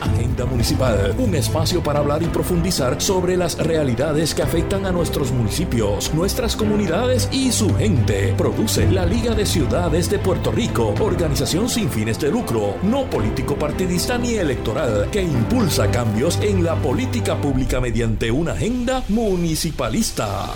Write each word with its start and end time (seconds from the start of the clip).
Agenda 0.00 0.44
Municipal, 0.44 1.14
un 1.18 1.34
espacio 1.34 1.82
para 1.82 2.00
hablar 2.00 2.22
y 2.22 2.26
profundizar 2.26 3.00
sobre 3.00 3.36
las 3.36 3.58
realidades 3.58 4.34
que 4.34 4.42
afectan 4.42 4.86
a 4.86 4.92
nuestros 4.92 5.32
municipios, 5.32 6.12
nuestras 6.14 6.56
comunidades 6.56 7.28
y 7.32 7.52
su 7.52 7.74
gente. 7.74 8.34
Produce 8.36 8.90
la 8.90 9.06
Liga 9.06 9.34
de 9.34 9.46
Ciudades 9.46 10.10
de 10.10 10.18
Puerto 10.18 10.50
Rico, 10.52 10.94
organización 11.00 11.68
sin 11.68 11.90
fines 11.90 12.18
de 12.18 12.30
lucro, 12.30 12.76
no 12.82 13.08
político 13.10 13.56
partidista 13.56 14.18
ni 14.18 14.34
electoral, 14.34 15.08
que 15.10 15.22
impulsa 15.22 15.90
cambios 15.90 16.38
en 16.42 16.64
la 16.64 16.74
política 16.76 17.36
pública 17.40 17.80
mediante 17.80 18.30
una 18.30 18.52
agenda 18.52 19.04
municipalista. 19.08 20.54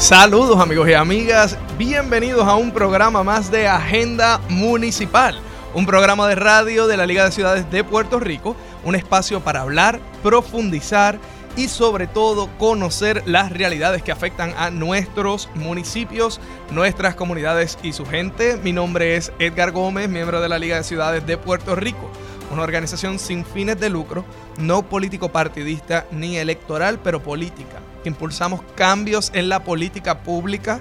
Saludos 0.00 0.58
amigos 0.58 0.88
y 0.88 0.94
amigas, 0.94 1.58
bienvenidos 1.76 2.48
a 2.48 2.56
un 2.56 2.72
programa 2.72 3.22
más 3.22 3.50
de 3.50 3.68
Agenda 3.68 4.40
Municipal, 4.48 5.38
un 5.74 5.86
programa 5.86 6.28
de 6.28 6.34
radio 6.34 6.86
de 6.86 6.96
la 6.96 7.06
Liga 7.06 7.24
de 7.24 7.32
Ciudades 7.32 7.70
de 7.70 7.84
Puerto 7.84 8.18
Rico, 8.18 8.56
un 8.84 8.94
espacio 8.94 9.40
para 9.40 9.60
hablar, 9.60 10.00
profundizar 10.22 11.18
y 11.56 11.68
sobre 11.68 12.06
todo 12.06 12.48
conocer 12.58 13.22
las 13.26 13.52
realidades 13.52 14.02
que 14.02 14.12
afectan 14.12 14.54
a 14.56 14.70
nuestros 14.70 15.48
municipios, 15.54 16.40
nuestras 16.70 17.14
comunidades 17.14 17.78
y 17.82 17.92
su 17.92 18.06
gente. 18.06 18.56
Mi 18.62 18.72
nombre 18.72 19.16
es 19.16 19.32
Edgar 19.38 19.72
Gómez, 19.72 20.08
miembro 20.08 20.40
de 20.40 20.48
la 20.48 20.58
Liga 20.58 20.76
de 20.76 20.84
Ciudades 20.84 21.26
de 21.26 21.36
Puerto 21.36 21.74
Rico, 21.76 22.10
una 22.50 22.62
organización 22.62 23.18
sin 23.18 23.44
fines 23.44 23.78
de 23.78 23.90
lucro, 23.90 24.24
no 24.58 24.82
político 24.82 25.30
partidista 25.30 26.06
ni 26.10 26.36
electoral, 26.36 26.98
pero 27.02 27.22
política 27.22 27.80
impulsamos 28.04 28.62
cambios 28.74 29.30
en 29.34 29.48
la 29.48 29.62
política 29.62 30.22
pública 30.22 30.80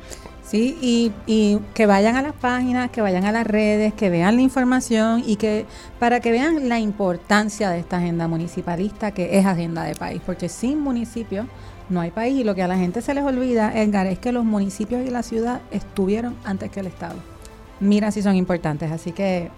Sí, 0.45 0.79
y, 0.81 1.13
y, 1.27 1.59
que 1.75 1.85
vayan 1.85 2.17
a 2.17 2.23
las 2.23 2.33
páginas, 2.33 2.91
que 2.91 3.03
vayan 3.03 3.27
a 3.27 3.33
las 3.33 3.47
redes, 3.47 3.93
que 3.93 4.09
vean 4.09 4.37
la 4.37 4.43
información 4.43 5.23
y 5.27 5.37
que 5.37 5.67
para 5.99 6.21
que 6.21 6.33
vean 6.33 6.71
la 6.71 6.79
importancia 6.79 7.69
de 7.69 7.81
esta 7.81 7.99
agenda 7.99 8.29
municipalista 8.29 9.11
que 9.11 9.39
es 9.39 9.45
agenda 9.45 9.85
de 9.85 9.95
país, 9.95 10.23
porque 10.25 10.49
sin 10.49 10.81
municipios 10.81 11.47
no 11.91 12.01
hay 12.01 12.11
país 12.11 12.39
y 12.39 12.45
lo 12.45 12.55
que 12.55 12.63
a 12.63 12.69
la 12.69 12.79
gente 12.79 13.03
se 13.03 13.13
les 13.13 13.25
olvida, 13.25 13.79
Edgar, 13.79 14.07
es 14.07 14.19
que 14.19 14.33
los 14.33 14.45
municipios 14.45 15.07
y 15.07 15.11
la 15.11 15.23
ciudad 15.23 15.61
estuvieron 15.71 16.35
antes 16.45 16.71
que 16.71 16.81
el 16.81 16.87
Estado. 16.87 17.17
Mira 17.81 18.11
si 18.11 18.23
son 18.23 18.35
importantes, 18.35 18.91
así 18.91 19.13
que... 19.13 19.51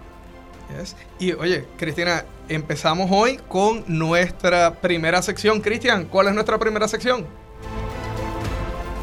Y 1.19 1.33
oye, 1.33 1.65
Cristina, 1.77 2.25
empezamos 2.49 3.09
hoy 3.11 3.39
con 3.47 3.83
nuestra 3.87 4.73
primera 4.75 5.21
sección. 5.21 5.61
Cristian, 5.61 6.05
¿cuál 6.05 6.27
es 6.27 6.33
nuestra 6.33 6.57
primera 6.57 6.87
sección? 6.87 7.25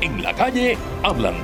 En 0.00 0.22
la 0.22 0.34
calle 0.34 0.76
hablan. 1.02 1.34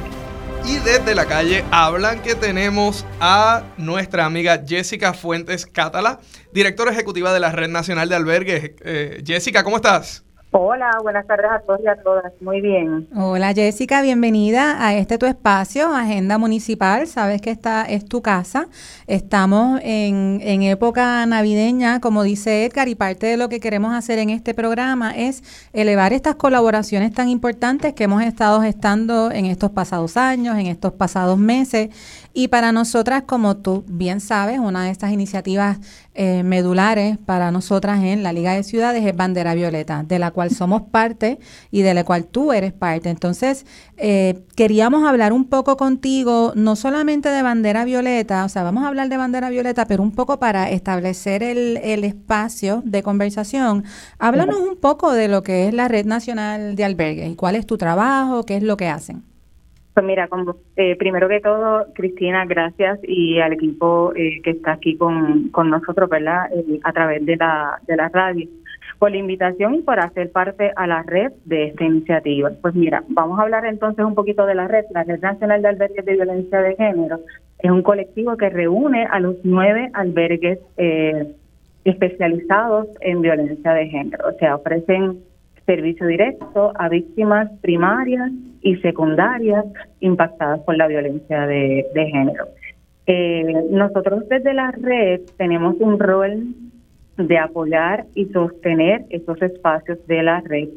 Y 0.67 0.77
desde 0.79 1.15
la 1.15 1.27
calle 1.27 1.63
hablan 1.71 2.23
que 2.23 2.34
tenemos 2.34 3.05
a 3.21 3.65
nuestra 3.77 4.25
amiga 4.25 4.63
Jessica 4.67 5.13
Fuentes 5.13 5.67
Cátala, 5.67 6.21
directora 6.53 6.91
ejecutiva 6.91 7.34
de 7.34 7.41
la 7.41 7.53
Red 7.53 7.69
Nacional 7.69 8.09
de 8.09 8.15
Albergues. 8.15 8.73
Eh, 8.81 9.23
Jessica, 9.27 9.63
¿cómo 9.63 9.77
estás? 9.77 10.24
Hola, 10.56 10.88
buenas 11.03 11.26
tardes 11.26 11.50
a 11.50 11.59
todos 11.66 11.81
y 11.82 11.88
a 11.88 11.97
todas. 12.00 12.32
Muy 12.41 12.60
bien. 12.60 13.09
Hola 13.16 13.53
Jessica, 13.53 14.03
bienvenida 14.03 14.87
a 14.87 14.94
este 14.94 15.19
tu 15.19 15.26
espacio, 15.26 15.92
Agenda 15.92 16.38
Municipal. 16.38 17.09
Sabes 17.09 17.42
que 17.42 17.50
esta 17.50 17.82
es 17.82 18.04
tu 18.04 18.22
casa. 18.22 18.69
Estamos 19.09 19.81
en, 19.82 20.38
en 20.44 20.62
época 20.62 21.26
navideña, 21.26 22.00
como 22.00 22.22
dice 22.22 22.66
Edgar, 22.66 22.87
y 22.87 22.94
parte 22.94 23.26
de 23.26 23.37
lo 23.37 23.48
que 23.48 23.59
queremos 23.59 23.94
hacer 23.94 24.20
en 24.20 24.31
este 24.31 24.54
programa 24.54 25.10
es 25.10 25.42
elevar 25.72 26.12
estas 26.12 26.37
colaboraciones 26.37 27.12
tan 27.12 27.28
importantes 27.31 27.92
que 27.92 28.04
hemos 28.04 28.22
estado 28.22 28.62
gestando 28.62 29.32
en 29.32 29.47
estos 29.47 29.72
pasados 29.72 30.16
años, 30.16 30.56
en 30.56 30.69
estos 30.69 30.92
pasados 30.92 31.36
meses 31.36 31.91
y 32.37 32.49
para 32.49 32.72
nosotras, 32.72 33.22
como 33.22 33.56
tú 33.56 33.84
bien 33.87 34.21
sabes, 34.21 34.59
una 34.59 34.83
de 34.84 34.91
estas 34.91 35.12
iniciativas 35.12 35.78
eh, 36.15 36.43
medulares 36.43 37.17
para 37.17 37.53
nosotras 37.53 38.03
en 38.03 38.25
la 38.25 38.33
Liga 38.33 38.55
de 38.55 38.65
Ciudades 38.65 39.06
es 39.06 39.17
Bandera 39.17 39.55
Violeta, 39.55 40.03
de 40.03 40.19
la 40.19 40.33
cual 40.33 40.50
somos 40.50 40.83
parte 40.83 41.39
y 41.71 41.83
de 41.83 41.95
la 41.95 42.03
cual 42.03 42.27
tú 42.27 42.53
eres 42.53 42.72
parte. 42.72 43.09
Entonces, 43.09 43.67
eh, 43.97 44.43
queríamos 44.56 45.09
hablar 45.09 45.33
un 45.33 45.45
poco 45.45 45.77
contigo, 45.77 46.53
no 46.56 46.75
solamente 46.75 47.28
de 47.28 47.43
Bandera 47.43 47.84
Violeta, 47.84 48.45
o 48.45 48.49
sea, 48.49 48.65
vamos 48.65 48.83
a 48.83 48.89
hablar 48.89 49.09
de 49.09 49.16
Bandera 49.16 49.49
Violeta, 49.49 49.87
pero 49.87 50.03
un 50.03 50.11
poco 50.11 50.41
para 50.41 50.71
establecer 50.71 51.45
el, 51.45 51.77
el 51.84 52.03
espacio 52.03 52.83
de 52.84 53.05
conversación. 53.05 53.84
Háblanos 54.19 54.59
un 54.59 54.77
poco 54.77 55.12
de 55.12 55.28
lo 55.28 55.45
que 55.45 55.69
es 55.69 55.75
la 55.75 55.86
Red 55.86 56.07
Nacional 56.07 56.75
de 56.75 56.84
Albergues 56.84 57.31
y 57.31 57.36
cuál 57.36 57.54
es 57.54 57.65
tu 57.65 57.78
trabajo, 57.78 58.45
qué 58.45 58.57
es 58.57 58.65
lo 58.65 58.77
que 58.77 58.89
hacen. 58.89 59.34
Pues 59.95 60.05
mira, 60.05 60.27
como, 60.27 60.57
eh, 60.75 60.97
primero 60.97 61.29
que 61.29 61.39
todo, 61.39 61.87
Cristina, 61.95 62.45
gracias 62.47 62.99
y 63.05 63.39
al 63.39 63.53
equipo 63.53 64.13
eh, 64.17 64.41
que 64.43 64.51
está 64.51 64.73
aquí 64.73 64.97
con, 64.97 65.51
con 65.51 65.71
nosotros, 65.71 66.11
¿verdad? 66.11 66.51
Eh, 66.53 66.81
a 66.83 66.93
través 66.93 67.25
de 67.25 67.37
la, 67.37 67.81
de 67.87 67.97
la 67.97 68.09
radio, 68.09 68.49
por 68.99 69.13
la 69.13 69.19
invitación 69.19 69.77
y 69.77 69.83
por 69.83 70.01
hacer 70.01 70.33
parte 70.33 70.73
a 70.75 70.89
la 70.89 71.05
red 71.05 71.31
de 71.45 71.67
esta 71.67 71.85
iniciativa. 71.85 72.51
Pues 72.61 72.75
mira, 72.75 73.05
vamos 73.07 73.39
a 73.39 73.43
hablar 73.43 73.67
entonces 73.67 74.05
un 74.05 74.17
poquito 74.17 74.47
de 74.47 74.57
la 74.57 74.67
red. 74.67 74.85
La 74.91 75.05
Red 75.05 75.21
Nacional 75.21 75.63
de 75.63 75.69
Albergues 75.69 76.05
de 76.05 76.13
Violencia 76.15 76.61
de 76.61 76.75
Género 76.75 77.21
es 77.61 77.71
un 77.71 77.83
colectivo 77.83 78.37
que 78.37 78.51
reúne 78.51 79.07
a 79.07 79.21
los 79.21 79.37
nueve 79.45 79.91
albergues 79.95 80.59
especializados 81.85 82.89
en 83.01 83.21
violencia 83.21 83.73
de 83.73 83.87
género. 83.87 84.29
O 84.29 84.33
sea, 84.39 84.57
ofrecen 84.57 85.21
servicio 85.66 86.07
directo 86.07 86.72
a 86.77 86.89
víctimas 86.89 87.51
primarias 87.61 88.31
y 88.61 88.77
secundarias 88.77 89.65
impactadas 90.01 90.61
por 90.61 90.77
la 90.77 90.87
violencia 90.87 91.47
de, 91.47 91.84
género. 91.95 92.47
Eh, 93.07 93.66
nosotros 93.71 94.28
desde 94.28 94.55
la 94.55 94.71
red 94.71 95.21
tenemos 95.37 95.77
un 95.78 95.99
rol 95.99 96.55
de 97.16 97.39
apoyar 97.39 98.07
y 98.15 98.27
sostener 98.27 99.05
esos 99.11 99.41
espacios 99.43 99.99
de 100.07 100.22
la 100.22 100.41
red 100.41 100.69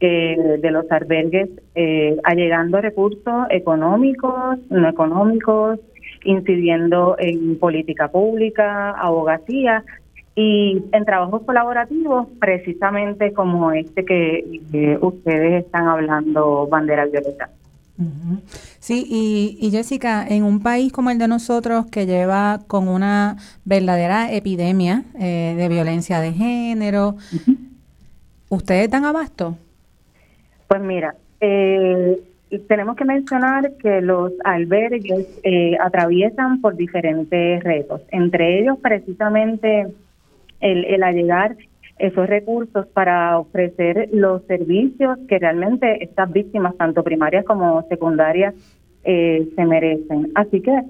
eh, 0.00 0.36
de 0.60 0.70
los 0.70 0.90
albergues, 0.90 1.48
eh, 1.74 2.16
allegando 2.24 2.80
recursos 2.80 3.46
económicos, 3.50 4.58
no 4.70 4.88
económicos, 4.88 5.80
incidiendo 6.24 7.16
en 7.18 7.58
política 7.58 8.08
pública, 8.08 8.90
abogacía 8.90 9.84
y 10.36 10.84
en 10.92 11.04
trabajos 11.04 11.42
colaborativos, 11.42 12.26
precisamente 12.40 13.32
como 13.32 13.70
este 13.72 14.04
que 14.04 14.98
ustedes 15.00 15.64
están 15.64 15.86
hablando, 15.86 16.66
Bandera 16.66 17.06
Violeta. 17.06 17.50
Sí, 18.80 19.06
y, 19.08 19.56
y, 19.64 19.70
Jessica, 19.70 20.26
en 20.26 20.42
un 20.42 20.60
país 20.60 20.92
como 20.92 21.10
el 21.10 21.18
de 21.18 21.28
nosotros 21.28 21.86
que 21.86 22.06
lleva 22.06 22.58
con 22.66 22.88
una 22.88 23.36
verdadera 23.64 24.32
epidemia 24.32 25.04
eh, 25.20 25.54
de 25.56 25.68
violencia 25.68 26.18
de 26.18 26.32
género, 26.32 27.14
¿ustedes 28.48 28.90
dan 28.90 29.04
abasto? 29.04 29.56
Pues 30.66 30.82
mira, 30.82 31.14
eh, 31.40 32.20
tenemos 32.66 32.96
que 32.96 33.04
mencionar 33.04 33.74
que 33.76 34.00
los 34.00 34.32
albergues 34.44 35.28
eh, 35.44 35.76
atraviesan 35.80 36.60
por 36.60 36.74
diferentes 36.74 37.62
retos, 37.62 38.02
entre 38.10 38.58
ellos 38.58 38.76
precisamente 38.82 39.86
el, 40.64 40.84
el 40.86 41.02
allegar 41.02 41.56
esos 41.98 42.26
recursos 42.26 42.86
para 42.88 43.38
ofrecer 43.38 44.08
los 44.12 44.44
servicios 44.46 45.18
que 45.28 45.38
realmente 45.38 46.02
estas 46.02 46.32
víctimas, 46.32 46.76
tanto 46.76 47.04
primarias 47.04 47.44
como 47.44 47.86
secundarias, 47.88 48.54
eh, 49.04 49.48
se 49.54 49.64
merecen. 49.64 50.32
Así 50.34 50.60
que 50.60 50.82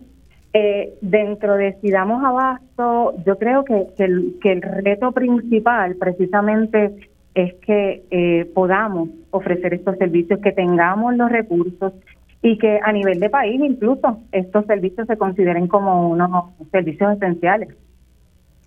eh, 0.55 0.94
dentro 1.00 1.56
de 1.56 1.75
si 1.81 1.91
damos 1.91 2.25
abasto, 2.25 3.15
yo 3.26 3.37
creo 3.37 3.65
que, 3.65 3.88
el, 3.99 4.37
que 4.41 4.53
el 4.53 4.62
reto 4.62 5.12
principal 5.12 5.97
precisamente 5.97 7.11
es 7.35 7.55
que 7.55 8.05
eh, 8.11 8.49
podamos 8.55 9.09
ofrecer 9.31 9.75
estos 9.75 9.99
servicios, 9.99 10.41
que 10.41 10.53
tengamos 10.53 11.17
los 11.17 11.31
recursos 11.31 11.93
y 12.41 12.56
que 12.59 12.79
a 12.82 12.93
nivel 12.93 13.19
de 13.19 13.29
país 13.29 13.61
incluso 13.61 14.21
estos 14.31 14.65
servicios 14.67 15.09
se 15.09 15.17
consideren 15.17 15.67
como 15.67 16.09
unos 16.09 16.55
servicios 16.71 17.17
esenciales. 17.17 17.71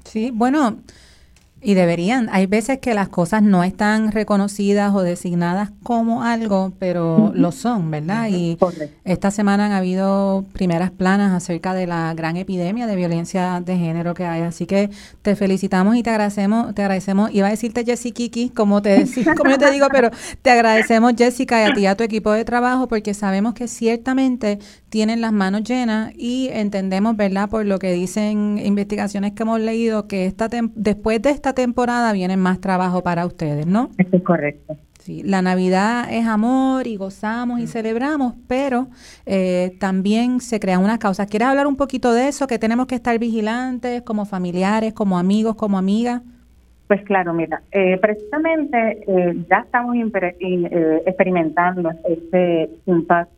Sí, 0.08 0.32
bueno, 0.34 0.84
y 1.62 1.74
deberían. 1.74 2.30
Hay 2.32 2.46
veces 2.46 2.80
que 2.80 2.94
las 2.94 3.10
cosas 3.10 3.42
no 3.42 3.64
están 3.64 4.12
reconocidas 4.12 4.94
o 4.94 5.02
designadas 5.02 5.72
como 5.84 6.24
algo, 6.24 6.72
pero 6.78 7.32
lo 7.34 7.52
son, 7.52 7.90
¿verdad? 7.90 8.28
Y 8.30 8.58
esta 9.04 9.32
semana 9.32 9.66
han 9.66 9.72
habido 9.72 10.46
primeras 10.54 10.92
planas 10.92 11.34
acerca 11.34 11.74
de 11.74 11.88
la 11.88 12.14
gran 12.14 12.38
epidemia 12.38 12.86
de 12.86 12.96
violencia 12.96 13.62
de 13.66 13.78
género 13.78 14.14
que 14.14 14.26
hay. 14.26 14.42
Así 14.42 14.66
que 14.66 14.90
te 15.24 15.36
felicitamos 15.36 15.96
y 15.96 16.04
te 16.04 16.12
agradecemos, 16.12 16.76
te 16.76 16.84
agradecemos. 16.84 17.34
Iba 17.34 17.48
a 17.48 17.52
decirte 17.52 17.84
Jessica 17.84 18.18
Kiki, 18.18 18.50
como 18.50 18.82
te 18.82 19.06
como 19.38 19.52
yo 19.52 19.58
te 19.58 19.72
digo, 19.72 19.88
pero 19.92 20.12
te 20.42 20.52
agradecemos 20.52 21.14
Jessica 21.18 21.62
y 21.62 21.72
a 21.72 21.74
ti 21.74 21.82
y 21.82 21.86
a 21.88 21.96
tu 21.96 22.04
equipo 22.04 22.32
de 22.32 22.46
trabajo 22.46 22.88
porque 22.88 23.14
sabemos 23.14 23.54
que 23.54 23.68
ciertamente 23.68 24.60
tienen 24.90 25.22
las 25.22 25.34
manos 25.34 25.64
llenas 25.64 26.14
y 26.16 26.50
entendemos, 26.52 27.18
¿verdad? 27.18 27.50
Por 27.50 27.66
lo 27.66 27.80
que 27.80 27.92
dicen 27.92 28.60
investigaciones 28.64 29.34
que 29.34 29.44
hemos 29.44 29.60
leído 29.60 30.08
que 30.08 30.26
esta 30.26 30.50
después 30.76 31.22
de 31.22 31.32
esta 31.32 31.47
temporada 31.54 32.12
viene 32.14 32.38
más 32.38 32.60
trabajo 32.60 33.04
para 33.04 33.26
ustedes, 33.26 33.68
¿no? 33.68 33.90
Eso 33.98 34.18
es 34.18 34.24
correcto. 34.24 34.78
Sí, 35.08 35.24
la 35.24 35.42
Navidad 35.42 36.12
es 36.12 36.28
amor 36.28 36.86
y 36.86 36.98
gozamos 36.98 37.62
y 37.62 37.64
mm. 37.64 37.68
celebramos, 37.68 38.34
pero 38.50 38.88
eh, 39.26 39.72
también 39.80 40.42
se 40.42 40.60
crean 40.60 40.84
unas 40.84 41.00
causas. 41.00 41.28
¿Quieres 41.28 41.48
hablar 41.48 41.66
un 41.66 41.78
poquito 41.78 42.12
de 42.12 42.28
eso? 42.28 42.46
Que 42.46 42.60
tenemos 42.60 42.88
que 42.88 42.96
estar 42.96 43.18
vigilantes 43.18 44.02
como 44.02 44.26
familiares, 44.26 44.92
como 44.92 45.18
amigos, 45.18 45.56
como 45.56 45.78
amigas. 45.78 46.24
Pues 46.90 47.04
claro, 47.04 47.34
mira, 47.34 47.62
eh, 47.72 47.98
precisamente 48.02 49.04
eh, 49.08 49.46
ya 49.50 49.60
estamos 49.60 49.96
experimentando 51.06 51.90
este 52.04 52.70
impacto. 52.86 53.32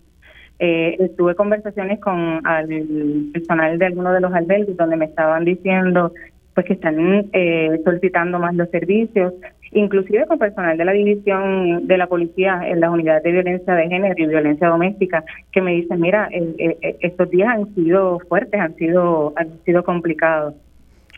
tuve 1.17 1.35
conversaciones 1.35 1.99
con 1.99 2.41
el 2.67 3.29
personal 3.31 3.77
de 3.77 3.85
algunos 3.85 4.13
de 4.15 4.21
los 4.21 4.33
albergues 4.33 4.75
donde 4.75 4.95
me 4.95 5.05
estaban 5.05 5.45
diciendo 5.45 6.13
pues 6.53 6.65
que 6.65 6.73
están 6.73 7.29
eh, 7.33 7.79
solicitando 7.83 8.39
más 8.39 8.55
los 8.55 8.69
servicios, 8.69 9.33
inclusive 9.71 10.25
con 10.25 10.39
personal 10.39 10.77
de 10.77 10.85
la 10.85 10.91
división 10.93 11.87
de 11.87 11.97
la 11.97 12.07
policía 12.07 12.61
en 12.65 12.79
las 12.79 12.89
unidades 12.89 13.23
de 13.23 13.31
violencia 13.31 13.75
de 13.75 13.87
género 13.87 14.15
y 14.17 14.27
violencia 14.27 14.67
doméstica, 14.67 15.23
que 15.51 15.61
me 15.61 15.73
dicen, 15.73 15.99
mira, 15.99 16.27
eh, 16.31 16.77
eh, 16.81 16.97
estos 17.01 17.29
días 17.29 17.49
han 17.49 17.73
sido 17.75 18.19
fuertes, 18.27 18.59
han 18.59 18.75
sido, 18.75 19.33
han 19.35 19.63
sido 19.65 19.83
complicados. 19.83 20.55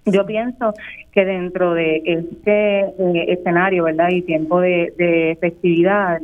Yo 0.06 0.26
pienso 0.26 0.74
que 1.12 1.26
dentro 1.26 1.76
de 1.76 2.02
este 2.06 2.86
escenario, 3.32 3.84
¿verdad? 3.84 4.10
Y 4.10 4.24
tiempo 4.24 4.60
de, 4.60 4.92
de 4.98 5.38
festividad, 5.40 6.20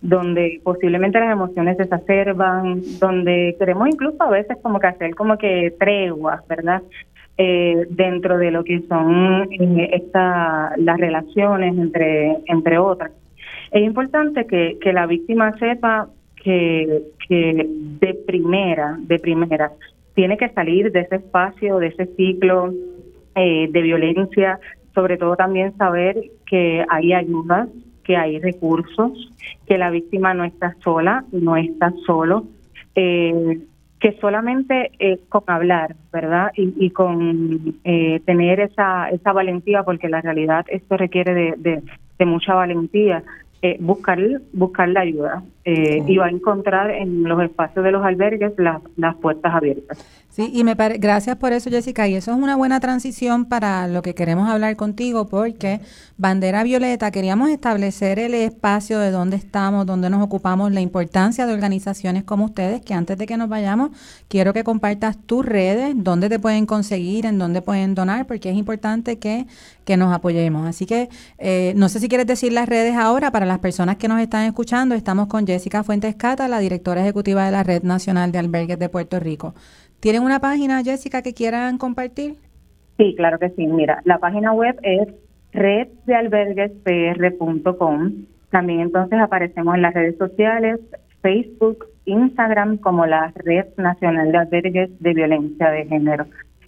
donde 0.00 0.60
posiblemente 0.62 1.20
las 1.20 1.32
emociones 1.32 1.76
se 1.76 1.82
exacerban, 1.82 2.80
donde 2.98 3.56
queremos 3.58 3.88
incluso 3.88 4.22
a 4.22 4.30
veces 4.30 4.56
como 4.62 4.80
que 4.80 4.86
hacer 4.86 5.14
como 5.14 5.36
que 5.36 5.74
treguas, 5.78 6.46
¿verdad? 6.48 6.82
Eh, 7.42 7.86
dentro 7.88 8.36
de 8.36 8.50
lo 8.50 8.62
que 8.64 8.82
son 8.86 9.48
eh, 9.50 9.88
esta, 9.94 10.74
las 10.76 10.98
relaciones 10.98 11.74
entre, 11.78 12.36
entre 12.44 12.76
otras. 12.76 13.12
Es 13.70 13.82
importante 13.82 14.46
que, 14.46 14.76
que 14.78 14.92
la 14.92 15.06
víctima 15.06 15.56
sepa 15.58 16.10
que, 16.36 17.02
que 17.26 17.66
de 17.98 18.14
primera, 18.26 18.98
de 18.98 19.18
primera, 19.18 19.72
tiene 20.14 20.36
que 20.36 20.50
salir 20.50 20.92
de 20.92 21.00
ese 21.00 21.16
espacio, 21.16 21.78
de 21.78 21.86
ese 21.86 22.06
ciclo 22.14 22.74
eh, 23.34 23.68
de 23.70 23.80
violencia, 23.80 24.60
sobre 24.94 25.16
todo 25.16 25.34
también 25.34 25.74
saber 25.78 26.20
que 26.44 26.84
hay 26.90 27.14
ayuda, 27.14 27.68
que 28.04 28.18
hay 28.18 28.38
recursos, 28.38 29.32
que 29.66 29.78
la 29.78 29.88
víctima 29.88 30.34
no 30.34 30.44
está 30.44 30.76
sola, 30.84 31.24
no 31.32 31.56
está 31.56 31.90
solo, 32.04 32.44
eh, 32.94 33.60
que 34.00 34.12
solamente 34.18 34.92
eh, 34.98 35.20
con 35.28 35.44
hablar, 35.46 35.94
¿verdad? 36.10 36.50
Y, 36.56 36.90
con 36.90 37.78
eh, 37.84 38.20
tener 38.24 38.60
esa, 38.60 39.10
esa 39.10 39.32
valentía, 39.32 39.82
porque 39.82 40.08
la 40.08 40.22
realidad 40.22 40.64
esto 40.68 40.96
requiere 40.96 41.34
de, 41.34 41.82
de, 42.18 42.26
mucha 42.26 42.54
valentía, 42.54 43.22
eh, 43.62 43.76
buscar, 43.78 44.18
buscar 44.52 44.88
la 44.88 45.00
ayuda 45.00 45.42
eh, 45.64 46.02
y 46.06 46.16
va 46.16 46.26
a 46.26 46.30
encontrar 46.30 46.90
en 46.90 47.24
los 47.24 47.42
espacios 47.42 47.84
de 47.84 47.92
los 47.92 48.04
albergues 48.04 48.52
las, 48.56 48.80
las 48.96 49.16
puertas 49.16 49.54
abiertas. 49.54 49.98
Y 50.52 50.64
me 50.64 50.74
gracias 50.74 51.36
por 51.36 51.52
eso, 51.52 51.70
Jessica. 51.70 52.08
Y 52.08 52.14
eso 52.14 52.30
es 52.30 52.38
una 52.38 52.56
buena 52.56 52.80
transición 52.80 53.44
para 53.44 53.86
lo 53.88 54.02
que 54.02 54.14
queremos 54.14 54.48
hablar 54.48 54.76
contigo, 54.76 55.28
porque 55.28 55.80
Bandera 56.16 56.62
Violeta 56.62 57.10
queríamos 57.10 57.50
establecer 57.50 58.18
el 58.18 58.34
espacio 58.34 58.98
de 58.98 59.10
dónde 59.10 59.36
estamos, 59.36 59.86
dónde 59.86 60.10
nos 60.10 60.22
ocupamos, 60.22 60.72
la 60.72 60.80
importancia 60.80 61.46
de 61.46 61.52
organizaciones 61.52 62.24
como 62.24 62.46
ustedes, 62.46 62.80
que 62.80 62.94
antes 62.94 63.18
de 63.18 63.26
que 63.26 63.36
nos 63.36 63.48
vayamos, 63.48 63.90
quiero 64.28 64.52
que 64.52 64.64
compartas 64.64 65.16
tus 65.26 65.44
redes, 65.44 65.94
dónde 65.96 66.28
te 66.28 66.38
pueden 66.38 66.66
conseguir, 66.66 67.26
en 67.26 67.38
dónde 67.38 67.62
pueden 67.62 67.94
donar, 67.94 68.26
porque 68.26 68.50
es 68.50 68.56
importante 68.56 69.18
que, 69.18 69.46
que 69.84 69.96
nos 69.96 70.12
apoyemos. 70.12 70.66
Así 70.66 70.86
que 70.86 71.08
eh, 71.38 71.72
no 71.76 71.88
sé 71.88 72.00
si 72.00 72.08
quieres 72.08 72.26
decir 72.26 72.52
las 72.52 72.68
redes 72.68 72.96
ahora 72.96 73.30
para 73.30 73.46
las 73.46 73.58
personas 73.58 73.96
que 73.96 74.08
nos 74.08 74.20
están 74.20 74.44
escuchando. 74.44 74.94
Estamos 74.94 75.26
con 75.28 75.46
Jessica 75.46 75.82
Fuentes 75.84 76.14
Cata, 76.16 76.48
la 76.48 76.58
directora 76.58 77.02
ejecutiva 77.02 77.44
de 77.44 77.50
la 77.50 77.62
Red 77.62 77.82
Nacional 77.82 78.32
de 78.32 78.38
Albergues 78.38 78.78
de 78.78 78.88
Puerto 78.88 79.20
Rico. 79.20 79.54
¿Tienen 80.00 80.22
una 80.22 80.40
página, 80.40 80.82
Jessica, 80.82 81.22
que 81.22 81.34
quieran 81.34 81.76
compartir? 81.76 82.36
Sí, 82.96 83.14
claro 83.16 83.38
que 83.38 83.50
sí. 83.50 83.66
Mira, 83.66 84.00
la 84.04 84.16
página 84.18 84.52
web 84.52 84.78
es 84.82 85.08
reddealberguespr.com. 85.52 88.12
También 88.50 88.80
entonces 88.80 89.20
aparecemos 89.20 89.74
en 89.74 89.82
las 89.82 89.92
redes 89.92 90.16
sociales, 90.16 90.80
Facebook, 91.20 91.84
Instagram, 92.06 92.78
como 92.78 93.04
la 93.04 93.30
Red 93.36 93.66
Nacional 93.76 94.32
de 94.32 94.38
Albergues 94.38 94.88
de 95.00 95.14
Violencia 95.14 95.70
de 95.70 95.84
Género. 95.86 96.24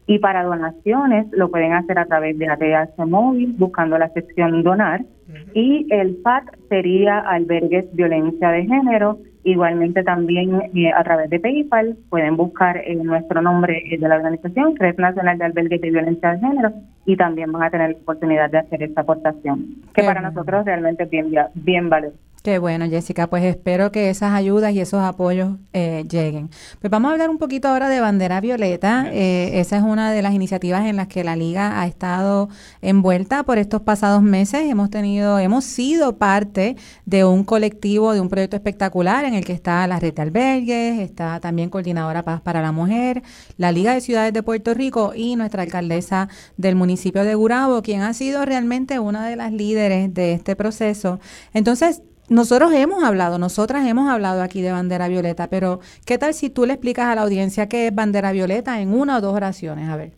Y 0.06 0.18
para 0.18 0.44
donaciones 0.44 1.26
lo 1.32 1.50
pueden 1.50 1.72
hacer 1.72 1.98
a 1.98 2.04
través 2.04 2.38
de 2.38 2.48
ATH 2.48 2.98
Móvil, 3.06 3.54
buscando 3.56 3.96
la 3.98 4.10
sección 4.10 4.62
Donar. 4.62 5.06
Y 5.54 5.86
el 5.90 6.16
PAC 6.16 6.58
sería 6.68 7.20
Albergues 7.20 7.86
Violencia 7.94 8.50
de 8.50 8.66
Género 8.66 9.20
Igualmente 9.44 10.04
también 10.04 10.70
eh, 10.74 10.92
a 10.92 11.02
través 11.02 11.28
de 11.28 11.40
PayPal 11.40 11.96
pueden 12.08 12.36
buscar 12.36 12.76
eh, 12.76 12.94
nuestro 12.94 13.42
nombre 13.42 13.82
de 13.90 14.08
la 14.08 14.16
organización, 14.16 14.76
Red 14.76 14.98
Nacional 14.98 15.38
de 15.38 15.44
Albergues 15.44 15.80
de 15.80 15.90
Violencia 15.90 16.32
de 16.32 16.38
Género, 16.38 16.72
y 17.06 17.16
también 17.16 17.50
van 17.50 17.64
a 17.64 17.70
tener 17.70 17.90
la 17.90 17.96
oportunidad 17.96 18.50
de 18.50 18.58
hacer 18.58 18.82
esta 18.84 19.00
aportación, 19.00 19.82
que 19.92 20.04
para 20.04 20.20
nosotros 20.20 20.64
realmente 20.64 21.04
es 21.04 21.10
bien, 21.10 21.34
bien 21.54 21.88
valioso. 21.88 22.16
Qué 22.42 22.58
bueno, 22.58 22.88
Jessica. 22.90 23.28
Pues 23.28 23.44
espero 23.44 23.92
que 23.92 24.10
esas 24.10 24.32
ayudas 24.32 24.72
y 24.72 24.80
esos 24.80 25.00
apoyos 25.00 25.58
eh, 25.72 26.04
lleguen. 26.10 26.50
Pues 26.80 26.90
vamos 26.90 27.10
a 27.10 27.12
hablar 27.12 27.30
un 27.30 27.38
poquito 27.38 27.68
ahora 27.68 27.88
de 27.88 28.00
Bandera 28.00 28.40
Violeta. 28.40 29.06
Eh, 29.12 29.60
esa 29.60 29.76
es 29.76 29.84
una 29.84 30.10
de 30.10 30.22
las 30.22 30.34
iniciativas 30.34 30.84
en 30.86 30.96
las 30.96 31.06
que 31.06 31.22
la 31.22 31.36
Liga 31.36 31.80
ha 31.80 31.86
estado 31.86 32.48
envuelta 32.80 33.44
por 33.44 33.58
estos 33.58 33.82
pasados 33.82 34.22
meses. 34.22 34.62
Hemos 34.68 34.90
tenido, 34.90 35.38
hemos 35.38 35.64
sido 35.64 36.18
parte 36.18 36.74
de 37.06 37.24
un 37.24 37.44
colectivo, 37.44 38.12
de 38.12 38.20
un 38.20 38.28
proyecto 38.28 38.56
espectacular 38.56 39.24
en 39.24 39.34
el 39.34 39.44
que 39.44 39.52
está 39.52 39.86
la 39.86 40.00
red 40.00 40.12
de 40.12 40.22
albergues, 40.22 40.98
está 40.98 41.38
también 41.38 41.70
Coordinadora 41.70 42.24
Paz 42.24 42.40
para 42.40 42.60
la 42.60 42.72
Mujer, 42.72 43.22
la 43.56 43.70
Liga 43.70 43.94
de 43.94 44.00
Ciudades 44.00 44.32
de 44.32 44.42
Puerto 44.42 44.74
Rico 44.74 45.12
y 45.14 45.36
nuestra 45.36 45.62
alcaldesa 45.62 46.28
del 46.56 46.74
municipio 46.74 47.22
de 47.22 47.36
Gurabo, 47.36 47.82
quien 47.82 48.02
ha 48.02 48.12
sido 48.14 48.44
realmente 48.44 48.98
una 48.98 49.28
de 49.28 49.36
las 49.36 49.52
líderes 49.52 50.12
de 50.12 50.32
este 50.32 50.56
proceso. 50.56 51.20
Entonces, 51.54 52.02
nosotros 52.28 52.72
hemos 52.72 53.02
hablado, 53.04 53.38
nosotras 53.38 53.86
hemos 53.86 54.08
hablado 54.08 54.42
aquí 54.42 54.62
de 54.62 54.72
bandera 54.72 55.08
violeta, 55.08 55.48
pero 55.48 55.80
¿qué 56.06 56.18
tal 56.18 56.34
si 56.34 56.50
tú 56.50 56.66
le 56.66 56.74
explicas 56.74 57.06
a 57.06 57.14
la 57.14 57.22
audiencia 57.22 57.68
qué 57.68 57.88
es 57.88 57.94
bandera 57.94 58.32
violeta 58.32 58.80
en 58.80 58.94
una 58.94 59.18
o 59.18 59.20
dos 59.20 59.34
oraciones? 59.34 59.88
A 59.88 59.96
ver. 59.96 60.12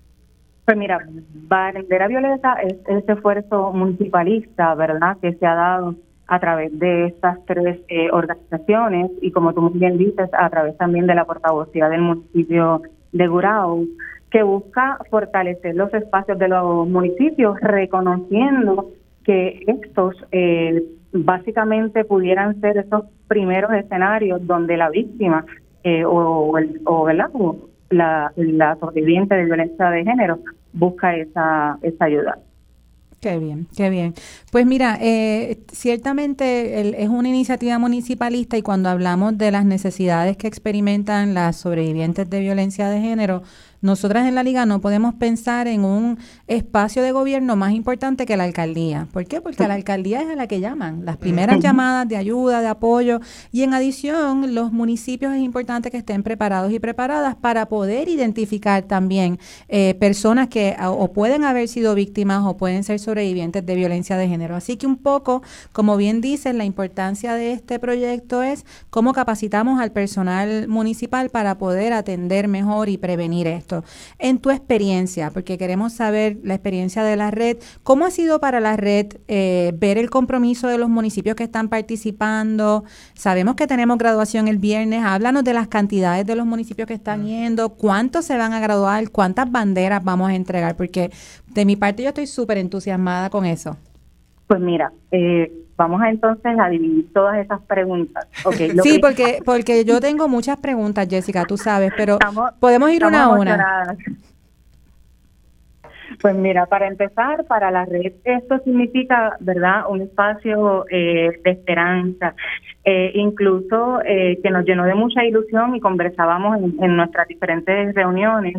Pues 0.65 0.77
mira, 0.77 0.99
bandera 1.49 2.09
violeta 2.09 2.55
es 2.63 2.77
ese 2.87 3.13
esfuerzo 3.13 3.73
municipalista, 3.73 4.75
¿verdad?, 4.75 5.19
que 5.21 5.35
se 5.35 5.47
ha 5.47 5.55
dado 5.55 5.95
a 6.27 6.41
través 6.41 6.79
de 6.79 7.07
estas 7.07 7.45
tres 7.45 7.81
eh, 7.89 8.11
organizaciones 8.11 9.11
y 9.21 9.31
como 9.31 9.53
tú 9.53 9.63
muy 9.63 9.79
bien 9.79 9.99
dices, 9.99 10.31
a 10.33 10.49
través 10.49 10.77
también 10.79 11.07
de 11.07 11.15
la 11.15 11.27
portavocía 11.27 11.89
del 11.89 12.01
municipio 12.01 12.81
de 13.13 13.27
Gurao, 13.27 13.85
que 14.31 14.43
busca 14.43 14.99
fortalecer 15.11 15.75
los 15.75 15.93
espacios 15.93 16.39
de 16.39 16.49
los 16.49 16.89
municipios, 16.89 17.61
reconociendo 17.61 18.91
que 19.23 19.63
estos 19.67 20.17
eh, 20.33 20.83
básicamente 21.15 22.05
pudieran 22.05 22.61
ser 22.61 22.77
esos 22.77 23.05
primeros 23.29 23.73
escenarios 23.73 24.45
donde 24.47 24.77
la 24.77 24.91
víctima 24.91 25.47
eh, 25.85 26.05
o, 26.05 26.59
el, 26.59 26.81
o, 26.85 27.09
la, 27.11 28.33
la 28.37 28.77
sobreviviente 28.81 29.35
de 29.35 29.45
violencia 29.45 29.91
de 29.91 30.05
género 30.05 30.41
busca 30.73 31.17
esa, 31.17 31.79
esa 31.83 32.05
ayuda. 32.07 32.39
Qué 33.21 33.39
bien, 33.39 33.67
qué 33.75 33.89
bien. 33.89 34.13
Pues 34.53 34.67
mira, 34.67 34.99
eh, 35.01 35.63
ciertamente 35.73 37.03
es 37.03 37.09
una 37.09 37.31
iniciativa 37.31 37.79
municipalista 37.79 38.59
y 38.59 38.63
cuando 38.63 38.91
hablamos 38.91 39.39
de 39.39 39.51
las 39.51 39.65
necesidades 39.65 40.37
que 40.37 40.47
experimentan 40.47 41.33
las 41.33 41.57
sobrevivientes 41.57 42.29
de 42.29 42.41
violencia 42.41 42.91
de 42.91 43.01
género, 43.01 43.43
nosotras 43.85 44.27
en 44.27 44.35
la 44.35 44.43
liga 44.43 44.65
no 44.65 44.81
podemos 44.81 45.13
pensar 45.13 45.69
en 45.69 45.85
un 45.85 46.19
espacio 46.47 47.03
de 47.03 47.13
gobierno 47.13 47.55
más 47.55 47.73
importante 47.73 48.25
que 48.25 48.35
la 48.35 48.45
alcaldía. 48.45 49.09
¿Por 49.13 49.27
qué? 49.27 49.43
Porque 49.43 49.69
la 49.69 49.75
alcaldía 49.75 50.23
es 50.23 50.31
a 50.31 50.37
la 50.37 50.47
que 50.47 50.59
llaman, 50.59 51.05
las 51.05 51.19
primeras 51.19 51.61
llamadas 51.61 52.09
de 52.09 52.17
ayuda, 52.17 52.63
de 52.63 52.69
apoyo. 52.69 53.21
Y 53.53 53.63
en 53.63 53.75
adición, 53.75 54.55
los 54.55 54.73
municipios 54.73 55.35
es 55.35 55.43
importante 55.43 55.91
que 55.91 55.99
estén 55.99 56.23
preparados 56.23 56.73
y 56.73 56.79
preparadas 56.79 57.35
para 57.35 57.67
poder 57.67 58.09
identificar 58.09 58.85
también 58.85 59.39
eh, 59.69 59.95
personas 60.01 60.49
que 60.49 60.75
o 60.81 61.13
pueden 61.13 61.45
haber 61.45 61.69
sido 61.69 61.95
víctimas 61.95 62.43
o 62.47 62.57
pueden 62.57 62.85
ser 62.85 62.99
sobrevivientes 62.99 63.67
de 63.67 63.75
violencia 63.75 64.17
de 64.17 64.29
género. 64.29 64.57
Así 64.57 64.79
que 64.79 64.87
un 64.87 64.97
poco, 64.97 65.43
como 65.73 65.99
bien 65.99 66.23
dicen, 66.23 66.57
la 66.57 66.65
importancia 66.65 67.35
de 67.35 67.53
este 67.53 67.79
proyecto 67.79 68.43
es 68.43 68.65
cómo 68.89 69.13
capacitamos 69.13 69.79
al 69.79 69.93
personal 69.93 70.69
municipal 70.69 71.29
para 71.29 71.59
poder 71.59 71.93
atender 71.93 72.49
mejor 72.49 72.89
y 72.89 72.97
prevenir 72.97 73.47
esto. 73.47 73.74
En 74.19 74.39
tu 74.39 74.51
experiencia, 74.51 75.31
porque 75.31 75.59
queremos 75.59 75.93
saber 75.95 76.39
la 76.43 76.55
experiencia 76.55 77.03
de 77.03 77.17
la 77.17 77.31
red, 77.31 77.57
¿cómo 77.83 78.05
ha 78.05 78.11
sido 78.11 78.41
para 78.41 78.61
la 78.61 78.77
red 78.77 79.07
eh, 79.29 79.73
ver 79.77 79.99
el 79.99 80.11
compromiso 80.11 80.69
de 80.69 80.79
los 80.79 80.89
municipios 80.89 81.35
que 81.37 81.45
están 81.45 81.69
participando? 81.69 82.85
Sabemos 83.15 83.55
que 83.55 83.67
tenemos 83.67 83.99
graduación 83.99 84.49
el 84.49 84.59
viernes, 84.59 85.03
háblanos 85.05 85.45
de 85.45 85.55
las 85.55 85.69
cantidades 85.69 86.27
de 86.27 86.37
los 86.37 86.47
municipios 86.47 86.87
que 86.87 86.95
están 86.95 87.25
yendo, 87.25 87.71
cuántos 87.71 88.25
se 88.25 88.37
van 88.37 88.53
a 88.53 88.61
graduar, 88.61 89.11
cuántas 89.11 89.51
banderas 89.51 90.05
vamos 90.05 90.31
a 90.31 90.35
entregar, 90.35 90.77
porque 90.77 91.11
de 91.49 91.65
mi 91.65 91.77
parte 91.77 92.03
yo 92.03 92.09
estoy 92.09 92.27
súper 92.27 92.59
entusiasmada 92.59 93.31
con 93.31 93.45
eso. 93.45 93.77
Pues 94.47 94.61
mira, 94.61 94.93
eh, 95.11 95.64
vamos 95.77 96.01
a 96.03 96.11
entonces 96.11 96.59
a 96.59 96.69
dividir 96.69 97.13
todas 97.13 97.39
esas 97.39 97.61
preguntas. 97.63 98.27
sí, 98.83 98.99
porque 99.01 99.41
porque 99.45 99.85
yo 99.85 100.01
tengo 100.01 100.29
muchas 100.29 100.59
preguntas, 100.59 101.09
Jessica, 101.09 101.45
tú 101.45 101.57
sabes, 101.57 101.93
pero 101.97 102.19
podemos 102.61 102.91
ir 102.91 103.05
una 103.05 103.25
a 103.25 103.29
una. 103.31 103.97
Pues 106.21 106.37
mira, 106.37 106.67
para 106.67 106.87
empezar, 106.87 107.45
para 107.47 107.71
la 107.71 107.85
red 107.85 108.13
esto 108.25 108.59
significa, 108.61 109.37
¿verdad?, 109.41 109.83
un 109.89 110.03
espacio 110.03 110.87
eh, 110.89 111.41
de 111.43 111.51
esperanza, 111.51 112.35
eh, 112.85 113.11
incluso 113.15 114.01
eh, 114.05 114.39
que 114.43 114.51
nos 114.51 114.65
llenó 114.65 114.85
de 114.85 114.95
mucha 114.95 115.25
ilusión 115.25 115.75
y 115.75 115.81
conversábamos 115.81 116.59
en 116.59 116.97
nuestras 116.97 117.27
diferentes 117.27 117.95
reuniones 117.95 118.55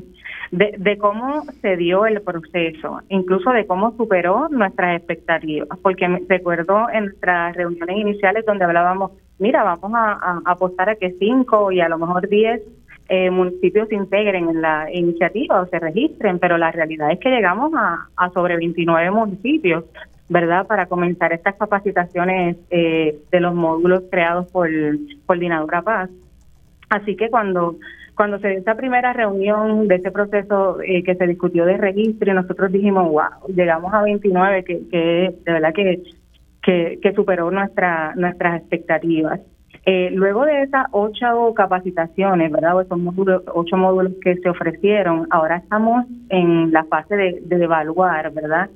de, 0.56 0.98
cómo 0.98 1.44
se 1.62 1.76
dio 1.76 2.06
el 2.06 2.22
proceso, 2.22 3.02
incluso 3.10 3.52
de 3.52 3.66
cómo 3.66 3.96
superó 3.98 4.48
nuestras 4.50 4.98
expectativas, 4.98 5.78
porque 5.82 6.08
me 6.08 6.22
recuerdo 6.28 6.90
en 6.92 7.06
nuestras 7.06 7.56
reuniones 7.56 7.98
iniciales 7.98 8.46
donde 8.46 8.64
hablábamos, 8.64 9.12
mira, 9.38 9.64
vamos 9.64 9.92
a, 9.94 10.42
apostar 10.46 10.90
a 10.90 10.96
que 10.96 11.16
cinco 11.20 11.72
y 11.72 11.82
a 11.82 11.90
lo 11.90 11.98
mejor 11.98 12.30
diez 12.30 12.62
eh, 13.10 13.30
municipios 13.30 13.90
se 13.90 13.96
integren 13.96 14.50
en 14.50 14.62
la 14.62 14.92
iniciativa 14.92 15.62
o 15.62 15.68
se 15.68 15.78
registren, 15.78 16.40
pero 16.40 16.58
la 16.58 16.72
realidad 16.72 17.12
es 17.12 17.20
que 17.20 17.30
llegamos 17.30 17.74
a, 17.76 18.08
a 18.16 18.30
sobre 18.30 18.56
29 18.56 19.12
municipios, 19.12 19.84
¿verdad?, 20.30 20.66
para 20.68 20.86
comenzar 20.88 21.34
estas 21.34 21.56
capacitaciones 21.56 22.58
eh, 22.72 23.20
de 23.30 23.40
los 23.40 23.54
módulos 23.54 24.04
creados 24.10 24.50
por 24.52 24.70
Coordinadora 25.26 25.82
Paz. 25.82 26.10
Así 26.90 27.16
que 27.16 27.30
cuando 27.30 27.76
cuando 28.16 28.40
se 28.40 28.50
dio 28.50 28.60
esa 28.60 28.76
primera 28.76 29.14
reunión 29.14 29.88
de 29.88 29.96
ese 29.96 30.12
proceso 30.12 30.82
eh, 30.82 31.04
que 31.04 31.16
se 31.16 31.28
discutió 31.28 31.66
de 31.66 31.78
registro, 31.78 32.34
nosotros 32.34 32.72
dijimos, 32.72 33.10
wow, 33.10 33.54
llegamos 33.54 33.94
a 33.94 34.02
29, 34.04 34.64
que, 34.64 34.88
que 34.90 34.98
de 35.46 35.52
verdad 35.52 35.74
que, 35.74 36.02
que, 37.02 37.14
superó 37.14 37.52
nuestra, 37.52 38.14
nuestras 38.16 38.62
expectativas. 38.62 39.42
Eh, 39.88 40.10
luego 40.12 40.46
de 40.46 40.64
esas 40.64 40.88
ocho 40.92 41.54
capacitaciones, 41.54 42.52
¿verdad? 42.52 42.82
Esos 42.82 42.98
módulos, 42.98 43.44
ocho 43.54 43.78
módulos 43.78 44.14
que 44.24 44.36
se 44.38 44.50
ofrecieron, 44.50 45.28
ahora 45.30 45.58
estamos 45.58 46.06
en 46.30 46.72
la 46.72 46.86
fase 46.86 47.16
de, 47.16 47.44
evaluar, 47.50 48.34
¿verdad? 48.34 48.68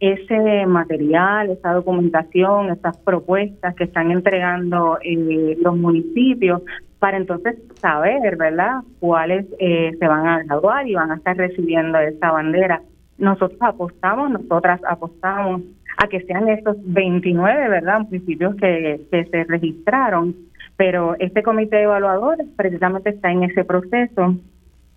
Ese 0.00 0.66
material, 0.66 1.50
esa 1.50 1.72
documentación, 1.72 2.70
esas 2.70 2.98
propuestas 2.98 3.74
que 3.74 3.84
están 3.84 4.10
entregando 4.10 4.98
eh, 5.02 5.56
los 5.62 5.78
municipios 5.78 6.60
para 6.98 7.16
entonces 7.16 7.56
saber, 7.76 8.36
¿verdad?, 8.36 8.82
cuáles 8.98 9.46
eh, 9.58 9.92
se 9.98 10.06
van 10.06 10.26
a 10.26 10.42
graduar 10.42 10.86
y 10.86 10.94
van 10.94 11.10
a 11.10 11.16
estar 11.16 11.38
recibiendo 11.38 11.98
esa 11.98 12.32
bandera. 12.32 12.82
Nosotros 13.16 13.58
apostamos, 13.62 14.30
nosotras 14.30 14.82
apostamos 14.86 15.62
a 15.96 16.06
que 16.06 16.20
sean 16.20 16.48
estos 16.50 16.76
29, 16.84 17.68
¿verdad?, 17.70 18.00
municipios 18.00 18.54
que, 18.56 19.00
que 19.10 19.24
se 19.24 19.44
registraron, 19.44 20.34
pero 20.80 21.14
este 21.18 21.42
comité 21.42 21.82
evaluador 21.82 22.38
precisamente 22.56 23.10
está 23.10 23.30
en 23.30 23.42
ese 23.42 23.64
proceso 23.66 24.34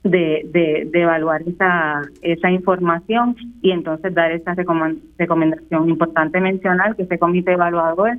de, 0.02 0.48
de, 0.54 1.02
evaluar 1.02 1.42
esa, 1.42 2.04
esa 2.22 2.50
información 2.50 3.36
y 3.62 3.72
entonces 3.72 4.14
dar 4.14 4.32
esa 4.32 4.54
recomendación. 4.54 5.90
Importante 5.90 6.40
mencionar 6.40 6.96
que 6.96 7.04
ese 7.04 7.20
comité 7.20 7.52
evaluador 7.52 8.14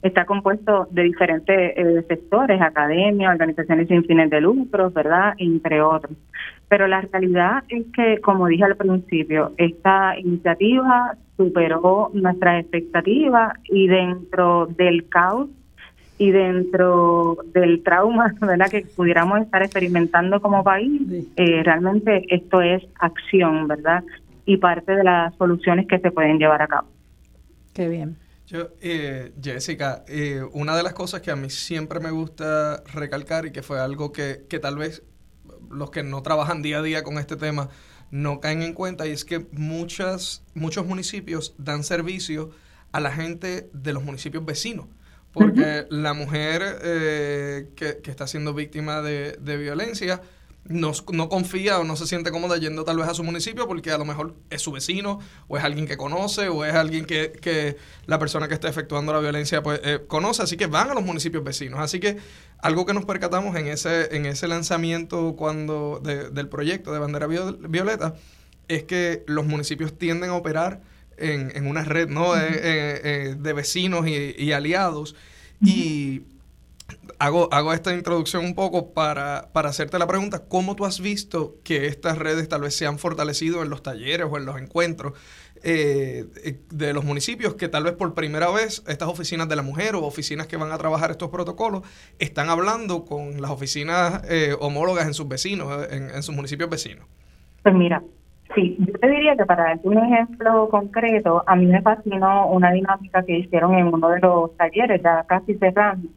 está 0.00 0.24
compuesto 0.24 0.88
de 0.92 1.02
diferentes 1.02 1.72
eh, 1.76 2.02
sectores, 2.08 2.58
academia, 2.62 3.28
organizaciones 3.28 3.88
sin 3.88 4.02
fines 4.04 4.30
de 4.30 4.40
lucro, 4.40 4.90
¿verdad? 4.90 5.34
Entre 5.36 5.82
otros. 5.82 6.16
Pero 6.70 6.88
la 6.88 7.02
realidad 7.02 7.64
es 7.68 7.84
que, 7.94 8.18
como 8.22 8.46
dije 8.46 8.64
al 8.64 8.76
principio, 8.76 9.52
esta 9.58 10.18
iniciativa 10.18 11.18
superó 11.36 12.10
nuestras 12.14 12.62
expectativas 12.62 13.58
y 13.64 13.88
dentro 13.88 14.68
del 14.78 15.06
caos 15.10 15.50
y 16.20 16.32
dentro 16.32 17.38
del 17.54 17.82
trauma 17.82 18.34
¿verdad? 18.42 18.70
que 18.70 18.82
pudiéramos 18.94 19.40
estar 19.40 19.62
experimentando 19.62 20.42
como 20.42 20.62
país, 20.62 21.00
eh, 21.36 21.62
realmente 21.64 22.24
esto 22.28 22.60
es 22.60 22.82
acción, 22.98 23.66
¿verdad? 23.66 24.04
Y 24.44 24.58
parte 24.58 24.92
de 24.92 25.02
las 25.02 25.34
soluciones 25.36 25.88
que 25.88 25.98
se 25.98 26.10
pueden 26.10 26.38
llevar 26.38 26.60
a 26.60 26.68
cabo. 26.68 26.88
Qué 27.72 27.88
bien. 27.88 28.18
Yo, 28.46 28.68
eh, 28.82 29.32
Jessica, 29.42 30.04
eh, 30.08 30.42
una 30.52 30.76
de 30.76 30.82
las 30.82 30.92
cosas 30.92 31.22
que 31.22 31.30
a 31.30 31.36
mí 31.36 31.48
siempre 31.48 32.00
me 32.00 32.10
gusta 32.10 32.82
recalcar 32.92 33.46
y 33.46 33.52
que 33.52 33.62
fue 33.62 33.80
algo 33.80 34.12
que, 34.12 34.44
que 34.46 34.58
tal 34.58 34.76
vez 34.76 35.02
los 35.70 35.90
que 35.90 36.02
no 36.02 36.20
trabajan 36.20 36.60
día 36.60 36.80
a 36.80 36.82
día 36.82 37.02
con 37.02 37.16
este 37.16 37.36
tema 37.36 37.70
no 38.10 38.40
caen 38.40 38.60
en 38.60 38.74
cuenta 38.74 39.06
y 39.06 39.12
es 39.12 39.24
que 39.24 39.46
muchas, 39.52 40.44
muchos 40.52 40.84
municipios 40.84 41.54
dan 41.56 41.82
servicio 41.82 42.50
a 42.92 43.00
la 43.00 43.10
gente 43.10 43.70
de 43.72 43.92
los 43.94 44.04
municipios 44.04 44.44
vecinos. 44.44 44.86
Porque 45.32 45.86
la 45.90 46.12
mujer 46.12 46.80
eh, 46.82 47.68
que, 47.76 47.98
que, 48.02 48.10
está 48.10 48.26
siendo 48.26 48.52
víctima 48.52 49.00
de, 49.00 49.36
de, 49.40 49.56
violencia 49.56 50.20
no, 50.64 50.92
no, 51.12 51.28
confía 51.28 51.78
o 51.78 51.84
no 51.84 51.94
se 51.94 52.06
siente 52.06 52.32
cómoda 52.32 52.56
yendo 52.56 52.84
tal 52.84 52.96
vez 52.96 53.08
a 53.08 53.14
su 53.14 53.22
municipio 53.22 53.68
porque 53.68 53.92
a 53.92 53.98
lo 53.98 54.04
mejor 54.04 54.34
es 54.50 54.60
su 54.60 54.72
vecino 54.72 55.20
o 55.46 55.56
es 55.56 55.62
alguien 55.62 55.86
que 55.86 55.96
conoce 55.96 56.48
o 56.48 56.64
es 56.64 56.74
alguien 56.74 57.04
que, 57.04 57.32
que 57.32 57.76
la 58.06 58.18
persona 58.18 58.48
que 58.48 58.54
está 58.54 58.68
efectuando 58.68 59.12
la 59.12 59.20
violencia 59.20 59.62
pues, 59.62 59.80
eh, 59.84 60.00
conoce, 60.06 60.42
así 60.42 60.56
que 60.56 60.66
van 60.66 60.90
a 60.90 60.94
los 60.94 61.04
municipios 61.04 61.44
vecinos. 61.44 61.78
Así 61.78 62.00
que 62.00 62.18
algo 62.58 62.84
que 62.84 62.92
nos 62.92 63.04
percatamos 63.04 63.56
en 63.56 63.68
ese, 63.68 64.14
en 64.16 64.26
ese 64.26 64.48
lanzamiento 64.48 65.36
cuando 65.36 66.00
del 66.00 66.48
proyecto 66.48 66.92
de 66.92 66.98
bandera 66.98 67.28
violeta 67.28 68.14
es 68.66 68.82
que 68.84 69.24
los 69.26 69.46
municipios 69.46 69.96
tienden 69.96 70.30
a 70.30 70.34
operar 70.34 70.80
en, 71.20 71.52
en 71.54 71.66
una 71.66 71.84
red 71.84 72.08
¿no? 72.08 72.36
Eh, 72.36 72.40
eh, 72.52 73.34
de 73.38 73.52
vecinos 73.52 74.06
y, 74.06 74.34
y 74.36 74.52
aliados. 74.52 75.14
Y 75.62 76.22
hago, 77.18 77.48
hago 77.52 77.72
esta 77.72 77.94
introducción 77.94 78.44
un 78.44 78.54
poco 78.54 78.92
para, 78.92 79.50
hacerte 79.52 79.98
la 79.98 80.06
pregunta, 80.06 80.44
¿cómo 80.48 80.76
tú 80.76 80.84
has 80.84 81.00
visto 81.00 81.56
que 81.64 81.86
estas 81.86 82.18
redes 82.18 82.48
tal 82.48 82.62
vez 82.62 82.76
se 82.76 82.86
han 82.86 82.98
fortalecido 82.98 83.62
en 83.62 83.70
los 83.70 83.82
talleres 83.82 84.26
o 84.30 84.36
en 84.36 84.46
los 84.46 84.58
encuentros 84.60 85.14
eh, 85.62 86.24
de 86.70 86.92
los 86.94 87.04
municipios 87.04 87.54
que 87.54 87.68
tal 87.68 87.84
vez 87.84 87.92
por 87.92 88.14
primera 88.14 88.50
vez 88.50 88.82
estas 88.86 89.08
oficinas 89.08 89.48
de 89.48 89.56
la 89.56 89.62
mujer 89.62 89.94
o 89.94 90.04
oficinas 90.04 90.46
que 90.46 90.56
van 90.56 90.72
a 90.72 90.78
trabajar 90.78 91.10
estos 91.10 91.28
protocolos 91.28 91.82
están 92.18 92.48
hablando 92.48 93.04
con 93.04 93.42
las 93.42 93.50
oficinas 93.50 94.22
eh, 94.28 94.56
homólogas 94.58 95.06
en 95.06 95.14
sus 95.14 95.28
vecinos, 95.28 95.86
en, 95.90 96.10
en 96.10 96.22
sus 96.22 96.34
municipios 96.34 96.70
vecinos? 96.70 97.06
Pues 97.62 97.74
mira, 97.74 98.02
Sí, 98.54 98.76
yo 98.80 98.92
te 98.98 99.08
diría 99.08 99.36
que 99.36 99.46
para 99.46 99.64
darte 99.64 99.88
un 99.88 99.98
ejemplo 99.98 100.68
concreto, 100.70 101.44
a 101.46 101.54
mí 101.54 101.66
me 101.66 101.82
fascinó 101.82 102.48
una 102.48 102.72
dinámica 102.72 103.22
que 103.22 103.38
hicieron 103.38 103.74
en 103.74 103.86
uno 103.86 104.08
de 104.08 104.18
los 104.20 104.56
talleres, 104.56 105.00
ya 105.02 105.22
casi 105.24 105.54
cerrando, 105.54 106.08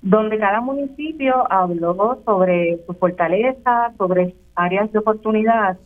donde 0.00 0.38
cada 0.38 0.60
municipio 0.60 1.50
habló 1.50 2.20
sobre 2.24 2.78
su 2.86 2.94
fortaleza, 2.94 3.92
sobre 3.98 4.34
áreas 4.54 4.92
de 4.92 4.98
oportunidad. 5.00 5.76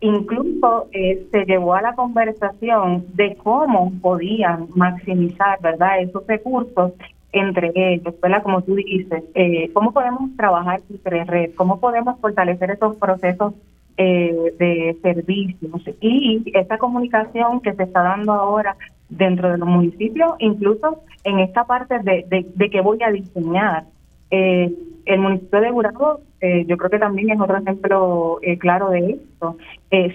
Incluso 0.00 0.88
eh, 0.92 1.26
se 1.30 1.46
llevó 1.46 1.74
a 1.74 1.80
la 1.80 1.94
conversación 1.94 3.06
de 3.14 3.34
cómo 3.36 3.92
podían 4.02 4.68
maximizar, 4.74 5.58
¿verdad?, 5.62 6.00
esos 6.00 6.26
recursos 6.26 6.92
entre 7.32 7.72
ellos, 7.74 8.14
¿verdad? 8.20 8.42
Como 8.42 8.62
tú 8.62 8.74
dices, 8.74 9.24
eh, 9.34 9.70
cómo 9.72 9.92
podemos 9.92 10.36
trabajar 10.36 10.80
entre 10.90 11.24
red, 11.24 11.50
cómo 11.54 11.80
podemos 11.80 12.20
fortalecer 12.20 12.70
esos 12.70 12.96
procesos 12.96 13.54
eh, 13.96 14.52
de 14.58 14.96
servicios 15.02 15.82
y 16.00 16.42
esa 16.54 16.78
comunicación 16.78 17.60
que 17.60 17.72
se 17.74 17.84
está 17.84 18.02
dando 18.02 18.32
ahora 18.32 18.76
dentro 19.08 19.50
de 19.50 19.58
los 19.58 19.68
municipios, 19.68 20.34
incluso 20.38 21.02
en 21.24 21.38
esta 21.38 21.64
parte 21.64 21.98
de, 22.00 22.46
de, 22.54 22.70
que 22.70 22.80
voy 22.80 23.02
a 23.02 23.10
diseñar. 23.10 23.84
Eh, 24.30 24.72
el 25.04 25.20
municipio 25.20 25.60
de 25.60 25.70
Gurabo, 25.70 26.20
eh, 26.40 26.64
yo 26.66 26.76
creo 26.76 26.90
que 26.90 26.98
también 26.98 27.30
es 27.30 27.40
otro 27.40 27.56
ejemplo 27.56 28.38
eh, 28.42 28.58
claro 28.58 28.90
de 28.90 29.12
esto. 29.12 29.56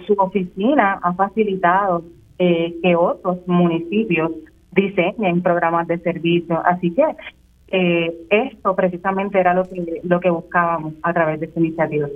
su 0.06 0.14
oficina 0.14 1.00
ha 1.02 1.14
facilitado 1.14 2.04
que 2.38 2.96
otros 2.96 3.48
municipios 3.48 4.32
diseñen 4.72 5.44
programas 5.44 5.88
de 5.88 6.00
servicio. 6.00 6.60
Así 6.66 6.92
que 6.92 7.06
esto 8.30 8.76
precisamente 8.76 9.40
era 9.40 9.54
lo 9.54 9.64
que, 9.64 10.02
lo 10.04 10.20
que 10.20 10.32
buscábamos 10.32 10.96
a 11.04 11.14
través 11.14 11.40
de 11.40 11.46
esta 11.46 11.60
iniciativa. 11.60 12.08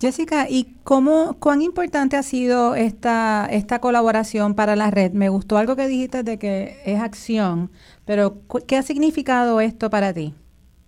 Jessica, 0.00 0.46
¿y 0.48 0.74
cómo, 0.82 1.36
cuán 1.38 1.62
importante 1.62 2.16
ha 2.16 2.22
sido 2.22 2.74
esta, 2.74 3.46
esta 3.50 3.80
colaboración 3.80 4.54
para 4.54 4.76
la 4.76 4.90
red? 4.90 5.12
Me 5.12 5.28
gustó 5.28 5.58
algo 5.58 5.76
que 5.76 5.86
dijiste 5.86 6.22
de 6.22 6.38
que 6.38 6.76
es 6.84 7.00
acción, 7.00 7.70
pero 8.06 8.38
¿qué 8.66 8.76
ha 8.76 8.82
significado 8.82 9.60
esto 9.60 9.90
para 9.90 10.12
ti? 10.12 10.34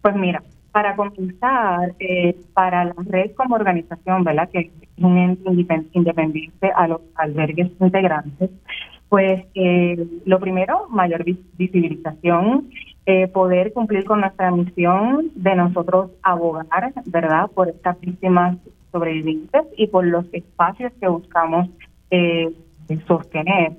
Pues 0.01 0.17
mira, 0.17 0.43
para 0.73 0.97
comenzar, 0.97 1.95
eh, 1.99 2.37
para 2.55 2.87
la 2.87 2.95
red 3.05 3.33
como 3.37 3.55
organización, 3.55 4.25
¿verdad? 4.25 4.49
Que 4.51 4.61
es 4.61 4.71
un 5.05 5.19
ente 5.19 5.51
independiente 5.93 6.71
a 6.75 6.89
los 6.89 7.01
albergues 7.15 7.71
integrantes, 7.81 8.51
pues 9.09 9.45
eh, 9.55 10.07
lo 10.25 10.41
primero, 10.41 10.89
mayor 10.89 11.25
visibilización 11.59 12.71
eh, 13.07 13.27
poder 13.29 13.73
cumplir 13.73 14.05
con 14.05 14.21
nuestra 14.21 14.51
misión 14.51 15.31
de 15.35 15.57
nosotros 15.57 16.11
abogar, 16.23 16.93
¿verdad?, 17.07 17.51
por 17.53 17.69
estas 17.69 17.99
víctimas 18.01 18.57
sobrevivientes 18.93 19.63
y 19.77 19.89
por 19.89 20.07
los 20.07 20.25
espacios 20.33 20.93
que 21.01 21.09
buscamos 21.09 21.69
eh, 22.11 22.53
sostener. 23.09 23.73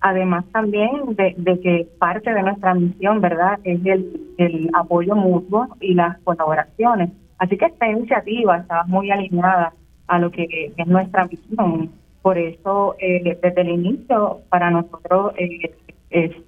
Además 0.00 0.46
también 0.52 0.90
de, 1.14 1.60
que 1.60 1.88
parte 1.98 2.32
de 2.32 2.42
nuestra 2.42 2.72
misión, 2.72 3.20
¿verdad?, 3.20 3.58
es 3.64 3.80
el, 3.84 4.70
apoyo 4.72 5.14
mutuo 5.14 5.68
y 5.80 5.92
las 5.92 6.18
colaboraciones. 6.20 7.10
Así 7.38 7.58
que 7.58 7.66
esta 7.66 7.86
iniciativa 7.86 8.58
está 8.58 8.84
muy 8.84 9.10
alineada 9.10 9.74
a 10.06 10.18
lo 10.18 10.30
que 10.30 10.72
es 10.74 10.86
nuestra 10.86 11.26
misión. 11.26 11.90
Por 12.22 12.38
eso, 12.38 12.96
eh, 12.98 13.38
desde 13.42 13.60
el 13.60 13.68
inicio, 13.68 14.40
para 14.48 14.70
nosotros 14.70 15.34
eh, 15.36 15.74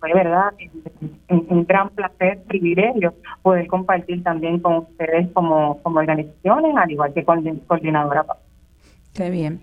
fue 0.00 0.12
verdad 0.12 0.52
un, 1.28 1.64
gran 1.64 1.90
placer, 1.90 2.42
privilegio 2.49 3.14
poder 3.42 3.66
compartir 3.69 4.23
también 4.23 4.59
con 4.59 4.78
ustedes 4.78 5.28
como, 5.33 5.81
como 5.83 6.01
organizaciones, 6.01 6.75
al 6.77 6.90
igual 6.90 7.14
que 7.14 7.25
con 7.25 7.42
coordinadora. 7.66 8.27
Qué 9.14 9.31
bien. 9.31 9.61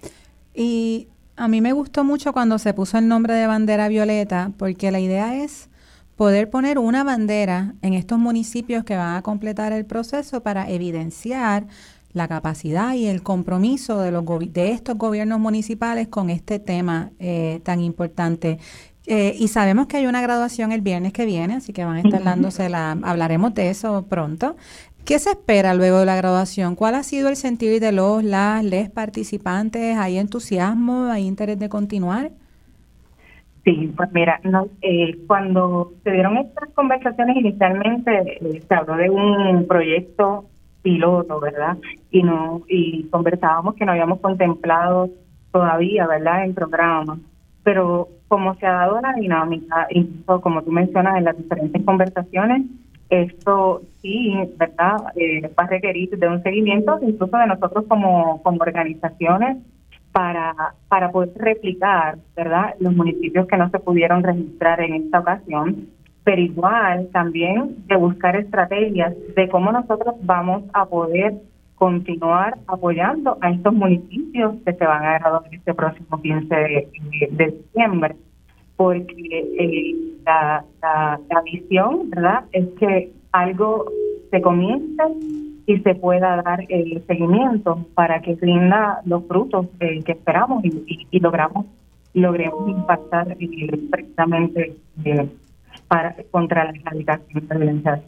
Y 0.54 1.08
a 1.36 1.48
mí 1.48 1.62
me 1.62 1.74
gustó 1.74 2.04
mucho 2.04 2.34
cuando 2.34 2.58
se 2.60 2.74
puso 2.74 2.98
el 2.98 3.08
nombre 3.08 3.34
de 3.34 3.48
bandera 3.48 3.88
violeta, 3.88 4.52
porque 4.58 4.92
la 4.92 5.00
idea 5.00 5.36
es 5.36 5.70
poder 6.16 6.50
poner 6.50 6.80
una 6.80 7.04
bandera 7.04 7.76
en 7.82 7.94
estos 7.94 8.20
municipios 8.20 8.84
que 8.84 8.98
van 8.98 9.16
a 9.16 9.22
completar 9.22 9.72
el 9.72 9.86
proceso 9.86 10.44
para 10.44 10.70
evidenciar 10.70 11.68
la 12.12 12.28
capacidad 12.28 12.94
y 12.94 13.06
el 13.06 13.22
compromiso 13.24 14.02
de, 14.02 14.12
los 14.12 14.26
de 14.52 14.72
estos 14.72 14.98
gobiernos 14.98 15.40
municipales 15.40 16.08
con 16.08 16.30
este 16.30 16.60
tema 16.60 17.12
eh, 17.20 17.62
tan 17.64 17.82
importante. 17.82 18.60
Eh, 19.12 19.36
y 19.40 19.48
sabemos 19.48 19.88
que 19.88 19.98
hay 19.98 20.06
una 20.06 20.22
graduación 20.22 20.72
el 20.72 20.82
viernes 20.82 21.14
que 21.14 21.26
viene, 21.26 21.56
así 21.56 21.74
que 21.74 21.84
van 21.84 21.96
a 21.96 22.02
estar 22.02 22.24
dándose 22.24 22.70
la, 22.70 22.92
hablaremos 22.92 23.56
de 23.56 23.72
eso 23.72 24.06
pronto. 24.08 24.56
¿Qué 25.04 25.18
se 25.18 25.32
espera 25.32 25.74
luego 25.74 25.98
de 25.98 26.06
la 26.06 26.16
graduación? 26.16 26.76
¿Cuál 26.76 26.94
ha 26.94 27.02
sido 27.02 27.28
el 27.28 27.36
sentir 27.36 27.82
de 27.82 27.92
los, 27.92 28.24
las, 28.24 28.64
les 28.64 28.88
participantes? 28.92 29.98
¿Hay 29.98 30.20
entusiasmo? 30.20 31.06
¿Hay 31.06 31.26
interés 31.26 31.58
de 31.58 31.70
continuar? 31.70 32.30
Sí, 33.64 33.92
pues 33.98 34.12
mira, 34.12 34.40
no, 34.44 34.68
eh, 34.84 35.18
cuando 35.26 35.92
se 36.04 36.12
dieron 36.12 36.38
estas 36.38 36.70
conversaciones 36.76 37.36
inicialmente 37.36 38.12
eh, 38.40 38.62
se 38.68 38.76
habló 38.76 38.96
de 38.96 39.10
un 39.10 39.66
proyecto 39.68 40.46
piloto, 40.84 41.40
¿verdad? 41.40 41.80
Y 42.12 42.22
no 42.22 42.62
y 42.68 43.06
conversábamos 43.06 43.74
que 43.74 43.86
no 43.86 43.94
habíamos 43.94 44.20
contemplado 44.20 45.10
todavía, 45.52 46.06
¿verdad? 46.06 46.46
En 46.46 46.54
programa, 46.54 47.18
pero 47.64 48.10
como 48.28 48.56
se 48.56 48.66
ha 48.66 48.74
dado 48.74 49.02
la 49.02 49.14
dinámica, 49.14 49.88
incluso 49.90 50.42
como 50.42 50.62
tú 50.64 50.72
mencionas 50.72 51.18
en 51.18 51.26
las 51.26 51.38
diferentes 51.38 51.84
conversaciones, 51.84 52.64
esto 53.10 53.82
sí, 54.02 54.36
¿verdad? 54.58 54.98
Eh, 55.16 55.42
va 55.60 55.64
a 55.64 55.68
requerir 55.68 56.12
de 56.18 56.28
un 56.28 56.44
seguimiento, 56.44 57.00
incluso 57.02 57.38
de 57.38 57.48
nosotros 57.48 57.86
como, 57.88 58.42
como 58.44 58.58
organizaciones, 58.62 59.58
para, 60.12 60.54
para 60.88 61.12
poder 61.12 61.32
replicar, 61.36 62.18
¿verdad? 62.36 62.76
Los 62.80 62.96
municipios 62.96 63.48
que 63.48 63.58
no 63.58 63.70
se 63.70 63.80
pudieron 63.80 64.24
registrar 64.24 64.82
en 64.82 64.94
esta 64.94 65.20
ocasión, 65.20 65.88
pero 66.24 66.42
igual 66.42 67.10
también 67.12 67.78
de 67.88 67.96
buscar 67.96 68.36
estrategias 68.36 69.14
de 69.36 69.50
cómo 69.50 69.72
nosotros 69.72 70.16
vamos 70.22 70.64
a 70.74 70.86
poder 70.86 71.36
continuar 71.80 72.58
apoyando 72.68 73.38
a 73.42 73.52
estos 73.52 73.74
municipios 73.74 74.54
que 74.66 74.74
se 74.74 74.86
van 74.86 75.04
a 75.04 75.18
graduar 75.18 75.44
este 75.52 75.74
próximo 75.74 76.22
15 76.22 76.56
de, 76.56 77.48
diciembre, 77.48 78.16
porque 78.76 79.16
eh, 79.58 79.96
la, 80.26 80.66
la, 80.82 81.42
visión, 81.42 82.10
¿verdad?, 82.10 82.44
es 82.52 82.68
que 82.78 83.12
algo 83.32 83.86
se 84.30 84.42
comience 84.42 85.04
y 85.66 85.80
se 85.80 85.96
pueda 85.96 86.42
dar 86.42 86.66
el 86.68 87.02
seguimiento 87.08 87.86
para 87.96 88.22
que 88.22 88.36
rinda 88.36 89.02
los 89.06 89.26
frutos 89.26 89.68
que 89.80 90.12
esperamos 90.12 90.64
y, 90.66 91.20
logramos 91.20 91.66
logremos 92.14 92.68
impactar 92.68 93.38
eh, 93.40 93.80
precisamente 93.90 94.76
eh, 95.06 95.30
para 95.88 96.16
contra 96.32 96.66
la 96.66 96.72
erradicación 96.72 97.48
de 97.48 97.54
la 97.54 97.56
violencia 97.56 98.02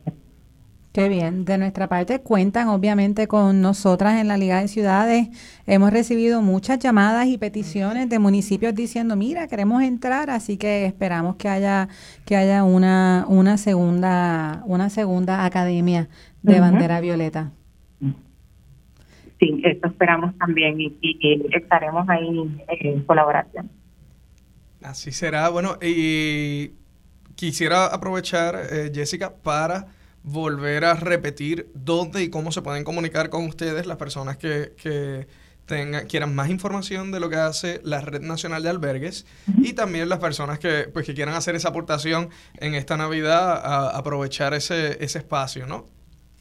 Qué 0.91 1.07
bien. 1.07 1.45
De 1.45 1.57
nuestra 1.57 1.87
parte 1.87 2.19
cuentan 2.19 2.67
obviamente 2.67 3.27
con 3.27 3.61
nosotras 3.61 4.19
en 4.19 4.27
la 4.27 4.37
Liga 4.37 4.59
de 4.59 4.67
Ciudades. 4.67 5.29
Hemos 5.65 5.91
recibido 5.91 6.41
muchas 6.41 6.79
llamadas 6.79 7.27
y 7.27 7.37
peticiones 7.37 8.09
de 8.09 8.19
municipios 8.19 8.75
diciendo, 8.75 9.15
mira, 9.15 9.47
queremos 9.47 9.83
entrar, 9.83 10.29
así 10.29 10.57
que 10.57 10.85
esperamos 10.85 11.37
que 11.37 11.47
haya 11.47 11.87
que 12.25 12.35
haya 12.35 12.65
una 12.65 13.25
una 13.29 13.57
segunda 13.57 14.63
una 14.65 14.89
segunda 14.89 15.45
academia 15.45 16.09
de 16.41 16.59
bandera 16.59 16.99
violeta. 16.99 17.51
Sí, 19.39 19.61
eso 19.63 19.87
esperamos 19.87 20.37
también 20.37 20.79
y, 20.79 20.93
estaremos 21.53 22.07
ahí 22.09 22.63
en 22.67 23.03
colaboración. 23.03 23.71
Así 24.83 25.11
será. 25.11 25.47
Bueno, 25.49 25.77
y 25.81 26.73
quisiera 27.35 27.87
aprovechar, 27.87 28.55
eh, 28.71 28.91
Jessica, 28.93 29.33
para 29.33 29.87
volver 30.23 30.85
a 30.85 30.93
repetir 30.93 31.69
dónde 31.73 32.23
y 32.23 32.29
cómo 32.29 32.51
se 32.51 32.61
pueden 32.61 32.83
comunicar 32.83 33.29
con 33.29 33.45
ustedes 33.45 33.85
las 33.85 33.97
personas 33.97 34.37
que, 34.37 34.73
que 34.81 35.27
tengan, 35.65 36.05
quieran 36.07 36.35
más 36.35 36.49
información 36.49 37.11
de 37.11 37.19
lo 37.19 37.29
que 37.29 37.37
hace 37.37 37.81
la 37.83 38.01
Red 38.01 38.21
Nacional 38.21 38.63
de 38.63 38.69
Albergues 38.69 39.25
y 39.57 39.73
también 39.73 40.09
las 40.09 40.19
personas 40.19 40.59
que, 40.59 40.89
pues, 40.91 41.05
que 41.05 41.13
quieran 41.13 41.35
hacer 41.35 41.55
esa 41.55 41.69
aportación 41.69 42.29
en 42.59 42.75
esta 42.75 42.97
Navidad 42.97 43.61
a 43.63 43.97
aprovechar 43.97 44.53
ese, 44.53 45.03
ese 45.03 45.19
espacio, 45.19 45.65
¿no? 45.65 45.85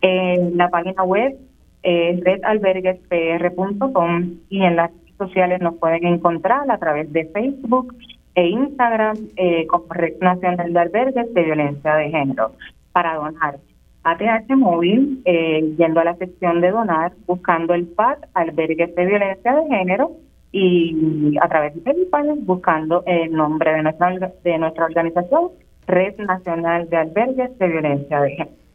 En 0.00 0.56
la 0.56 0.70
página 0.70 1.04
web 1.04 1.36
es 1.84 2.20
redalberguespr.com 2.24 4.38
y 4.50 4.64
en 4.64 4.74
las 4.74 4.90
redes 4.90 5.16
sociales 5.18 5.60
nos 5.60 5.76
pueden 5.76 6.04
encontrar 6.04 6.68
a 6.68 6.78
través 6.78 7.12
de 7.12 7.26
Facebook, 7.26 7.94
e 8.36 8.48
Instagram 8.48 9.16
eh, 9.36 9.66
como 9.66 9.86
Red 9.88 10.18
Nacional 10.20 10.72
de 10.72 10.78
Albergues 10.78 11.34
de 11.34 11.42
Violencia 11.42 11.94
de 11.94 12.10
Género 12.10 12.52
para 12.92 13.16
donar. 13.16 13.56
ATH 14.04 14.54
Móvil, 14.56 15.22
eh, 15.24 15.74
yendo 15.76 16.00
a 16.00 16.04
la 16.04 16.16
sección 16.16 16.60
de 16.60 16.70
donar, 16.70 17.12
buscando 17.26 17.74
el 17.74 17.86
PAD, 17.86 18.18
Albergues 18.34 18.94
de 18.94 19.06
Violencia 19.06 19.56
de 19.56 19.66
Género, 19.66 20.12
y 20.52 21.36
a 21.42 21.48
través 21.48 21.74
de 21.74 21.80
PayPal, 21.80 22.34
buscando 22.42 23.02
el 23.06 23.32
nombre 23.32 23.72
de 23.72 23.82
nuestra, 23.82 24.32
de 24.44 24.58
nuestra 24.58 24.84
organización, 24.84 25.50
Red 25.86 26.18
Nacional 26.18 26.88
de 26.88 26.96
Albergues 26.98 27.58
de 27.58 27.68
Violencia 27.68 28.20
de 28.20 28.30
Género. 28.30 28.66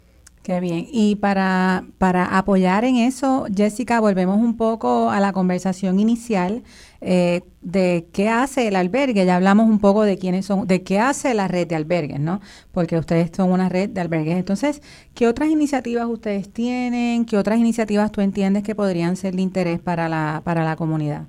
Qué 0.43 0.59
bien. 0.59 0.87
Y 0.91 1.17
para, 1.17 1.83
para 1.99 2.37
apoyar 2.37 2.83
en 2.83 2.95
eso, 2.95 3.45
Jessica, 3.55 3.99
volvemos 3.99 4.37
un 4.37 4.57
poco 4.57 5.11
a 5.11 5.19
la 5.19 5.33
conversación 5.33 5.99
inicial 5.99 6.63
eh, 7.01 7.41
de 7.61 8.07
qué 8.13 8.29
hace 8.29 8.67
el 8.67 8.75
albergue. 8.75 9.25
Ya 9.25 9.35
hablamos 9.35 9.67
un 9.67 9.79
poco 9.79 10.03
de 10.03 10.17
quiénes 10.17 10.45
son, 10.45 10.67
de 10.67 10.83
qué 10.83 10.99
hace 10.99 11.33
la 11.33 11.47
red 11.47 11.67
de 11.67 11.75
albergues, 11.75 12.19
¿no? 12.19 12.39
Porque 12.71 12.97
ustedes 12.97 13.31
son 13.35 13.51
una 13.51 13.69
red 13.69 13.89
de 13.89 14.01
albergues. 14.01 14.37
Entonces, 14.37 14.81
¿qué 15.15 15.27
otras 15.27 15.49
iniciativas 15.49 16.05
ustedes 16.05 16.51
tienen? 16.53 17.25
¿Qué 17.25 17.37
otras 17.37 17.59
iniciativas 17.59 18.11
tú 18.11 18.21
entiendes 18.21 18.63
que 18.63 18.75
podrían 18.75 19.15
ser 19.15 19.35
de 19.35 19.41
interés 19.41 19.79
para 19.79 20.07
la, 20.07 20.41
para 20.43 20.63
la 20.63 20.75
comunidad? 20.75 21.27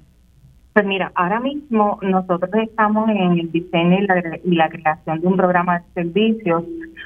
Pues 0.74 0.86
mira, 0.86 1.12
ahora 1.14 1.38
mismo 1.40 1.98
nosotros 2.00 2.50
estamos 2.62 3.08
en 3.10 3.38
el 3.38 3.52
diseño 3.52 3.98
y 3.98 4.06
la, 4.06 4.38
y 4.42 4.54
la 4.54 4.70
creación 4.70 5.20
de 5.20 5.26
un 5.26 5.36
programa 5.36 5.80
de 5.80 5.84
servicios 6.02 6.64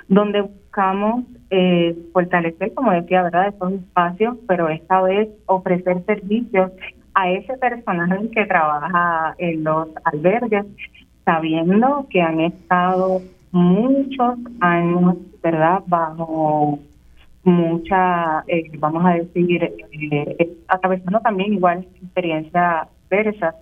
donde 0.08 0.42
buscamos 0.42 1.24
eh, 1.50 1.96
fortalecer, 2.12 2.74
como 2.74 2.92
decía, 2.92 3.22
¿verdad?, 3.24 3.48
esos 3.48 3.72
espacios, 3.72 4.36
pero 4.46 4.68
esta 4.68 5.02
vez 5.02 5.28
ofrecer 5.46 6.04
servicios 6.06 6.70
a 7.16 7.30
ese 7.30 7.56
personal 7.56 8.30
que 8.30 8.44
trabaja 8.44 9.34
en 9.38 9.64
los 9.64 9.88
albergues, 10.04 10.66
sabiendo 11.24 12.06
que 12.10 12.20
han 12.20 12.40
estado 12.40 13.22
muchos 13.52 14.38
años, 14.60 15.16
¿verdad?, 15.42 15.82
bajo 15.86 16.78
mucha, 17.42 18.44
eh, 18.48 18.70
vamos 18.78 19.06
a 19.06 19.14
decir, 19.14 19.64
eh, 19.64 20.56
atravesando 20.68 21.20
también 21.20 21.54
igual 21.54 21.86
experiencias 22.02 22.88
versas 23.08 23.54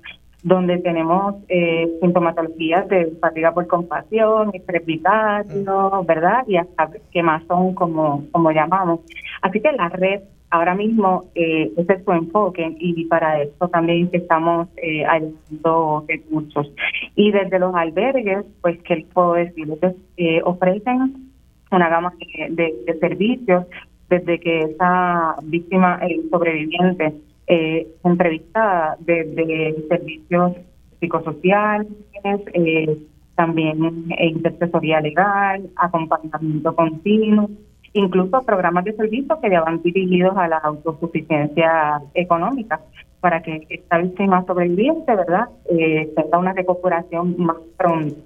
donde 0.43 0.79
tenemos 0.79 1.37
eh, 1.49 1.89
sintomatologías 2.01 2.89
de 2.89 3.13
fatiga 3.21 3.55
por 3.55 3.69
compasión, 3.69 4.51
estrés 4.53 4.83
mm. 4.85 6.07
¿verdad? 6.07 6.45
Y 6.49 6.57
hasta 6.57 6.91
que 7.13 7.23
más 7.23 7.43
son 7.47 7.75
como, 7.75 8.25
como 8.33 8.51
llamamos. 8.51 9.01
Así 9.43 9.61
que 9.61 9.71
la 9.73 9.89
red 9.91 10.23
ahora 10.55 10.77
mismo 10.77 11.25
eh, 11.35 11.73
ese 11.77 11.95
es 11.95 12.05
su 12.05 12.13
enfoque 12.13 12.77
y 12.79 13.05
para 13.07 13.43
eso 13.43 13.69
también 13.69 14.09
estamos 14.13 14.69
eh, 14.77 15.05
ayudando 15.05 16.05
recursos. 16.09 16.71
Y 17.17 17.33
desde 17.33 17.59
los 17.59 17.75
albergues, 17.75 18.45
pues, 18.61 18.81
¿qué 18.83 19.05
puedo 19.13 19.35
decir? 19.35 19.67
eh, 20.17 20.41
ofrecen 20.45 21.33
una 21.73 21.89
gama 21.89 22.13
de, 22.51 22.73
de, 22.87 22.99
servicios 23.01 23.67
desde 24.09 24.39
que 24.39 24.61
esa 24.61 25.35
víctima 25.43 25.99
eh, 26.03 26.21
sobreviviente 26.31 27.15
eh, 27.49 27.89
entrevistada 28.05 28.97
desde 29.01 29.75
servicios 29.89 30.53
psicosociales, 31.01 31.89
eh, 32.53 32.97
también 33.35 34.07
intercesoría 34.21 35.01
legal, 35.01 35.69
acompañamiento 35.75 36.77
continuo, 36.77 37.51
incluso 37.95 38.43
programas 38.43 38.85
de 38.85 38.93
servicio 38.93 39.41
que 39.41 39.51
ya 39.51 39.63
van 39.63 39.83
dirigidos 39.83 40.37
a 40.37 40.49
la 40.49 40.59
autosuficiencia 40.59 42.03
económica 42.13 42.81
para 43.21 43.43
que 43.43 43.67
esta 43.71 43.99
víctima 43.99 44.45
sobreviviente, 44.47 45.15
¿verdad?, 45.15 45.49
eh, 45.71 46.13
tenga 46.15 46.39
una 46.39 46.53
recuperación 46.53 47.35
más 47.39 47.57
pronta 47.79 48.17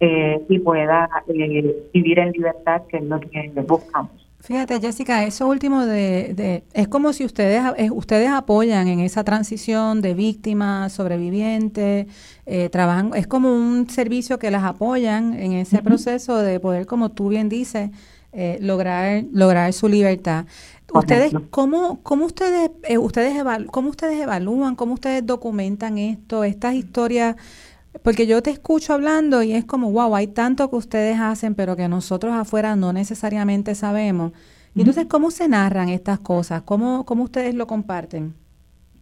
eh, 0.00 0.42
y 0.48 0.58
pueda 0.58 1.08
eh, 1.28 1.88
vivir 1.94 2.18
en 2.18 2.32
libertad, 2.32 2.82
que 2.88 2.96
es 2.96 3.04
lo 3.04 3.20
que 3.20 3.52
buscamos. 3.68 4.22
Fíjate, 4.42 4.80
Jessica, 4.80 5.22
eso 5.24 5.46
último 5.46 5.86
de, 5.86 6.64
es 6.72 6.88
como 6.88 7.12
si 7.12 7.24
ustedes 7.24 7.62
ustedes 7.92 8.28
apoyan 8.28 8.88
en 8.88 8.98
esa 8.98 9.22
transición 9.22 10.02
de 10.02 10.14
víctimas, 10.14 10.92
sobrevivientes, 10.92 12.08
eh, 12.44 12.68
trabajan, 12.68 13.12
es 13.14 13.28
como 13.28 13.54
un 13.54 13.88
servicio 13.88 14.40
que 14.40 14.50
las 14.50 14.64
apoyan 14.64 15.34
en 15.34 15.52
ese 15.52 15.80
proceso 15.80 16.38
de 16.38 16.58
poder, 16.58 16.86
como 16.86 17.10
tú 17.10 17.28
bien 17.28 17.48
dices, 17.48 17.90
eh, 18.32 18.58
lograr 18.60 19.24
lograr 19.32 19.72
su 19.72 19.88
libertad. 19.88 20.46
Ustedes, 20.94 21.32
¿cómo, 21.50 22.02
cómo 22.02 22.26
ustedes, 22.26 22.70
eh, 22.82 22.98
ustedes 22.98 23.42
cómo 23.70 23.90
ustedes 23.90 24.20
evalúan, 24.20 24.74
cómo 24.74 24.94
ustedes 24.94 25.24
documentan 25.24 25.96
esto, 25.96 26.44
estas 26.44 26.74
historias? 26.74 27.36
Porque 28.02 28.26
yo 28.26 28.42
te 28.42 28.50
escucho 28.50 28.94
hablando 28.94 29.42
y 29.42 29.52
es 29.52 29.64
como, 29.64 29.90
wow, 29.90 30.14
hay 30.14 30.26
tanto 30.26 30.68
que 30.70 30.76
ustedes 30.76 31.18
hacen, 31.20 31.54
pero 31.54 31.76
que 31.76 31.88
nosotros 31.88 32.32
afuera 32.34 32.76
no 32.76 32.92
necesariamente 32.92 33.74
sabemos. 33.74 34.32
Y 34.74 34.80
entonces, 34.80 35.06
¿cómo 35.06 35.30
se 35.30 35.48
narran 35.48 35.90
estas 35.90 36.18
cosas? 36.18 36.62
¿Cómo, 36.62 37.04
cómo 37.04 37.24
ustedes 37.24 37.54
lo 37.54 37.66
comparten? 37.66 38.32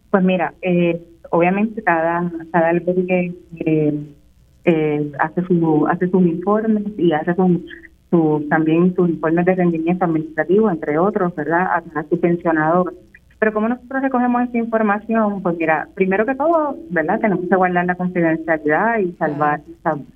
Pues 0.09 0.23
mira, 0.23 0.53
eh, 0.61 1.01
obviamente 1.29 1.81
cada, 1.81 2.29
cada 2.51 2.69
albergue 2.69 3.33
eh, 3.65 3.93
eh, 4.65 5.11
hace, 5.19 5.41
su, 5.43 5.87
hace 5.87 6.09
sus 6.09 6.21
informes 6.25 6.83
y 6.97 7.13
hace 7.13 7.33
su, 8.11 8.45
también 8.49 8.93
sus 8.95 9.09
informes 9.09 9.45
de 9.45 9.55
rendimiento 9.55 10.05
administrativo, 10.05 10.69
entre 10.69 10.99
otros, 10.99 11.33
¿verdad? 11.35 11.81
A, 11.95 12.03
su 12.03 12.19
pensionador 12.19 12.93
pero 13.39 13.53
como 13.53 13.69
nosotros 13.69 14.03
recogemos 14.03 14.43
esta 14.43 14.59
información, 14.59 15.41
pues 15.41 15.57
mira, 15.57 15.87
primero 15.95 16.27
que 16.27 16.35
todo, 16.35 16.77
¿verdad? 16.91 17.19
Tenemos 17.19 17.49
que 17.49 17.55
guardar 17.55 17.87
la 17.87 17.95
confidencialidad 17.95 18.99
y 18.99 19.13
salvar, 19.13 19.61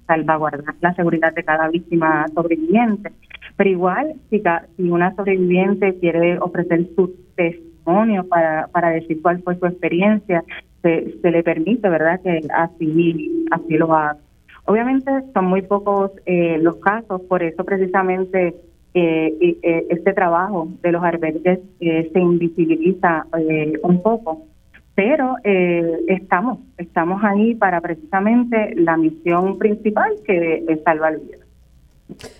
salvaguardar 0.05 0.75
la 0.79 0.93
seguridad 0.93 1.33
de 1.33 1.43
cada 1.43 1.67
víctima 1.69 2.27
sobreviviente. 2.35 3.11
Pero 3.57 3.69
igual, 3.71 4.13
si, 4.29 4.43
si 4.77 4.91
una 4.91 5.15
sobreviviente 5.15 5.97
quiere 5.97 6.37
ofrecer 6.37 6.87
su 6.95 7.15
testimonio 7.35 8.27
para, 8.27 8.67
para 8.67 8.89
decir 8.89 9.19
cuál 9.23 9.41
fue 9.41 9.57
su 9.57 9.65
experiencia, 9.65 10.43
se, 10.83 11.15
se 11.19 11.31
le 11.31 11.41
permite, 11.41 11.89
¿verdad? 11.89 12.21
Que 12.21 12.41
así, 12.53 13.47
así 13.49 13.73
lo 13.73 13.91
haga. 13.95 14.19
Obviamente 14.65 15.11
son 15.33 15.45
muy 15.45 15.61
pocos 15.61 16.11
eh, 16.25 16.57
los 16.59 16.77
casos, 16.77 17.21
por 17.21 17.43
eso 17.43 17.63
precisamente 17.63 18.55
eh, 18.97 19.57
eh, 19.61 19.87
este 19.89 20.13
trabajo 20.13 20.69
de 20.81 20.91
los 20.93 21.03
albergues 21.03 21.59
eh, 21.81 22.09
se 22.13 22.19
invisibiliza 22.19 23.27
eh, 23.37 23.73
un 23.83 24.01
poco, 24.01 24.45
pero 24.95 25.35
estamos 25.43 26.59
estamos 26.77 27.21
ahí 27.21 27.53
para 27.55 27.81
precisamente 27.81 28.73
la 28.75 28.95
misión 28.95 29.57
principal 29.57 30.13
que 30.25 30.63
es 30.65 30.81
salvar 30.83 31.19
vidas. 31.19 31.41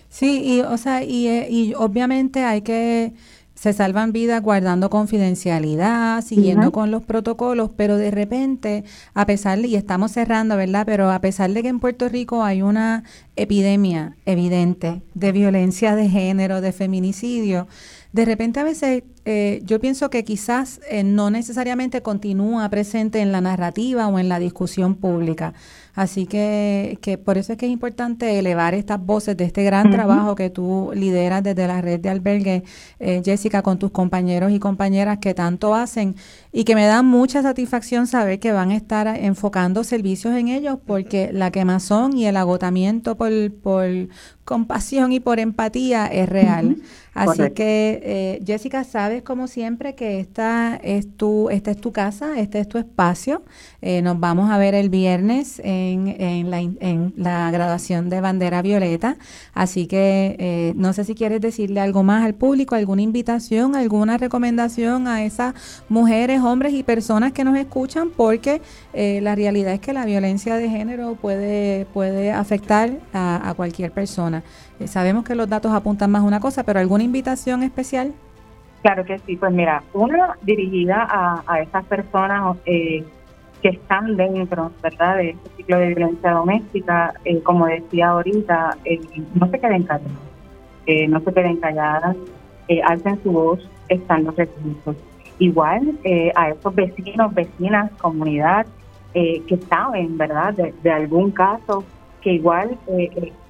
Sí, 0.08 0.40
y 0.42 0.60
o 0.62 0.78
sea, 0.78 1.04
y, 1.04 1.28
y 1.50 1.74
obviamente 1.74 2.42
hay 2.42 2.62
que 2.62 3.12
se 3.56 3.72
salvan 3.72 4.12
vidas 4.12 4.42
guardando 4.42 4.90
confidencialidad, 4.90 6.22
siguiendo 6.22 6.72
con 6.72 6.90
los 6.90 7.02
protocolos, 7.02 7.70
pero 7.74 7.96
de 7.96 8.10
repente, 8.10 8.84
a 9.14 9.24
pesar 9.24 9.60
de, 9.60 9.68
y 9.68 9.76
estamos 9.76 10.12
cerrando, 10.12 10.56
¿verdad? 10.56 10.84
Pero 10.86 11.10
a 11.10 11.20
pesar 11.20 11.50
de 11.50 11.62
que 11.62 11.68
en 11.68 11.80
Puerto 11.80 12.08
Rico 12.10 12.44
hay 12.44 12.60
una 12.60 13.02
epidemia 13.34 14.14
evidente 14.26 15.00
de 15.14 15.32
violencia 15.32 15.96
de 15.96 16.08
género, 16.08 16.60
de 16.60 16.72
feminicidio, 16.72 17.66
de 18.12 18.24
repente 18.26 18.60
a 18.60 18.64
veces 18.64 19.02
eh, 19.24 19.60
yo 19.64 19.80
pienso 19.80 20.10
que 20.10 20.22
quizás 20.24 20.80
eh, 20.88 21.02
no 21.02 21.30
necesariamente 21.30 22.02
continúa 22.02 22.68
presente 22.68 23.20
en 23.20 23.32
la 23.32 23.40
narrativa 23.40 24.06
o 24.08 24.18
en 24.18 24.28
la 24.28 24.38
discusión 24.38 24.94
pública. 24.94 25.54
Así 25.96 26.26
que, 26.26 26.98
que 27.00 27.16
por 27.16 27.38
eso 27.38 27.54
es 27.54 27.58
que 27.58 27.64
es 27.64 27.72
importante 27.72 28.38
elevar 28.38 28.74
estas 28.74 29.04
voces 29.04 29.34
de 29.34 29.44
este 29.44 29.64
gran 29.64 29.90
trabajo 29.90 30.34
que 30.34 30.50
tú 30.50 30.90
lideras 30.94 31.42
desde 31.42 31.66
la 31.66 31.80
red 31.80 31.98
de 31.98 32.10
albergue, 32.10 32.64
eh, 33.00 33.22
Jessica, 33.24 33.62
con 33.62 33.78
tus 33.78 33.90
compañeros 33.90 34.52
y 34.52 34.58
compañeras 34.58 35.18
que 35.18 35.32
tanto 35.32 35.74
hacen 35.74 36.14
y 36.52 36.64
que 36.64 36.74
me 36.74 36.84
da 36.84 37.02
mucha 37.02 37.40
satisfacción 37.40 38.06
saber 38.06 38.38
que 38.40 38.52
van 38.52 38.72
a 38.72 38.76
estar 38.76 39.06
enfocando 39.06 39.84
servicios 39.84 40.34
en 40.34 40.48
ellos 40.48 40.78
porque 40.86 41.30
la 41.32 41.50
quemazón 41.50 42.14
y 42.14 42.26
el 42.26 42.36
agotamiento 42.36 43.16
por, 43.16 43.30
por 43.62 43.86
compasión 44.46 45.12
y 45.12 45.20
por 45.20 45.38
empatía 45.38 46.06
es 46.06 46.26
real. 46.26 46.78
Así 47.16 47.50
que, 47.52 48.00
eh, 48.02 48.42
Jessica, 48.46 48.84
sabes 48.84 49.22
como 49.22 49.46
siempre 49.48 49.94
que 49.94 50.20
esta 50.20 50.76
es 50.76 51.16
tu, 51.16 51.48
esta 51.48 51.70
es 51.70 51.80
tu 51.80 51.90
casa, 51.90 52.38
este 52.38 52.60
es 52.60 52.68
tu 52.68 52.76
espacio. 52.76 53.42
Eh, 53.80 54.02
nos 54.02 54.20
vamos 54.20 54.50
a 54.50 54.58
ver 54.58 54.74
el 54.74 54.90
viernes 54.90 55.58
en, 55.64 56.08
en, 56.08 56.50
la, 56.50 56.60
en 56.60 57.14
la 57.16 57.50
graduación 57.50 58.10
de 58.10 58.20
Bandera 58.20 58.60
Violeta. 58.60 59.16
Así 59.54 59.86
que 59.86 60.36
eh, 60.38 60.74
no 60.76 60.92
sé 60.92 61.04
si 61.04 61.14
quieres 61.14 61.40
decirle 61.40 61.80
algo 61.80 62.02
más 62.02 62.22
al 62.22 62.34
público, 62.34 62.74
alguna 62.74 63.00
invitación, 63.00 63.74
alguna 63.76 64.18
recomendación 64.18 65.08
a 65.08 65.24
esas 65.24 65.54
mujeres, 65.88 66.42
hombres 66.42 66.74
y 66.74 66.82
personas 66.82 67.32
que 67.32 67.44
nos 67.44 67.56
escuchan, 67.56 68.10
porque 68.14 68.60
la 68.94 69.34
realidad 69.34 69.72
es 69.74 69.80
que 69.80 69.92
la 69.92 70.04
violencia 70.06 70.56
de 70.56 70.68
género 70.68 71.16
puede, 71.16 71.86
puede 71.92 72.30
afectar 72.32 72.90
a, 73.12 73.50
a 73.50 73.54
cualquier 73.54 73.90
persona. 73.92 74.35
Eh, 74.80 74.86
sabemos 74.86 75.24
que 75.24 75.34
los 75.34 75.48
datos 75.48 75.72
apuntan 75.72 76.10
más 76.10 76.22
a 76.22 76.24
una 76.24 76.40
cosa, 76.40 76.64
pero 76.64 76.80
¿alguna 76.80 77.04
invitación 77.04 77.62
especial? 77.62 78.12
Claro 78.82 79.04
que 79.04 79.18
sí, 79.20 79.36
pues 79.36 79.52
mira, 79.52 79.82
una 79.94 80.36
dirigida 80.42 81.06
a, 81.10 81.42
a 81.46 81.60
esas 81.60 81.84
personas 81.86 82.56
eh, 82.66 83.04
que 83.62 83.70
están 83.70 84.16
dentro, 84.16 84.70
¿verdad?, 84.82 85.16
de 85.16 85.30
este 85.30 85.50
ciclo 85.56 85.78
de 85.78 85.94
violencia 85.94 86.30
doméstica, 86.30 87.14
eh, 87.24 87.40
como 87.42 87.66
decía 87.66 88.08
ahorita, 88.08 88.76
no 89.34 89.50
se 89.50 89.58
queden 89.58 89.82
calladas, 89.84 90.12
no 91.08 91.20
se 91.20 91.32
queden 91.32 91.56
calladas, 91.56 92.16
alcen 92.84 93.20
su 93.22 93.32
voz, 93.32 93.68
están 93.88 94.24
los 94.24 94.36
recursos. 94.36 94.94
Igual 95.38 95.98
a 96.36 96.50
esos 96.50 96.74
vecinos, 96.74 97.34
vecinas, 97.34 97.90
comunidad, 98.00 98.66
que 99.12 99.58
saben, 99.68 100.16
¿verdad?, 100.16 100.54
de, 100.54 100.74
de 100.82 100.90
algún 100.92 101.30
caso, 101.32 101.82
que 102.20 102.34
igual 102.34 102.78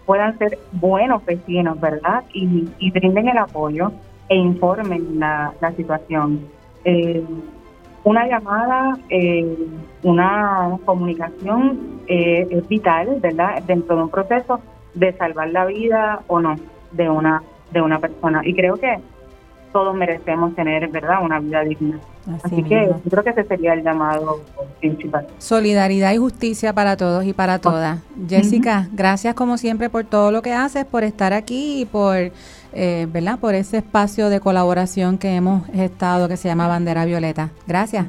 puedan 0.07 0.39
ser 0.39 0.59
buenos 0.73 1.25
vecinos, 1.25 1.79
¿verdad? 1.81 2.25
Y, 2.33 2.91
brinden 2.91 3.29
el 3.29 3.39
apoyo 3.39 3.93
e 4.29 4.37
informen 4.37 5.19
la, 5.19 5.53
situación. 5.77 6.41
Eh, 6.85 7.23
una 8.05 8.27
llamada, 8.27 8.97
eh, 9.11 9.57
una 10.05 10.79
comunicación 10.85 12.01
eh, 12.07 12.47
es 12.49 12.69
vital, 12.69 13.19
¿verdad? 13.21 13.63
Dentro 13.65 13.97
de 13.97 14.03
un 14.05 14.09
proceso 14.09 14.61
de 14.95 15.13
salvar 15.15 15.51
la 15.51 15.67
vida 15.67 16.21
o 16.29 16.41
no 16.41 16.55
de 16.93 17.11
una 17.11 17.43
de 17.73 17.83
una 17.83 17.99
persona. 17.99 18.43
Y 18.45 18.55
creo 18.55 18.77
que 18.77 18.99
todos 19.73 19.95
merecemos 19.95 20.55
tener, 20.55 20.89
¿verdad?, 20.89 21.23
una 21.23 21.41
vida 21.41 21.63
digna. 21.63 21.99
Así, 22.43 22.63
que 22.63 22.87
yo 22.87 23.11
creo 23.11 23.23
que 23.23 23.31
ese 23.31 23.45
sería 23.45 23.75
el 23.75 23.83
llamado 23.83 24.41
principal. 24.81 25.27
Solidaridad 25.39 26.13
y 26.13 26.17
justicia 26.17 26.73
para 26.73 26.97
todos 26.97 27.25
y 27.25 27.33
para 27.33 27.59
todas. 27.59 28.01
Jessica, 28.29 28.89
gracias 28.93 29.35
como 29.35 29.59
siempre 29.59 29.91
por 29.91 30.05
todo 30.05 30.33
lo 30.33 30.43
que 30.43 30.53
haces, 30.53 30.85
por 30.85 31.05
estar 31.05 31.33
aquí 31.33 31.83
y 31.83 31.85
por, 31.85 32.33
eh, 32.73 33.07
¿verdad?, 33.11 33.39
por 33.39 33.55
ese 33.55 33.79
espacio 33.79 34.29
de 34.29 34.41
colaboración 34.41 35.19
que 35.19 35.37
hemos 35.37 35.69
estado 35.71 36.29
que 36.29 36.37
se 36.37 36.49
llama 36.49 36.67
Bandera 36.69 37.05
Violeta. 37.05 37.51
Gracias. 37.67 38.07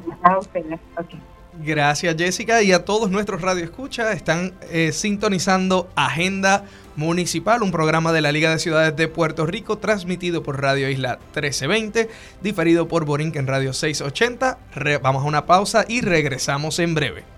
Gracias 1.60 2.14
Jessica 2.16 2.62
y 2.62 2.72
a 2.72 2.84
todos 2.84 3.10
nuestros 3.10 3.42
radioescuchas 3.42 4.14
están 4.14 4.52
eh, 4.70 4.92
sintonizando 4.92 5.88
Agenda 5.96 6.64
Municipal, 6.98 7.62
un 7.62 7.70
programa 7.70 8.12
de 8.12 8.20
la 8.20 8.32
Liga 8.32 8.50
de 8.50 8.58
Ciudades 8.58 8.96
de 8.96 9.06
Puerto 9.06 9.46
Rico 9.46 9.78
transmitido 9.78 10.42
por 10.42 10.60
Radio 10.60 10.90
Isla 10.90 11.20
1320, 11.32 12.10
diferido 12.42 12.88
por 12.88 13.04
Borinquen 13.04 13.46
Radio 13.46 13.72
680. 13.72 14.58
vamos 15.00 15.22
a 15.22 15.28
una 15.28 15.46
pausa 15.46 15.84
y 15.86 16.00
regresamos 16.00 16.80
en 16.80 16.96
breve. 16.96 17.37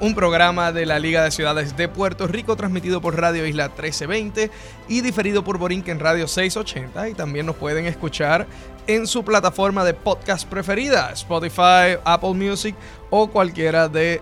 un 0.00 0.14
programa 0.14 0.72
de 0.72 0.84
la 0.84 0.98
Liga 0.98 1.24
de 1.24 1.30
Ciudades 1.30 1.76
de 1.76 1.88
Puerto 1.88 2.26
Rico 2.26 2.54
transmitido 2.56 3.00
por 3.00 3.18
Radio 3.18 3.46
Isla 3.46 3.68
1320 3.68 4.50
y 4.88 5.00
diferido 5.00 5.42
por 5.42 5.58
Borinquen 5.58 6.00
Radio 6.00 6.28
680 6.28 7.08
y 7.08 7.14
también 7.14 7.46
nos 7.46 7.56
pueden 7.56 7.86
escuchar 7.86 8.46
en 8.86 9.06
su 9.06 9.24
plataforma 9.24 9.84
de 9.84 9.94
podcast 9.94 10.48
preferida, 10.48 11.10
Spotify, 11.12 11.98
Apple 12.04 12.34
Music 12.34 12.74
o 13.10 13.28
cualquiera 13.28 13.88
de, 13.88 14.20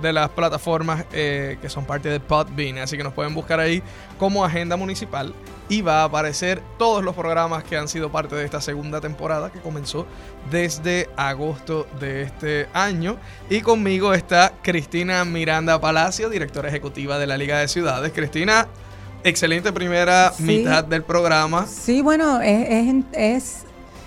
de 0.00 0.12
las 0.12 0.28
plataformas 0.30 1.04
eh, 1.12 1.58
que 1.60 1.68
son 1.68 1.84
parte 1.84 2.08
de 2.08 2.20
Podbean. 2.20 2.78
Así 2.78 2.96
que 2.96 3.04
nos 3.04 3.12
pueden 3.12 3.34
buscar 3.34 3.60
ahí 3.60 3.82
como 4.18 4.44
Agenda 4.44 4.76
Municipal 4.76 5.34
y 5.68 5.82
va 5.82 6.02
a 6.02 6.04
aparecer 6.04 6.62
todos 6.78 7.02
los 7.02 7.14
programas 7.14 7.64
que 7.64 7.76
han 7.76 7.88
sido 7.88 8.10
parte 8.10 8.34
de 8.36 8.44
esta 8.44 8.60
segunda 8.60 9.00
temporada 9.00 9.50
que 9.50 9.60
comenzó 9.60 10.06
desde 10.50 11.08
agosto 11.16 11.86
de 12.00 12.22
este 12.22 12.68
año. 12.74 13.16
Y 13.48 13.60
conmigo 13.60 14.14
está 14.14 14.52
Cristina 14.62 15.24
Miranda 15.24 15.80
Palacio, 15.80 16.28
directora 16.28 16.68
ejecutiva 16.68 17.18
de 17.18 17.26
la 17.26 17.36
Liga 17.36 17.58
de 17.58 17.68
Ciudades. 17.68 18.12
Cristina, 18.12 18.68
excelente 19.24 19.72
primera 19.72 20.32
mitad 20.38 20.84
del 20.84 21.04
programa. 21.04 21.66
Sí, 21.66 22.02
bueno, 22.02 22.40
es, 22.40 22.68
es 22.68 23.04
es 23.12 23.64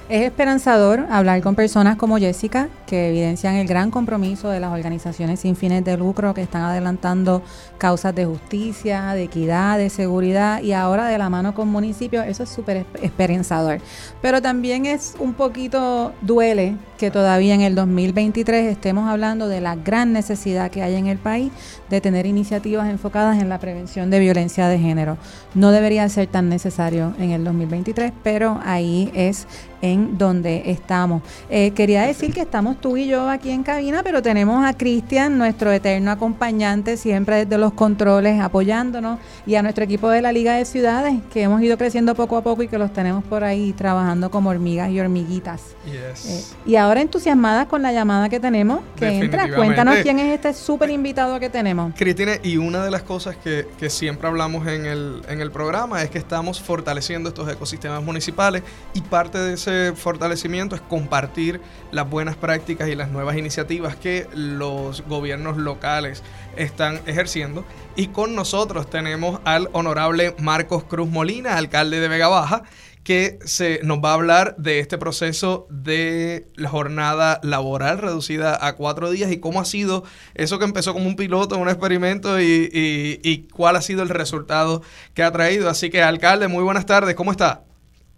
esperanzador 0.09 1.07
hablar 1.09 1.41
con 1.41 1.55
personas 1.55 1.95
como 1.97 2.17
Jessica, 2.17 2.69
que 2.85 3.09
evidencian 3.09 3.55
el 3.55 3.67
gran 3.67 3.89
compromiso 3.89 4.49
de 4.49 4.59
las 4.59 4.71
organizaciones 4.71 5.39
sin 5.39 5.55
fines 5.55 5.83
de 5.83 5.97
lucro 5.97 6.33
que 6.33 6.41
están 6.41 6.61
adelantando 6.61 7.41
causas 7.77 8.13
de 8.13 8.25
justicia, 8.25 9.13
de 9.13 9.23
equidad, 9.23 9.77
de 9.77 9.89
seguridad 9.89 10.61
y 10.61 10.73
ahora 10.73 11.07
de 11.07 11.17
la 11.17 11.29
mano 11.29 11.55
con 11.55 11.69
municipios. 11.69 12.25
Eso 12.27 12.43
es 12.43 12.49
súper 12.49 12.85
esperanzador. 13.01 13.79
Pero 14.21 14.41
también 14.41 14.85
es 14.85 15.15
un 15.19 15.33
poquito 15.33 16.13
duele 16.21 16.75
que 16.97 17.11
todavía 17.11 17.55
en 17.55 17.61
el 17.61 17.75
2023 17.75 18.71
estemos 18.71 19.09
hablando 19.09 19.47
de 19.47 19.61
la 19.61 19.75
gran 19.75 20.13
necesidad 20.13 20.71
que 20.71 20.81
hay 20.81 20.95
en 20.95 21.07
el 21.07 21.17
país 21.17 21.51
de 21.89 21.99
tener 21.99 22.25
iniciativas 22.25 22.89
enfocadas 22.89 23.41
en 23.41 23.49
la 23.49 23.59
prevención 23.59 24.09
de 24.09 24.19
violencia 24.19 24.67
de 24.67 24.79
género. 24.79 25.17
No 25.53 25.71
debería 25.71 26.07
ser 26.09 26.27
tan 26.27 26.49
necesario 26.49 27.13
en 27.19 27.31
el 27.31 27.43
2023, 27.43 28.13
pero 28.23 28.59
ahí 28.63 29.11
es 29.13 29.47
en 29.85 30.17
donde 30.17 30.63
estamos. 30.71 31.21
Eh, 31.49 31.71
quería 31.71 32.03
decir 32.03 32.33
que 32.33 32.41
estamos 32.41 32.79
tú 32.81 32.97
y 32.97 33.07
yo 33.07 33.29
aquí 33.29 33.51
en 33.51 33.63
cabina, 33.63 34.01
pero 34.03 34.21
tenemos 34.21 34.65
a 34.65 34.73
Cristian, 34.73 35.37
nuestro 35.37 35.71
eterno 35.71 36.11
acompañante, 36.11 36.97
siempre 36.97 37.45
desde 37.45 37.57
los 37.57 37.73
controles, 37.73 38.41
apoyándonos, 38.41 39.19
y 39.45 39.55
a 39.55 39.61
nuestro 39.61 39.83
equipo 39.83 40.09
de 40.09 40.21
la 40.21 40.31
Liga 40.31 40.55
de 40.55 40.65
Ciudades, 40.65 41.15
que 41.31 41.43
hemos 41.43 41.61
ido 41.61 41.77
creciendo 41.77 42.15
poco 42.15 42.37
a 42.37 42.41
poco 42.41 42.63
y 42.63 42.67
que 42.67 42.77
los 42.77 42.91
tenemos 42.93 43.23
por 43.23 43.43
ahí 43.43 43.73
trabajando 43.73 44.31
como 44.31 44.49
hormigas 44.49 44.89
y 44.89 44.99
hormiguitas. 44.99 45.61
Eh, 45.87 46.43
y 46.65 46.75
ahora 46.75 47.01
entusiasmadas 47.01 47.67
con 47.67 47.81
la 47.81 47.91
llamada 47.91 48.29
que 48.29 48.39
tenemos, 48.39 48.79
que 48.95 49.07
entra. 49.07 49.55
Cuéntanos 49.55 49.97
quién 50.01 50.19
es 50.19 50.33
este 50.33 50.53
súper 50.53 50.89
invitado 50.89 51.39
que 51.39 51.49
tenemos. 51.49 51.93
Cristina, 51.95 52.33
y 52.41 52.57
una 52.57 52.83
de 52.83 52.91
las 52.91 53.03
cosas 53.03 53.35
que, 53.37 53.67
que 53.77 53.89
siempre 53.89 54.27
hablamos 54.27 54.67
en 54.67 54.85
el, 54.85 55.21
en 55.27 55.41
el 55.41 55.51
programa 55.51 56.01
es 56.01 56.09
que 56.09 56.17
estamos 56.17 56.61
fortaleciendo 56.61 57.29
estos 57.29 57.51
ecosistemas 57.51 58.03
municipales 58.03 58.63
y 58.93 59.01
parte 59.01 59.37
de 59.37 59.53
ese 59.53 59.74
fortalecimiento 59.95 60.75
es 60.75 60.81
compartir 60.81 61.61
las 61.91 62.09
buenas 62.09 62.35
prácticas 62.35 62.89
y 62.89 62.95
las 62.95 63.09
nuevas 63.09 63.37
iniciativas 63.37 63.95
que 63.95 64.27
los 64.33 65.01
gobiernos 65.07 65.57
locales 65.57 66.23
están 66.55 66.99
ejerciendo. 67.05 67.65
Y 67.95 68.07
con 68.07 68.35
nosotros 68.35 68.89
tenemos 68.89 69.39
al 69.45 69.69
honorable 69.73 70.35
Marcos 70.39 70.83
Cruz 70.83 71.09
Molina, 71.09 71.57
alcalde 71.57 71.99
de 71.99 72.07
Vega 72.07 72.27
Baja, 72.27 72.63
que 73.05 73.37
se 73.45 73.79
nos 73.83 73.99
va 73.99 74.09
a 74.09 74.13
hablar 74.15 74.55
de 74.57 74.79
este 74.79 74.97
proceso 74.97 75.67
de 75.69 76.47
la 76.55 76.69
jornada 76.69 77.39
laboral 77.43 77.99
reducida 77.99 78.57
a 78.65 78.73
cuatro 78.75 79.11
días 79.11 79.31
y 79.31 79.39
cómo 79.39 79.61
ha 79.61 79.65
sido 79.65 80.03
eso 80.33 80.57
que 80.57 80.65
empezó 80.65 80.91
como 80.93 81.07
un 81.07 81.15
piloto, 81.15 81.55
un 81.59 81.69
experimento 81.69 82.41
y, 82.41 82.69
y 82.73 83.47
cuál 83.53 83.75
ha 83.75 83.83
sido 83.83 84.01
el 84.01 84.09
resultado 84.09 84.81
que 85.13 85.21
ha 85.21 85.31
traído. 85.31 85.69
Así 85.69 85.91
que, 85.91 86.01
alcalde, 86.01 86.47
muy 86.47 86.63
buenas 86.63 86.87
tardes, 86.87 87.13
¿cómo 87.13 87.31
está? 87.31 87.64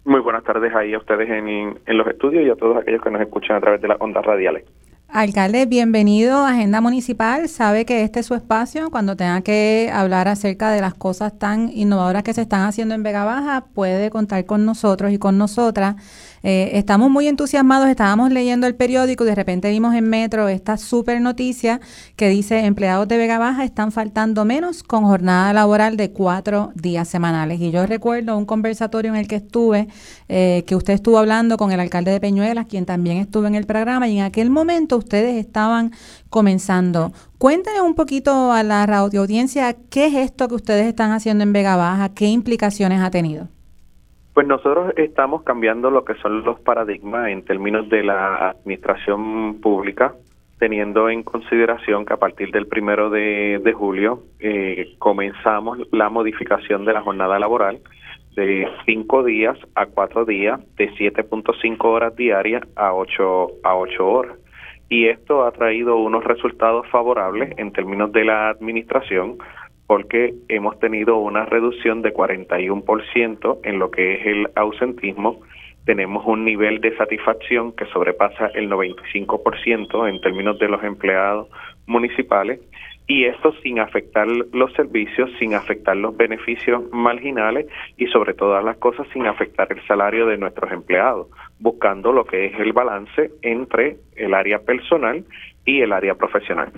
Muy 0.08 0.20
buenas 0.20 0.42
tardes 0.42 0.74
ahí 0.74 0.94
a 0.94 0.98
ustedes 0.98 1.28
en, 1.28 1.78
en 1.84 1.98
los 1.98 2.06
estudios 2.06 2.42
y 2.42 2.48
a 2.48 2.56
todos 2.56 2.78
aquellos 2.78 3.02
que 3.02 3.10
nos 3.10 3.20
escuchan 3.20 3.58
a 3.58 3.60
través 3.60 3.82
de 3.82 3.88
las 3.88 4.00
ondas 4.00 4.24
radiales. 4.24 4.64
Alcalde, 5.10 5.66
bienvenido 5.66 6.38
a 6.38 6.52
Agenda 6.52 6.80
Municipal. 6.80 7.46
Sabe 7.46 7.84
que 7.84 8.02
este 8.04 8.20
es 8.20 8.26
su 8.26 8.34
espacio. 8.34 8.90
Cuando 8.90 9.16
tenga 9.16 9.42
que 9.42 9.90
hablar 9.92 10.26
acerca 10.28 10.70
de 10.70 10.80
las 10.80 10.94
cosas 10.94 11.38
tan 11.38 11.70
innovadoras 11.74 12.22
que 12.22 12.32
se 12.32 12.40
están 12.40 12.62
haciendo 12.62 12.94
en 12.94 13.02
Vega 13.02 13.26
Baja, 13.26 13.66
puede 13.74 14.08
contar 14.08 14.46
con 14.46 14.64
nosotros 14.64 15.12
y 15.12 15.18
con 15.18 15.36
nosotras. 15.36 15.96
Eh, 16.42 16.70
estamos 16.74 17.10
muy 17.10 17.28
entusiasmados, 17.28 17.88
estábamos 17.88 18.30
leyendo 18.30 18.66
el 18.66 18.74
periódico 18.74 19.24
y 19.24 19.28
de 19.28 19.34
repente 19.34 19.70
vimos 19.70 19.94
en 19.94 20.08
Metro 20.08 20.48
esta 20.48 20.76
súper 20.76 21.20
noticia 21.20 21.80
que 22.16 22.28
dice 22.28 22.64
empleados 22.64 23.08
de 23.08 23.16
Vega 23.16 23.38
Baja 23.38 23.64
están 23.64 23.92
faltando 23.92 24.44
menos 24.44 24.82
con 24.82 25.04
jornada 25.04 25.52
laboral 25.52 25.96
de 25.96 26.10
cuatro 26.10 26.70
días 26.74 27.08
semanales. 27.08 27.60
Y 27.60 27.70
yo 27.70 27.86
recuerdo 27.86 28.36
un 28.36 28.46
conversatorio 28.46 29.12
en 29.12 29.16
el 29.18 29.28
que 29.28 29.36
estuve, 29.36 29.88
eh, 30.28 30.64
que 30.66 30.76
usted 30.76 30.94
estuvo 30.94 31.18
hablando 31.18 31.56
con 31.56 31.72
el 31.72 31.80
alcalde 31.80 32.10
de 32.10 32.20
Peñuelas, 32.20 32.66
quien 32.66 32.86
también 32.86 33.18
estuvo 33.18 33.46
en 33.46 33.54
el 33.54 33.66
programa, 33.66 34.08
y 34.08 34.18
en 34.18 34.24
aquel 34.24 34.50
momento 34.50 34.96
ustedes 34.96 35.36
estaban 35.36 35.92
comenzando. 36.30 37.12
Cuéntenos 37.38 37.82
un 37.82 37.94
poquito 37.94 38.52
a 38.52 38.62
la 38.62 38.84
audiencia 38.84 39.76
qué 39.90 40.06
es 40.06 40.14
esto 40.14 40.48
que 40.48 40.54
ustedes 40.54 40.86
están 40.86 41.12
haciendo 41.12 41.44
en 41.44 41.52
Vega 41.52 41.76
Baja, 41.76 42.08
qué 42.10 42.26
implicaciones 42.26 43.00
ha 43.00 43.10
tenido. 43.10 43.48
Pues 44.38 44.46
nosotros 44.46 44.92
estamos 44.96 45.42
cambiando 45.42 45.90
lo 45.90 46.04
que 46.04 46.14
son 46.14 46.44
los 46.44 46.60
paradigmas 46.60 47.26
en 47.26 47.44
términos 47.44 47.88
de 47.88 48.04
la 48.04 48.50
administración 48.50 49.60
pública, 49.60 50.14
teniendo 50.60 51.10
en 51.10 51.24
consideración 51.24 52.06
que 52.06 52.12
a 52.12 52.18
partir 52.18 52.52
del 52.52 52.68
primero 52.68 53.10
de, 53.10 53.74
julio 53.76 54.22
eh, 54.38 54.94
comenzamos 55.00 55.78
la 55.90 56.08
modificación 56.08 56.84
de 56.84 56.92
la 56.92 57.02
jornada 57.02 57.36
laboral 57.40 57.80
de 58.36 58.68
cinco 58.86 59.24
días 59.24 59.58
a 59.74 59.86
cuatro 59.86 60.24
días, 60.24 60.60
de 60.76 60.88
7.5 60.92 61.84
horas 61.84 62.14
diarias 62.14 62.62
a 62.76 62.94
8, 62.94 63.48
a 63.64 63.74
8 63.74 64.06
horas. 64.06 64.38
Y 64.88 65.08
esto 65.08 65.46
ha 65.46 65.50
traído 65.50 65.96
unos 65.96 66.22
resultados 66.22 66.86
favorables 66.92 67.58
en 67.58 67.72
términos 67.72 68.12
de 68.12 68.24
la 68.24 68.50
administración 68.50 69.38
porque 69.88 70.34
hemos 70.48 70.78
tenido 70.78 71.16
una 71.16 71.46
reducción 71.46 72.02
de 72.02 72.12
41% 72.12 73.60
en 73.64 73.78
lo 73.78 73.90
que 73.90 74.16
es 74.16 74.26
el 74.26 74.48
ausentismo. 74.54 75.40
Tenemos 75.86 76.26
un 76.26 76.44
nivel 76.44 76.82
de 76.82 76.94
satisfacción 76.98 77.72
que 77.72 77.86
sobrepasa 77.86 78.48
el 78.48 78.68
95% 78.68 80.08
en 80.08 80.20
términos 80.20 80.58
de 80.58 80.68
los 80.68 80.84
empleados 80.84 81.48
municipales 81.86 82.60
y 83.06 83.24
esto 83.24 83.54
sin 83.62 83.78
afectar 83.78 84.28
los 84.28 84.74
servicios, 84.74 85.30
sin 85.38 85.54
afectar 85.54 85.96
los 85.96 86.14
beneficios 86.14 86.82
marginales 86.92 87.66
y 87.96 88.08
sobre 88.08 88.34
todas 88.34 88.62
las 88.62 88.76
cosas 88.76 89.06
sin 89.14 89.26
afectar 89.26 89.72
el 89.72 89.82
salario 89.86 90.26
de 90.26 90.36
nuestros 90.36 90.70
empleados, 90.70 91.28
buscando 91.60 92.12
lo 92.12 92.26
que 92.26 92.44
es 92.44 92.60
el 92.60 92.74
balance 92.74 93.30
entre 93.40 93.96
el 94.16 94.34
área 94.34 94.58
personal 94.58 95.24
y 95.64 95.80
el 95.80 95.92
área 95.94 96.14
profesional. 96.14 96.72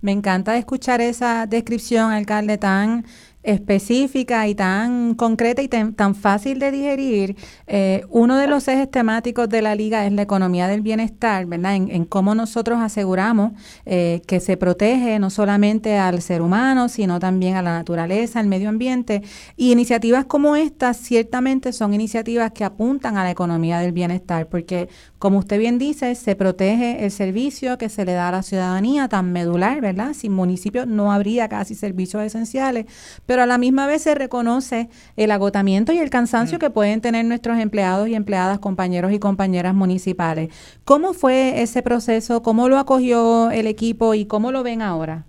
Me 0.00 0.12
encanta 0.12 0.56
escuchar 0.56 1.00
esa 1.00 1.46
descripción, 1.46 2.12
alcalde, 2.12 2.58
tan 2.58 3.04
específica 3.48 4.46
y 4.46 4.54
tan 4.54 5.14
concreta 5.14 5.62
y 5.62 5.68
tan, 5.68 6.14
fácil 6.14 6.58
de 6.58 6.70
digerir, 6.70 7.36
eh, 7.66 8.04
uno 8.10 8.36
de 8.36 8.46
los 8.46 8.68
ejes 8.68 8.90
temáticos 8.90 9.48
de 9.48 9.62
la 9.62 9.74
liga 9.74 10.04
es 10.06 10.12
la 10.12 10.22
economía 10.22 10.68
del 10.68 10.82
bienestar, 10.82 11.46
¿verdad? 11.46 11.74
En, 11.76 12.04
cómo 12.04 12.34
nosotros 12.34 12.78
aseguramos 12.80 13.52
eh, 13.86 14.20
que 14.26 14.40
se 14.40 14.56
protege 14.56 15.18
no 15.18 15.30
solamente 15.30 15.96
al 15.96 16.20
ser 16.20 16.42
humano, 16.42 16.88
sino 16.88 17.18
también 17.20 17.56
a 17.56 17.62
la 17.62 17.72
naturaleza, 17.72 18.40
al 18.40 18.48
medio 18.48 18.68
ambiente. 18.68 19.22
Y 19.56 19.72
iniciativas 19.72 20.26
como 20.26 20.54
estas 20.54 20.98
ciertamente 20.98 21.72
son 21.72 21.94
iniciativas 21.94 22.52
que 22.52 22.64
apuntan 22.64 23.16
a 23.16 23.24
la 23.24 23.30
economía 23.30 23.78
del 23.78 23.92
bienestar, 23.92 24.48
porque 24.48 24.88
como 25.18 25.38
usted 25.38 25.58
bien 25.58 25.78
dice, 25.78 26.14
se 26.14 26.36
protege 26.36 27.04
el 27.04 27.10
servicio 27.10 27.78
que 27.78 27.88
se 27.88 28.04
le 28.04 28.12
da 28.12 28.28
a 28.28 28.32
la 28.32 28.42
ciudadanía 28.42 29.08
tan 29.08 29.32
medular, 29.32 29.80
¿verdad? 29.80 30.12
Sin 30.12 30.32
municipios 30.32 30.86
no 30.86 31.12
habría 31.12 31.48
casi 31.48 31.74
servicios 31.74 32.22
esenciales, 32.22 32.86
pero 33.26 33.37
a 33.42 33.46
la 33.46 33.58
misma 33.58 33.86
vez 33.86 34.02
se 34.02 34.14
reconoce 34.14 34.88
el 35.16 35.30
agotamiento 35.30 35.92
y 35.92 35.98
el 35.98 36.10
cansancio 36.10 36.58
mm. 36.58 36.60
que 36.60 36.70
pueden 36.70 37.00
tener 37.00 37.24
nuestros 37.24 37.58
empleados 37.58 38.08
y 38.08 38.14
empleadas, 38.14 38.58
compañeros 38.58 39.12
y 39.12 39.18
compañeras 39.18 39.74
municipales. 39.74 40.80
¿Cómo 40.84 41.12
fue 41.12 41.62
ese 41.62 41.82
proceso? 41.82 42.42
¿Cómo 42.42 42.68
lo 42.68 42.78
acogió 42.78 43.50
el 43.50 43.66
equipo 43.66 44.14
y 44.14 44.26
cómo 44.26 44.52
lo 44.52 44.62
ven 44.62 44.82
ahora? 44.82 45.24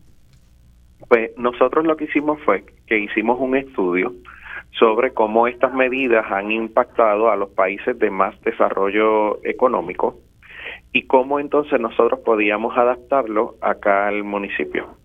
Pues 1.07 1.31
nosotros 1.37 1.85
lo 1.85 1.97
que 1.97 2.05
hicimos 2.05 2.39
fue 2.45 2.65
que 2.85 2.99
hicimos 2.99 3.39
un 3.39 3.55
estudio 3.55 4.13
sobre 4.77 5.13
cómo 5.13 5.47
estas 5.47 5.73
medidas 5.73 6.25
han 6.31 6.51
impactado 6.51 7.31
a 7.31 7.35
los 7.35 7.49
países 7.49 7.97
de 7.97 8.11
más 8.11 8.39
desarrollo 8.41 9.43
económico 9.43 10.19
y 10.93 11.07
cómo 11.07 11.39
entonces 11.39 11.79
nosotros 11.79 12.19
podíamos 12.21 12.77
adaptarlo 12.77 13.55
acá 13.61 14.07
al 14.07 14.23
municipio. 14.23 14.98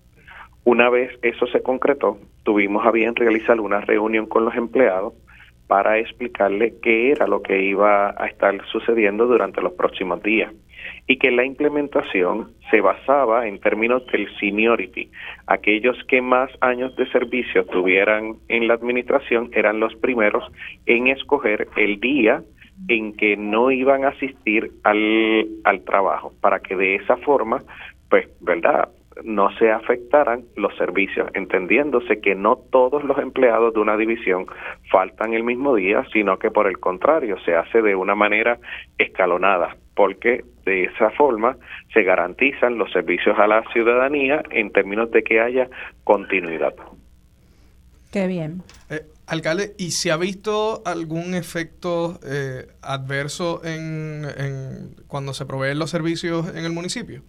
Una 0.64 0.88
vez 0.88 1.10
eso 1.22 1.46
se 1.46 1.62
concretó, 1.62 2.18
tuvimos 2.42 2.86
a 2.86 2.90
bien 2.90 3.14
realizar 3.14 3.60
una 3.60 3.80
reunión 3.82 4.26
con 4.26 4.44
los 4.44 4.54
empleados 4.54 5.12
para 5.66 5.98
explicarle 5.98 6.74
qué 6.82 7.10
era 7.10 7.26
lo 7.26 7.42
que 7.42 7.62
iba 7.62 8.14
a 8.16 8.26
estar 8.26 8.54
sucediendo 8.66 9.26
durante 9.26 9.60
los 9.60 9.72
próximos 9.72 10.22
días 10.22 10.52
y 11.06 11.18
que 11.18 11.30
la 11.30 11.44
implementación 11.44 12.52
se 12.70 12.80
basaba 12.80 13.46
en 13.46 13.58
términos 13.60 14.06
del 14.06 14.28
seniority. 14.38 15.10
Aquellos 15.46 15.96
que 16.08 16.20
más 16.22 16.50
años 16.60 16.94
de 16.96 17.10
servicio 17.10 17.64
tuvieran 17.66 18.36
en 18.48 18.68
la 18.68 18.74
administración 18.74 19.50
eran 19.52 19.80
los 19.80 19.94
primeros 19.96 20.44
en 20.86 21.08
escoger 21.08 21.68
el 21.76 22.00
día 22.00 22.42
en 22.88 23.14
que 23.14 23.36
no 23.36 23.70
iban 23.70 24.04
a 24.04 24.08
asistir 24.08 24.70
al, 24.82 25.46
al 25.64 25.84
trabajo, 25.84 26.32
para 26.40 26.60
que 26.60 26.74
de 26.76 26.96
esa 26.96 27.16
forma, 27.18 27.62
pues, 28.10 28.28
¿verdad? 28.40 28.88
No 29.22 29.56
se 29.58 29.70
afectaran 29.70 30.44
los 30.56 30.76
servicios, 30.76 31.28
entendiéndose 31.34 32.20
que 32.20 32.34
no 32.34 32.56
todos 32.56 33.04
los 33.04 33.18
empleados 33.18 33.74
de 33.74 33.80
una 33.80 33.96
división 33.96 34.46
faltan 34.90 35.34
el 35.34 35.44
mismo 35.44 35.74
día, 35.74 36.04
sino 36.12 36.38
que 36.38 36.50
por 36.50 36.66
el 36.66 36.78
contrario 36.78 37.36
se 37.44 37.54
hace 37.54 37.82
de 37.82 37.94
una 37.94 38.14
manera 38.14 38.58
escalonada, 38.98 39.76
porque 39.94 40.44
de 40.64 40.84
esa 40.84 41.10
forma 41.10 41.56
se 41.92 42.02
garantizan 42.02 42.78
los 42.78 42.90
servicios 42.92 43.38
a 43.38 43.46
la 43.46 43.62
ciudadanía 43.72 44.42
en 44.50 44.70
términos 44.70 45.10
de 45.10 45.22
que 45.22 45.40
haya 45.40 45.68
continuidad. 46.02 46.74
Qué 48.12 48.26
bien. 48.26 48.62
Eh, 48.90 49.02
alcalde, 49.26 49.74
¿y 49.76 49.90
se 49.90 50.12
ha 50.12 50.16
visto 50.16 50.82
algún 50.84 51.34
efecto 51.34 52.18
eh, 52.24 52.66
adverso 52.80 53.60
en, 53.64 54.24
en 54.36 54.94
cuando 55.08 55.34
se 55.34 55.46
proveen 55.46 55.78
los 55.78 55.90
servicios 55.90 56.48
en 56.54 56.64
el 56.64 56.72
municipio? 56.72 57.22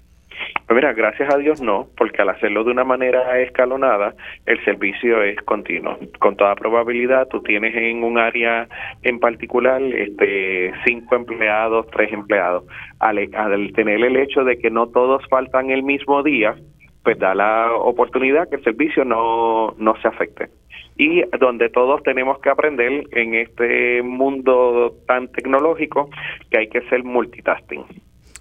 Pues 0.68 0.76
mira, 0.76 0.94
gracias 0.94 1.32
a 1.32 1.38
Dios 1.38 1.62
no, 1.62 1.88
porque 1.96 2.24
al 2.24 2.30
hacerlo 2.30 2.64
de 2.64 2.72
una 2.72 2.84
manera 2.84 3.40
escalonada, 3.40 4.16
el 4.48 4.64
servicio 4.66 5.22
es 5.22 5.40
continuo. 5.44 5.98
Con 6.20 6.36
toda 6.36 6.56
probabilidad, 6.56 7.28
tú 7.28 7.42
tienes 7.44 7.76
en 7.76 8.04
un 8.04 8.18
área 8.18 8.68
en 9.04 9.20
particular 9.20 9.80
este, 9.82 10.74
cinco 10.84 11.18
empleados, 11.18 11.86
tres 11.92 12.12
empleados. 12.12 12.64
Al, 12.98 13.30
tener 13.76 14.04
el 14.04 14.18
hecho 14.18 14.44
de 14.44 14.58
que 14.58 14.72
no 14.72 14.88
todos 14.88 15.24
faltan 15.30 15.70
el 15.70 15.84
mismo 15.84 16.24
día, 16.24 16.56
pues 17.04 17.20
da 17.20 17.36
la 17.36 17.72
oportunidad 17.72 18.50
que 18.50 18.56
el 18.56 18.64
servicio 18.64 19.06
no, 19.06 19.76
no 19.78 19.96
se 20.02 20.08
afecte. 20.08 20.50
Y 20.98 21.22
donde 21.40 21.70
todos 21.70 22.02
tenemos 22.02 22.40
que 22.40 22.50
aprender 22.50 23.04
en 23.12 23.36
este 23.36 24.02
mundo 24.02 24.96
tan 25.06 25.28
tecnológico 25.28 26.10
que 26.50 26.58
hay 26.58 26.70
que 26.70 26.82
ser 26.90 27.04
multitasking. 27.04 27.86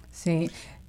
Sí. 0.09 0.47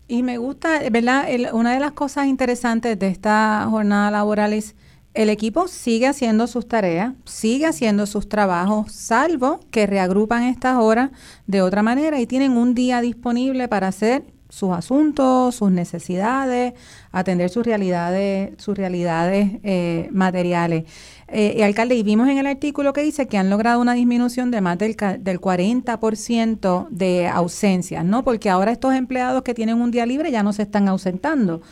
Y 0.08 0.22
me 0.22 0.38
gusta, 0.38 0.80
¿verdad? 0.90 1.26
una 1.52 1.74
de 1.74 1.80
las 1.80 1.92
cosas 1.92 2.26
interesantes 2.26 2.98
de 2.98 3.08
esta 3.08 3.66
jornada 3.68 4.10
laboral 4.10 4.52
es 4.52 4.76
el 5.14 5.30
equipo 5.30 5.66
sigue 5.66 6.06
haciendo 6.06 6.46
sus 6.46 6.68
tareas, 6.68 7.14
sigue 7.24 7.64
haciendo 7.66 8.04
sus 8.04 8.28
trabajos, 8.28 8.92
salvo 8.92 9.60
que 9.70 9.86
reagrupan 9.86 10.42
estas 10.42 10.76
horas 10.76 11.10
de 11.46 11.62
otra 11.62 11.82
manera 11.82 12.20
y 12.20 12.26
tienen 12.26 12.52
un 12.52 12.74
día 12.74 13.00
disponible 13.00 13.66
para 13.66 13.88
hacer 13.88 14.24
sus 14.50 14.72
asuntos, 14.72 15.54
sus 15.54 15.70
necesidades, 15.70 16.74
atender 17.12 17.48
sus 17.48 17.64
realidades, 17.64 18.52
sus 18.58 18.76
realidades 18.76 19.58
eh, 19.62 20.08
materiales. 20.12 20.84
Eh, 21.28 21.64
alcalde, 21.64 21.96
y 21.96 22.04
vimos 22.04 22.28
en 22.28 22.38
el 22.38 22.46
artículo 22.46 22.92
que 22.92 23.02
dice 23.02 23.26
que 23.26 23.36
han 23.36 23.50
logrado 23.50 23.80
una 23.80 23.94
disminución 23.94 24.52
de 24.52 24.60
más 24.60 24.78
del, 24.78 24.94
del 25.18 25.40
40% 25.40 26.88
de 26.88 27.26
ausencias, 27.26 28.04
¿no? 28.04 28.22
Porque 28.22 28.48
ahora 28.48 28.70
estos 28.70 28.94
empleados 28.94 29.42
que 29.42 29.52
tienen 29.52 29.80
un 29.80 29.90
día 29.90 30.06
libre 30.06 30.30
ya 30.30 30.44
no 30.44 30.52
se 30.52 30.62
están 30.62 30.88
ausentando. 30.88 31.62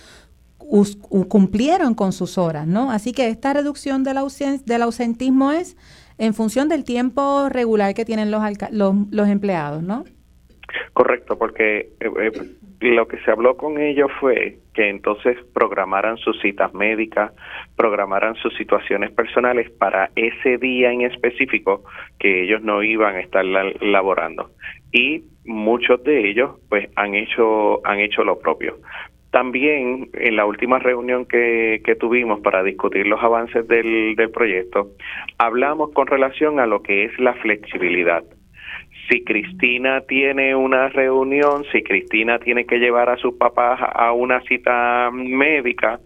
cumplieron 1.29 1.95
con 1.95 2.12
sus 2.12 2.37
horas, 2.37 2.67
¿no? 2.67 2.90
Así 2.90 3.12
que 3.12 3.29
esta 3.29 3.53
reducción 3.53 4.03
del, 4.03 4.19
del 4.64 4.83
ausentismo 4.83 5.53
es 5.53 5.77
en 6.19 6.35
función 6.35 6.69
del 6.69 6.83
tiempo 6.83 7.49
regular 7.49 7.95
que 7.95 8.05
tienen 8.05 8.33
los, 8.33 8.43
los, 8.71 8.95
los 9.11 9.29
empleados, 9.29 9.83
¿no? 9.85 10.05
Correcto, 10.93 11.38
porque 11.38 11.93
eh, 12.01 12.11
eh, 12.21 12.57
lo 12.90 13.09
que 13.09 13.18
se 13.18 13.31
habló 13.31 13.57
con 13.57 13.81
ellos 13.81 14.11
fue 14.20 14.59
que 14.75 14.88
entonces 14.88 15.38
programaran 15.55 16.16
sus 16.18 16.38
citas 16.40 16.75
médicas, 16.75 17.33
programaran 17.77 18.35
sus 18.37 18.55
situaciones 18.57 19.11
personales 19.12 19.70
para 19.70 20.11
ese 20.16 20.59
día 20.59 20.92
en 20.92 21.03
específico 21.03 21.85
que 22.18 22.42
ellos 22.42 22.62
no 22.62 22.83
iban 22.83 23.16
a 23.16 23.20
estar 23.20 23.44
laborando. 23.44 24.51
Y 24.92 25.25
muchos 25.44 26.03
de 26.05 26.29
ellos 26.29 26.53
pues 26.68 26.88
han 26.97 27.14
hecho 27.14 27.81
han 27.87 28.01
hecho 28.01 28.25
lo 28.25 28.38
propio. 28.38 28.77
También 29.31 30.11
en 30.12 30.37
la 30.37 30.47
última 30.47 30.79
reunión 30.79 31.27
que, 31.27 31.81
que 31.85 31.97
tuvimos 31.97 32.40
para 32.40 32.62
discutir 32.62 33.07
los 33.07 33.20
avances 33.20 33.66
del, 33.66 34.14
del 34.14 34.31
proyecto, 34.31 34.90
hablamos 35.38 35.90
con 35.92 36.07
relación 36.07 36.61
a 36.61 36.66
lo 36.66 36.83
que 36.83 37.05
es 37.05 37.18
la 37.18 37.35
flexibilidad 37.35 38.23
si 39.09 39.23
Cristina 39.25 40.00
tiene 40.02 40.55
una 40.55 40.88
reunión, 40.88 41.65
si 41.73 41.83
Cristina 41.83 42.38
tiene 42.38 42.65
que 42.65 42.79
llevar 42.79 43.09
a 43.11 43.17
sus 43.17 43.35
papás 43.35 43.81
a 43.81 44.13
una 44.13 44.40
cita 44.42 45.11
médica, 45.13 46.00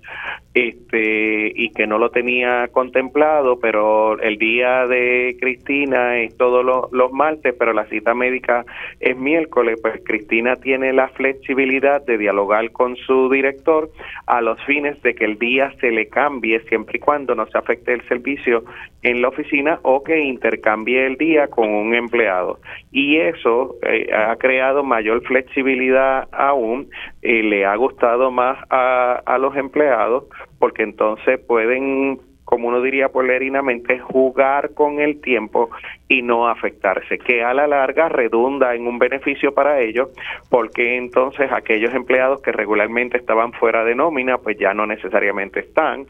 este 0.55 1.53
y 1.55 1.71
que 1.71 1.87
no 1.87 1.99
lo 1.99 2.11
tenía 2.11 2.69
contemplado, 2.69 3.59
pero 3.61 4.19
el 4.21 4.39
día 4.39 4.87
de 4.87 5.37
Cristina 5.41 6.19
es 6.19 6.37
todos 6.37 6.65
los, 6.65 7.13
martes, 7.13 7.55
pero 7.59 7.73
la 7.73 7.87
cita 7.87 8.15
médica 8.15 8.65
es 9.01 9.17
miércoles, 9.17 9.79
pues 9.81 10.01
Cristina 10.05 10.57
tiene 10.57 10.93
la 10.93 11.09
flexibilidad 11.09 12.05
de 12.05 12.19
dialogar 12.19 12.71
con 12.73 12.97
su 12.97 13.29
director 13.31 13.91
a 14.27 14.41
los 14.41 14.63
fines 14.65 15.01
de 15.03 15.15
que 15.15 15.25
el 15.25 15.39
día 15.39 15.73
se 15.81 15.91
le 15.91 16.09
cambie 16.09 16.61
siempre 16.69 16.99
y 16.99 17.01
cuando 17.01 17.35
no 17.35 17.47
se 17.47 17.59
afecte 17.59 17.93
el 17.93 18.07
servicio 18.09 18.65
en 19.03 19.23
la 19.23 19.29
oficina 19.29 19.79
o 19.83 20.03
que 20.03 20.19
intercambie 20.19 21.07
el 21.07 21.17
día 21.17 21.49
con 21.49 21.69
un 21.69 21.95
empleado. 21.95 22.59
Y 22.91 23.17
eso 23.17 23.77
eh, 23.83 24.09
ha 24.13 24.35
creado 24.37 24.83
mayor 24.83 25.23
flexibilidad 25.23 26.29
aún, 26.33 26.89
y 27.23 27.43
le 27.43 27.65
ha 27.65 27.77
gustado 27.77 28.31
más 28.31 28.59
a 28.71 29.39
los 29.39 29.57
empleados 29.57 30.25
porque 30.59 30.83
entonces 30.83 31.39
pueden 31.41 32.21
como 32.49 32.69
uno 32.69 32.81
diría 32.81 33.11
polerinamente, 33.11 33.99
jugar 33.99 34.73
con 34.73 35.01
el 35.01 35.21
tiempo 35.21 35.69
y 36.09 36.23
no 36.23 36.49
afectarse, 36.49 37.19
que 37.19 37.43
a 37.43 37.53
la 37.53 37.67
larga 37.67 38.09
redunda 38.09 38.75
en 38.75 38.87
un 38.87 38.99
beneficio 38.99 39.53
para 39.53 39.81
ellos, 39.81 40.09
porque 40.49 40.97
entonces 40.97 41.53
aquellos 41.53 41.95
empleados 41.95 42.41
que 42.41 42.51
regularmente 42.51 43.19
estaban 43.19 43.53
fuera 43.53 43.85
de 43.85 43.95
nómina, 43.95 44.39
pues 44.39 44.59
ya 44.59 44.73
no 44.73 44.87
necesariamente 44.87 45.61
están, 45.61 46.07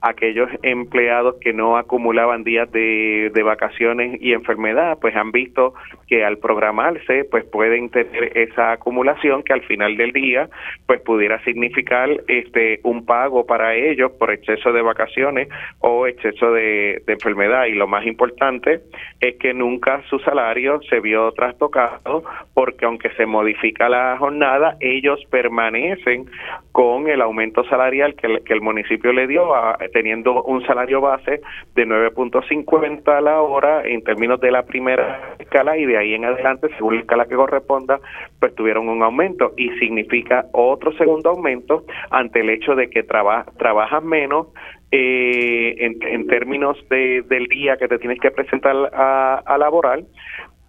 aquellos 0.00 0.48
empleados 0.62 1.36
que 1.40 1.52
no 1.52 1.76
acumulaban 1.76 2.44
días 2.44 2.70
de, 2.72 3.30
de 3.34 3.42
vacaciones 3.42 4.18
y 4.22 4.32
enfermedad, 4.32 4.98
pues 5.00 5.14
han 5.16 5.32
visto 5.32 5.74
que 6.06 6.24
al 6.24 6.38
programarse, 6.38 7.24
pues 7.24 7.44
pueden 7.44 7.90
tener 7.90 8.36
esa 8.36 8.72
acumulación 8.72 9.42
que 9.42 9.52
al 9.52 9.62
final 9.62 9.96
del 9.96 10.12
día, 10.12 10.48
pues 10.86 11.00
pudiera 11.00 11.42
significar 11.44 12.08
este 12.28 12.80
un 12.84 13.04
pago 13.04 13.46
para 13.46 13.74
ellos 13.74 14.12
por 14.12 14.30
exceso 14.30 14.72
de 14.72 14.82
vacaciones 14.82 15.48
o 15.80 16.06
exceso 16.06 16.52
de, 16.52 17.02
de 17.06 17.12
enfermedad. 17.12 17.66
Y 17.66 17.74
lo 17.74 17.86
más 17.86 18.06
importante 18.06 18.80
es 19.20 19.36
que 19.42 19.52
nunca 19.52 20.00
su 20.08 20.20
salario 20.20 20.80
se 20.88 21.00
vio 21.00 21.32
trastocado 21.32 22.22
porque 22.54 22.84
aunque 22.84 23.10
se 23.16 23.26
modifica 23.26 23.88
la 23.88 24.16
jornada, 24.16 24.76
ellos 24.78 25.18
permanecen 25.30 26.26
con 26.70 27.08
el 27.08 27.20
aumento 27.20 27.64
salarial 27.64 28.14
que, 28.14 28.40
el, 28.46 28.60
municipio 28.60 29.12
le 29.12 29.26
dio, 29.26 29.52
teniendo 29.92 30.44
un 30.44 30.64
salario 30.64 31.00
base 31.00 31.40
de 31.74 31.86
9.50 31.86 33.08
a 33.08 33.20
la 33.20 33.42
hora 33.42 33.82
en 33.84 34.04
términos 34.04 34.40
de 34.40 34.52
la 34.52 34.62
primera 34.62 35.34
escala 35.40 35.76
y 35.76 35.86
de 35.86 35.98
ahí 35.98 36.14
en 36.14 36.24
adelante, 36.24 36.68
según 36.76 36.94
la 36.94 37.00
escala 37.00 37.26
que 37.26 37.34
corresponda, 37.34 37.98
pues 38.38 38.54
tuvieron 38.54 38.88
un 38.88 39.02
aumento 39.02 39.54
y 39.56 39.70
significa 39.80 40.46
otro 40.52 40.92
segundo 40.92 41.30
aumento 41.30 41.84
ante 42.10 42.40
el 42.40 42.50
hecho 42.50 42.76
de 42.76 42.88
que 42.88 43.02
traba, 43.02 43.44
trabajas 43.58 44.04
menos, 44.04 44.46
eh, 44.92 45.74
en, 45.78 46.26
términos 46.26 46.78
de, 46.88 47.22
del 47.22 47.46
día 47.46 47.76
que 47.76 47.88
te 47.88 47.98
tienes 47.98 48.20
que 48.20 48.30
presentar 48.30 48.76
a, 48.92 49.42
a 49.44 49.58
laboral 49.58 50.06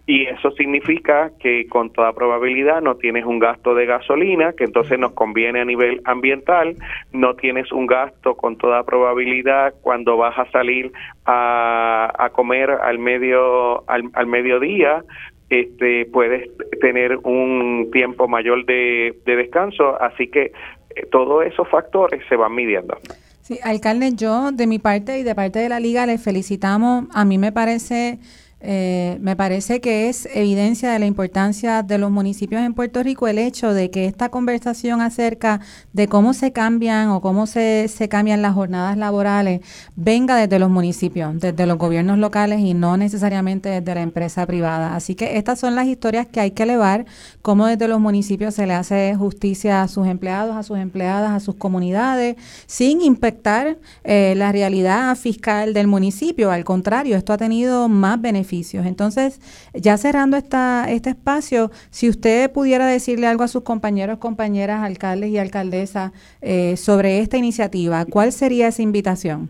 y 0.06 0.26
eso 0.26 0.52
significa 0.52 1.32
que 1.40 1.66
con 1.68 1.92
toda 1.92 2.12
probabilidad 2.12 2.82
no 2.82 2.96
tienes 2.96 3.26
un 3.26 3.40
gasto 3.40 3.74
de 3.74 3.86
gasolina, 3.86 4.52
que 4.54 4.66
entonces 4.66 5.00
nos 5.00 5.14
conviene 5.14 5.62
a 5.62 5.66
nivel 5.66 6.02
ambiental, 6.04 6.76
no 7.14 7.36
tienes 7.36 7.72
un 7.72 7.88
gasto 7.88 8.36
con 8.36 8.58
toda 8.58 8.84
probabilidad 8.84 9.74
cuando 9.82 10.18
vas 10.18 10.38
a 10.38 10.50
salir 10.52 10.92
a, 11.26 12.12
a 12.18 12.30
comer 12.32 12.70
al 12.72 13.00
medio 13.00 13.90
al, 13.90 14.10
al 14.14 14.28
mediodía, 14.28 15.04
este 15.50 16.06
puedes 16.06 16.50
tener 16.82 17.18
un 17.24 17.90
tiempo 17.92 18.28
mayor 18.28 18.66
de, 18.66 19.16
de 19.26 19.36
descanso, 19.38 20.02
así 20.02 20.28
que 20.28 20.52
eh, 20.96 21.06
todos 21.12 21.46
esos 21.46 21.68
factores 21.70 22.22
se 22.28 22.36
van 22.36 22.54
midiendo. 22.54 22.98
Sí, 23.44 23.60
alcalde, 23.62 24.14
yo 24.16 24.54
de 24.54 24.68
mi 24.68 24.80
parte 24.80 25.20
y 25.20 25.24
de 25.24 25.36
parte 25.36 25.60
de 25.60 25.68
la 25.68 25.82
liga 25.82 26.06
les 26.06 26.22
felicitamos. 26.22 27.08
A 27.14 27.26
mí 27.26 27.38
me 27.38 27.52
parece 27.52 28.20
eh, 28.66 29.18
me 29.20 29.36
parece 29.36 29.82
que 29.82 30.08
es 30.08 30.26
evidencia 30.34 30.90
de 30.90 30.98
la 30.98 31.06
importancia 31.06 31.84
de 31.84 31.98
los 31.98 32.12
municipios 32.12 32.62
en 32.62 32.74
Puerto 32.74 33.04
Rico 33.04 33.28
el 33.28 33.38
hecho 33.38 33.74
de 33.74 33.92
que 33.92 34.06
esta 34.06 34.30
conversación 34.30 35.02
acerca 35.02 35.60
de 35.92 36.08
cómo 36.08 36.34
se 36.34 36.54
cambian 36.54 37.10
o 37.10 37.20
cómo 37.20 37.46
se, 37.46 37.90
se 37.90 38.08
cambian 38.08 38.42
las 38.42 38.54
jornadas 38.54 38.96
laborales 38.96 39.60
venga 39.98 40.38
desde 40.38 40.60
los 40.60 40.70
municipios, 40.70 41.38
desde 41.42 41.66
los 41.66 41.78
gobiernos 41.78 42.18
locales 42.18 42.62
y 42.62 42.74
no 42.74 42.96
necesariamente 42.96 43.68
desde 43.68 43.96
la 43.96 44.02
empresa 44.02 44.46
privada. 44.46 44.96
Así 44.96 45.14
que 45.16 45.38
estas 45.38 45.60
son 45.60 45.76
las 45.76 45.88
historias 45.88 46.26
que 46.28 46.40
hay 46.40 46.52
que 46.52 46.64
elevar, 46.64 47.06
cómo 47.42 47.66
desde 47.66 47.90
los 47.90 48.00
municipios 48.00 48.56
se 48.56 48.66
le 48.66 48.76
hace 48.76 49.14
justicia 49.16 49.82
a 49.82 49.90
sus 49.90 50.08
empleados, 50.08 50.56
a 50.56 50.64
sus 50.64 50.78
empleadas, 50.78 51.32
a 51.32 51.42
sus 51.42 51.56
comunidades, 51.56 52.38
sin 52.66 53.02
impactar 53.02 53.78
eh, 54.06 54.36
la 54.38 54.54
realidad 54.54 55.18
fiscal 55.18 55.74
del 55.74 55.88
municipio. 55.88 56.50
Al 56.50 56.64
contrario, 56.64 57.18
esto 57.18 57.34
ha 57.34 57.38
tenido 57.38 57.90
más 57.90 58.22
beneficios 58.22 58.53
entonces, 58.86 59.40
ya 59.74 59.98
cerrando 59.98 60.38
esta, 60.38 60.86
este 60.90 61.12
espacio, 61.12 61.72
si 61.90 62.10
usted 62.10 62.52
pudiera 62.52 62.86
decirle 62.86 63.28
algo 63.28 63.44
a 63.44 63.48
sus 63.48 63.64
compañeros, 63.64 64.20
compañeras, 64.20 64.84
alcaldes 64.84 65.30
y 65.30 65.38
alcaldesas 65.38 66.12
eh, 66.42 66.78
sobre 66.78 67.20
esta 67.20 67.38
iniciativa, 67.38 68.06
¿cuál 68.06 68.32
sería 68.32 68.68
esa 68.68 68.82
invitación? 68.82 69.50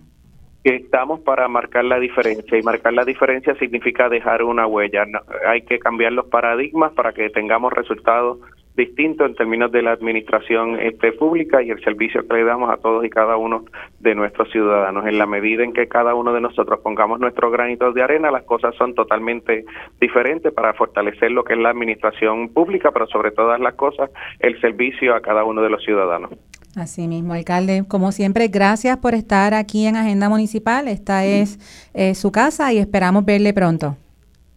Estamos 0.63 1.19
para 1.19 1.49
marcar 1.49 1.83
la 1.83 1.99
diferencia 1.99 2.57
y 2.57 2.61
marcar 2.61 2.93
la 2.93 3.03
diferencia 3.03 3.53
significa 3.55 4.07
dejar 4.07 4.43
una 4.43 4.65
huella. 4.65 5.05
hay 5.45 5.63
que 5.63 5.77
cambiar 5.77 6.13
los 6.13 6.27
paradigmas 6.27 6.93
para 6.93 7.11
que 7.11 7.29
tengamos 7.29 7.73
resultados 7.73 8.39
distinto 8.75 9.25
en 9.25 9.35
términos 9.35 9.71
de 9.71 9.81
la 9.81 9.91
administración 9.91 10.79
este, 10.79 11.11
pública 11.11 11.61
y 11.61 11.69
el 11.69 11.83
servicio 11.83 12.27
que 12.27 12.35
le 12.35 12.43
damos 12.43 12.71
a 12.71 12.77
todos 12.77 13.05
y 13.05 13.09
cada 13.09 13.37
uno 13.37 13.65
de 13.99 14.15
nuestros 14.15 14.51
ciudadanos. 14.51 15.05
En 15.05 15.17
la 15.17 15.25
medida 15.25 15.63
en 15.63 15.73
que 15.73 15.87
cada 15.87 16.15
uno 16.15 16.33
de 16.33 16.41
nosotros 16.41 16.79
pongamos 16.81 17.19
nuestros 17.19 17.51
granitos 17.51 17.93
de 17.93 18.01
arena, 18.01 18.31
las 18.31 18.43
cosas 18.43 18.75
son 18.75 18.95
totalmente 18.95 19.65
diferentes 20.01 20.51
para 20.53 20.73
fortalecer 20.73 21.31
lo 21.31 21.43
que 21.43 21.53
es 21.53 21.59
la 21.59 21.69
administración 21.69 22.49
pública, 22.49 22.91
pero 22.91 23.07
sobre 23.07 23.31
todas 23.31 23.59
las 23.59 23.75
cosas, 23.75 24.09
el 24.39 24.59
servicio 24.59 25.15
a 25.15 25.21
cada 25.21 25.43
uno 25.43 25.61
de 25.61 25.69
los 25.69 25.83
ciudadanos. 25.83 26.31
Así 26.75 27.07
mismo, 27.07 27.33
alcalde. 27.33 27.83
Como 27.87 28.11
siempre, 28.11 28.47
gracias 28.47 28.97
por 28.97 29.13
estar 29.13 29.53
aquí 29.53 29.85
en 29.85 29.95
Agenda 29.95 30.27
Municipal. 30.27 30.87
Esta 30.87 31.23
es 31.23 31.59
eh, 31.93 32.15
su 32.15 32.31
casa 32.31 32.73
y 32.73 32.79
esperamos 32.79 33.25
verle 33.25 33.53
pronto. 33.53 33.97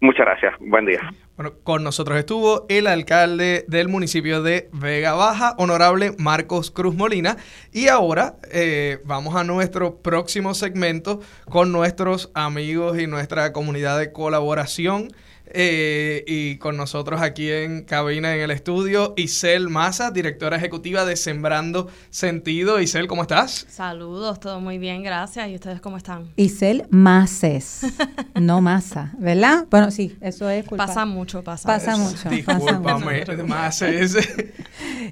Muchas 0.01 0.27
gracias. 0.27 0.55
Buen 0.61 0.85
día. 0.85 1.01
Bueno, 1.37 1.53
con 1.63 1.83
nosotros 1.83 2.19
estuvo 2.19 2.67
el 2.69 2.87
alcalde 2.87 3.65
del 3.69 3.89
municipio 3.89 4.43
de 4.43 4.69
Vega 4.73 5.15
Baja, 5.15 5.55
honorable 5.59 6.13
Marcos 6.19 6.71
Cruz 6.71 6.95
Molina. 6.95 7.37
Y 7.73 7.89
ahora 7.89 8.37
eh, 8.53 8.99
vamos 9.05 9.37
a 9.37 9.45
nuestro 9.45 9.97
próximo 9.99 10.55
segmento 10.55 11.21
con 11.51 11.73
nuestros 11.73 12.31
amigos 12.35 12.99
y 12.99 13.07
nuestra 13.07 13.53
comunidad 13.53 13.99
de 13.99 14.13
colaboración. 14.13 15.09
Eh, 15.49 16.25
y 16.27 16.57
con 16.57 16.77
nosotros 16.77 17.21
aquí 17.21 17.51
en 17.51 17.85
cabina 17.85 18.35
en 18.35 18.41
el 18.41 18.51
estudio, 18.51 19.15
Isel 19.17 19.69
Maza, 19.69 20.11
directora 20.11 20.57
ejecutiva 20.57 21.05
de 21.05 21.17
Sembrando 21.17 21.89
Sentido. 22.11 22.81
Isel, 22.81 23.07
¿cómo 23.07 23.23
estás? 23.23 23.67
Saludos, 23.69 24.41
todo 24.41 24.61
muy 24.61 24.79
bien, 24.79 25.03
gracias. 25.03 25.49
¿Y 25.49 25.55
ustedes 25.55 25.81
cómo 25.81 25.97
están? 25.97 26.29
Isel 26.37 26.87
Maces, 26.91 27.83
no 28.35 28.61
Masa, 28.61 29.13
¿verdad? 29.19 29.67
Bueno, 29.71 29.91
sí, 29.91 30.17
eso 30.21 30.51
es 30.51 30.65
culpa. 30.67 30.87
Pasa 30.87 31.07
mucho, 31.07 31.45
pasa. 31.45 31.67
Pasa 31.67 31.97
mucho. 31.97 32.29
Discúlpame, 32.29 33.25
Maces. 33.47 34.17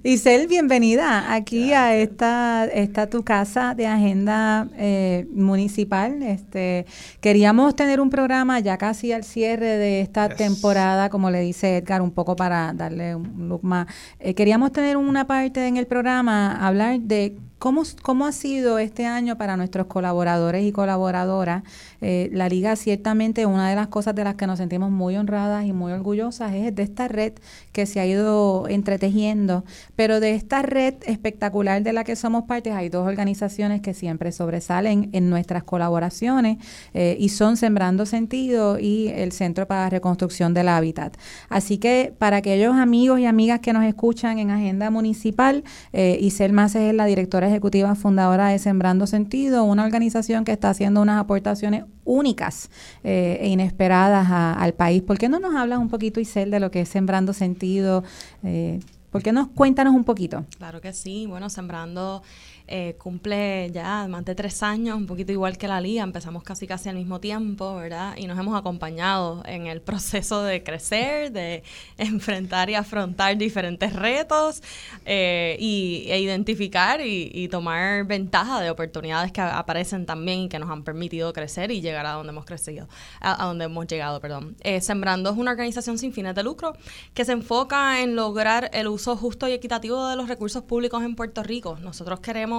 Isel, 0.02 0.48
bienvenida 0.48 1.32
aquí 1.32 1.72
a 1.72 1.94
esta, 1.94 2.64
esta 2.66 3.08
tu 3.08 3.22
casa 3.22 3.74
de 3.74 3.86
agenda 3.86 4.68
eh, 4.76 5.26
municipal. 5.32 6.22
Este, 6.22 6.86
queríamos 7.20 7.76
tener 7.76 8.00
un 8.00 8.10
programa 8.10 8.58
ya 8.60 8.78
casi 8.78 9.12
al 9.12 9.24
cierre 9.24 9.78
de 9.78 10.00
esta 10.00 10.23
temporada, 10.28 11.10
como 11.10 11.30
le 11.30 11.40
dice 11.40 11.76
Edgar, 11.76 12.02
un 12.02 12.10
poco 12.10 12.36
para 12.36 12.72
darle 12.72 13.14
un 13.14 13.48
look 13.48 13.64
más. 13.64 13.86
Eh, 14.18 14.34
queríamos 14.34 14.72
tener 14.72 14.96
una 14.96 15.26
parte 15.26 15.66
en 15.66 15.76
el 15.76 15.86
programa, 15.86 16.66
hablar 16.66 17.00
de 17.00 17.36
¿Cómo, 17.64 17.82
¿Cómo 18.02 18.26
ha 18.26 18.32
sido 18.32 18.78
este 18.78 19.06
año 19.06 19.38
para 19.38 19.56
nuestros 19.56 19.86
colaboradores 19.86 20.66
y 20.66 20.70
colaboradoras? 20.70 21.62
Eh, 22.06 22.28
la 22.34 22.50
liga 22.50 22.76
ciertamente 22.76 23.46
una 23.46 23.70
de 23.70 23.76
las 23.76 23.88
cosas 23.88 24.14
de 24.14 24.24
las 24.24 24.34
que 24.34 24.46
nos 24.46 24.58
sentimos 24.58 24.90
muy 24.90 25.16
honradas 25.16 25.64
y 25.64 25.72
muy 25.72 25.90
orgullosas 25.90 26.52
es 26.52 26.74
de 26.74 26.82
esta 26.82 27.08
red 27.08 27.32
que 27.72 27.86
se 27.86 27.98
ha 27.98 28.04
ido 28.04 28.68
entretejiendo, 28.68 29.64
pero 29.96 30.20
de 30.20 30.34
esta 30.34 30.60
red 30.60 30.96
espectacular 31.06 31.82
de 31.82 31.94
la 31.94 32.04
que 32.04 32.14
somos 32.14 32.44
parte 32.44 32.72
hay 32.72 32.90
dos 32.90 33.08
organizaciones 33.08 33.80
que 33.80 33.94
siempre 33.94 34.32
sobresalen 34.32 35.08
en 35.14 35.30
nuestras 35.30 35.64
colaboraciones 35.64 36.58
eh, 36.92 37.16
y 37.18 37.30
son 37.30 37.56
Sembrando 37.56 38.04
Sentido 38.04 38.78
y 38.78 39.08
el 39.08 39.32
Centro 39.32 39.66
para 39.66 39.84
la 39.84 39.88
Reconstrucción 39.88 40.52
del 40.52 40.68
Hábitat. 40.68 41.16
Así 41.48 41.78
que 41.78 42.12
para 42.18 42.36
aquellos 42.36 42.74
amigos 42.74 43.18
y 43.18 43.24
amigas 43.24 43.60
que 43.60 43.72
nos 43.72 43.82
escuchan 43.82 44.38
en 44.38 44.50
Agenda 44.50 44.90
Municipal, 44.90 45.64
eh, 45.94 46.18
Isel 46.20 46.52
Maces 46.52 46.82
es 46.82 46.94
la 46.94 47.06
directora 47.06 47.48
ejecutiva 47.48 47.94
fundadora 47.94 48.48
de 48.48 48.58
Sembrando 48.58 49.06
Sentido, 49.06 49.64
una 49.64 49.86
organización 49.86 50.44
que 50.44 50.52
está 50.52 50.68
haciendo 50.68 51.00
unas 51.00 51.18
aportaciones 51.18 51.84
únicas 52.04 52.70
eh, 53.02 53.38
e 53.40 53.48
inesperadas 53.48 54.28
al 54.30 54.74
país. 54.74 55.02
¿Por 55.02 55.18
qué 55.18 55.28
no 55.28 55.38
nos 55.38 55.54
hablas 55.54 55.78
un 55.78 55.88
poquito, 55.88 56.20
Isel, 56.20 56.50
de 56.50 56.60
lo 56.60 56.70
que 56.70 56.82
es 56.82 56.88
Sembrando 56.88 57.32
Sentido? 57.32 58.04
Eh, 58.42 58.80
¿Por 59.10 59.22
qué 59.22 59.32
no 59.32 59.52
cuéntanos 59.52 59.94
un 59.94 60.02
poquito? 60.02 60.44
Claro 60.58 60.80
que 60.80 60.92
sí. 60.92 61.26
Bueno, 61.26 61.48
Sembrando 61.48 62.22
eh, 62.66 62.96
cumple 62.98 63.70
ya 63.72 64.06
más 64.08 64.24
de 64.24 64.34
tres 64.34 64.62
años, 64.62 64.96
un 64.96 65.06
poquito 65.06 65.32
igual 65.32 65.58
que 65.58 65.68
la 65.68 65.82
liga, 65.82 66.02
empezamos 66.02 66.42
casi 66.42 66.66
casi 66.66 66.88
al 66.88 66.96
mismo 66.96 67.20
tiempo, 67.20 67.76
¿verdad? 67.76 68.14
Y 68.16 68.26
nos 68.26 68.38
hemos 68.38 68.58
acompañado 68.58 69.42
en 69.44 69.66
el 69.66 69.82
proceso 69.82 70.42
de 70.42 70.62
crecer, 70.62 71.30
de 71.30 71.62
enfrentar 71.98 72.70
y 72.70 72.74
afrontar 72.74 73.36
diferentes 73.36 73.92
retos 73.92 74.62
eh, 75.04 75.56
y, 75.60 76.06
e 76.08 76.20
identificar 76.20 77.00
y, 77.02 77.48
tomar 77.48 78.04
ventaja 78.06 78.62
de 78.62 78.70
oportunidades 78.70 79.30
que 79.30 79.42
aparecen 79.42 80.06
también 80.06 80.40
y 80.40 80.48
que 80.48 80.58
nos 80.58 80.70
han 80.70 80.82
permitido 80.82 81.32
crecer 81.34 81.70
y 81.70 81.82
llegar 81.82 82.06
a 82.06 82.12
donde 82.12 82.30
hemos 82.30 82.46
crecido, 82.46 82.88
a, 83.20 83.44
donde 83.44 83.66
hemos 83.66 83.86
llegado, 83.86 84.18
perdón. 84.20 84.56
Eh, 84.60 84.80
Sembrando 84.80 85.30
es 85.30 85.36
una 85.36 85.50
organización 85.50 85.98
sin 85.98 86.12
fines 86.12 86.34
de 86.34 86.42
lucro 86.42 86.74
que 87.12 87.24
se 87.26 87.32
enfoca 87.32 88.00
en 88.00 88.16
lograr 88.16 88.70
el 88.72 88.88
uso 88.88 89.14
justo 89.16 89.46
y 89.46 89.52
equitativo 89.52 90.08
de 90.08 90.16
los 90.16 90.28
recursos 90.28 90.62
públicos 90.62 91.02
en 91.02 91.14
Puerto 91.14 91.42
Rico. 91.42 91.76
Nosotros 91.82 92.20
queremos 92.20 92.53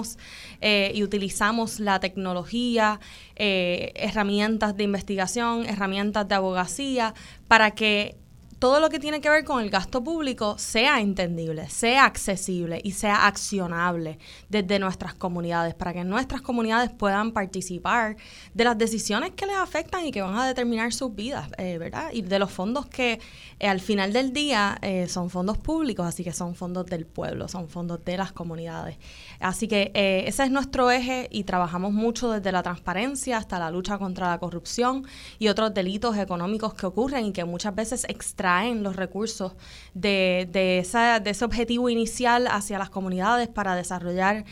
eh, 0.62 0.92
y 0.94 1.04
utilizamos 1.04 1.80
la 1.80 2.00
tecnología, 2.00 3.00
eh, 3.36 3.92
herramientas 3.96 4.76
de 4.76 4.84
investigación, 4.84 5.66
herramientas 5.66 6.28
de 6.28 6.36
abogacía, 6.36 7.14
para 7.48 7.72
que 7.72 8.18
todo 8.60 8.80
lo 8.80 8.90
que 8.90 9.00
tiene 9.00 9.22
que 9.22 9.30
ver 9.30 9.44
con 9.44 9.62
el 9.62 9.70
gasto 9.70 10.04
público 10.04 10.58
sea 10.58 11.02
entendible, 11.02 11.70
sea 11.70 12.06
accesible 12.06 12.80
y 12.84 12.92
sea 12.92 13.28
accionable 13.28 14.18
desde 14.50 14.80
nuestras 14.80 15.14
comunidades, 15.14 15.74
para 15.74 15.94
que 15.94 16.04
nuestras 16.04 16.42
comunidades 16.42 16.92
puedan 16.92 17.32
participar 17.32 18.16
de 18.54 18.64
las 18.64 18.78
decisiones 18.78 19.32
que 19.32 19.46
les 19.46 19.58
afectan 19.58 20.06
y 20.06 20.12
que 20.12 20.22
van 20.22 20.38
a 20.38 20.48
determinar 20.48 20.94
sus 20.94 21.14
vidas, 21.14 21.50
eh, 21.58 21.78
¿verdad? 21.78 22.10
Y 22.14 22.22
de 22.22 22.40
los 22.40 22.52
fondos 22.52 22.86
que 22.86 23.20
eh, 23.60 23.68
al 23.68 23.82
final 23.82 24.14
del 24.14 24.32
día 24.32 24.78
eh, 24.82 25.08
son 25.10 25.30
fondos 25.30 25.58
públicos, 25.58 26.06
así 26.06 26.24
que 26.24 26.32
son 26.32 26.56
fondos 26.56 26.86
del 26.86 27.06
pueblo, 27.06 27.48
son 27.48 27.68
fondos 27.68 28.04
de 28.06 28.18
las 28.18 28.32
comunidades. 28.32 28.98
Así 29.40 29.68
que 29.68 29.92
ese 29.94 30.44
es 30.44 30.52
nuestro 30.52 30.90
eje 30.92 31.28
y 31.30 31.44
trabajamos 31.44 31.92
mucho 31.92 32.32
desde 32.32 32.52
la 32.52 32.64
transparencia 32.64 33.38
hasta 33.38 33.60
la 33.60 33.70
lucha 33.70 33.98
contra 33.98 34.30
la 34.30 34.40
corrupción 34.40 35.06
y 35.40 35.50
otros 35.50 35.74
delitos 35.74 36.18
económicos 36.18 36.74
que 36.74 36.86
ocurren 36.86 37.26
y 37.26 37.32
que 37.34 37.44
muchas 37.44 37.76
veces 37.76 38.06
extraen 38.08 38.45
traen 38.46 38.84
los 38.84 38.96
recursos 38.96 39.54
de, 39.96 40.48
de, 40.52 40.78
esa, 40.78 41.20
de 41.20 41.32
ese 41.32 41.44
objetivo 41.44 41.90
inicial 41.90 42.46
hacia 42.46 42.78
las 42.78 42.92
comunidades 42.92 43.48
para 43.48 43.74
desarrollar 43.74 44.46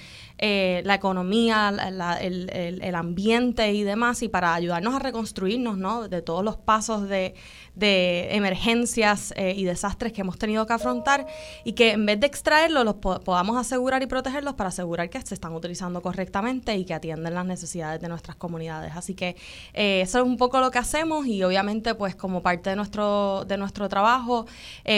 eh, 0.46 0.82
la 0.84 0.96
economía, 0.96 1.74
el, 2.20 2.50
el, 2.52 2.96
ambiente 2.96 3.72
y 3.72 3.84
demás, 3.84 4.22
y 4.24 4.28
para 4.28 4.54
ayudarnos 4.54 4.94
a 4.94 5.00
reconstruirnos 5.00 5.78
¿no? 5.78 6.10
de 6.10 6.22
todos 6.22 6.44
los 6.44 6.58
pasos 6.58 7.08
de, 7.08 7.34
de 7.76 8.28
emergencias 8.36 9.34
eh, 9.38 9.54
y 9.56 9.64
desastres 9.64 10.12
que 10.12 10.20
hemos 10.20 10.38
tenido 10.38 10.68
que 10.68 10.74
afrontar, 10.74 11.28
y 11.64 11.72
que 11.72 11.92
en 11.92 12.06
vez 12.06 12.20
de 12.20 12.28
extraerlos, 12.28 12.84
los 12.84 12.96
podamos 12.96 13.56
asegurar 13.56 14.04
y 14.04 14.08
protegerlos 14.08 14.56
para 14.56 14.68
asegurar 14.68 15.10
que 15.10 15.22
se 15.22 15.34
están 15.34 15.54
utilizando 15.54 16.02
correctamente 16.02 16.76
y 16.76 16.84
que 16.84 16.94
atienden 16.94 17.34
las 17.34 17.46
necesidades 17.46 18.02
de 18.02 18.10
nuestras 18.10 18.36
comunidades. 18.36 18.98
Así 18.98 19.14
que 19.14 19.38
eh, 19.74 20.02
eso 20.02 20.20
es 20.20 20.26
un 20.26 20.36
poco 20.36 20.60
lo 20.60 20.72
que 20.72 20.80
hacemos 20.80 21.26
y 21.26 21.42
obviamente 21.42 21.96
pues 21.96 22.18
como 22.18 22.44
parte 22.44 22.70
de 22.70 22.76
nuestro, 22.76 23.46
de 23.46 23.56
nuestro 23.56 23.88
trabajo 23.88 24.46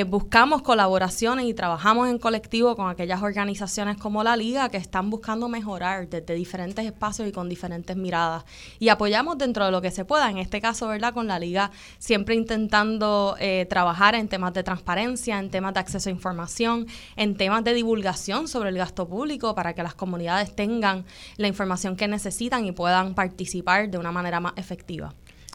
buscamos 0.07 0.63
colaboraciones 0.63 1.45
y 1.45 1.53
trabajamos 1.53 2.09
en 2.09 2.17
colectivo 2.17 2.75
con 2.75 2.89
aquellas 2.89 3.21
organizaciones 3.21 3.97
como 3.97 4.23
la 4.23 4.35
Liga 4.35 4.69
que 4.69 4.77
están 4.77 5.11
buscando 5.11 5.34
mejorar 5.47 6.09
desde 6.09 6.33
diferentes 6.33 6.85
espacios 6.85 7.27
y 7.27 7.31
con 7.31 7.49
diferentes 7.49 7.95
miradas. 7.95 8.45
Y 8.79 8.89
apoyamos 8.89 9.37
dentro 9.37 9.65
de 9.65 9.71
lo 9.71 9.81
que 9.81 9.91
se 9.91 10.05
pueda, 10.05 10.29
en 10.29 10.37
este 10.37 10.61
caso, 10.61 10.87
¿verdad? 10.87 11.13
Con 11.13 11.27
la 11.27 11.39
liga, 11.39 11.71
siempre 11.99 12.35
intentando 12.35 13.35
eh, 13.39 13.65
trabajar 13.69 14.15
en 14.15 14.27
temas 14.27 14.53
de 14.53 14.63
transparencia, 14.63 15.39
en 15.39 15.49
temas 15.49 15.73
de 15.73 15.79
acceso 15.79 16.09
a 16.09 16.11
información, 16.11 16.87
en 17.15 17.35
temas 17.35 17.63
de 17.63 17.73
divulgación 17.73 18.47
sobre 18.47 18.69
el 18.69 18.77
gasto 18.77 19.07
público 19.07 19.55
para 19.55 19.73
que 19.73 19.83
las 19.83 19.93
comunidades 19.93 20.55
tengan 20.55 21.05
la 21.37 21.47
información 21.47 21.95
que 21.95 22.07
necesitan 22.07 22.65
y 22.65 22.71
puedan 22.71 23.13
participar 23.13 23.89
de 23.89 23.97
una 23.97 24.11
manera 24.11 24.39
más 24.39 24.53
efectiva. 24.55 25.13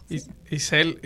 Y, 0.08 0.20
Isel, 0.50 0.98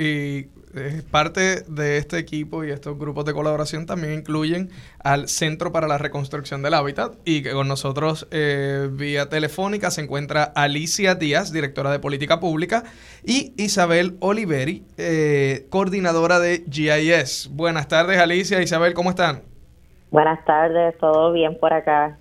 parte 1.10 1.62
de 1.68 1.98
este 1.98 2.18
equipo 2.18 2.64
y 2.64 2.70
estos 2.70 2.98
grupos 2.98 3.24
de 3.24 3.32
colaboración 3.32 3.86
también 3.86 4.14
incluyen 4.14 4.70
al 5.02 5.28
Centro 5.28 5.72
para 5.72 5.86
la 5.86 5.98
Reconstrucción 5.98 6.62
del 6.62 6.74
Hábitat 6.74 7.14
y 7.24 7.42
que 7.42 7.52
con 7.52 7.68
nosotros 7.68 8.26
eh, 8.30 8.88
vía 8.90 9.28
telefónica 9.28 9.90
se 9.90 10.02
encuentra 10.02 10.44
Alicia 10.44 11.14
Díaz, 11.14 11.52
directora 11.52 11.90
de 11.90 11.98
Política 11.98 12.40
Pública, 12.40 12.84
y 13.24 13.52
Isabel 13.56 14.16
Oliveri, 14.20 14.84
eh, 14.96 15.66
coordinadora 15.70 16.38
de 16.40 16.64
GIS. 16.70 17.50
Buenas 17.52 17.88
tardes 17.88 18.18
Alicia, 18.18 18.62
Isabel, 18.62 18.94
¿cómo 18.94 19.10
están? 19.10 19.42
Buenas 20.10 20.44
tardes, 20.44 20.96
todo 20.98 21.32
bien 21.32 21.58
por 21.58 21.72
acá. 21.72 22.18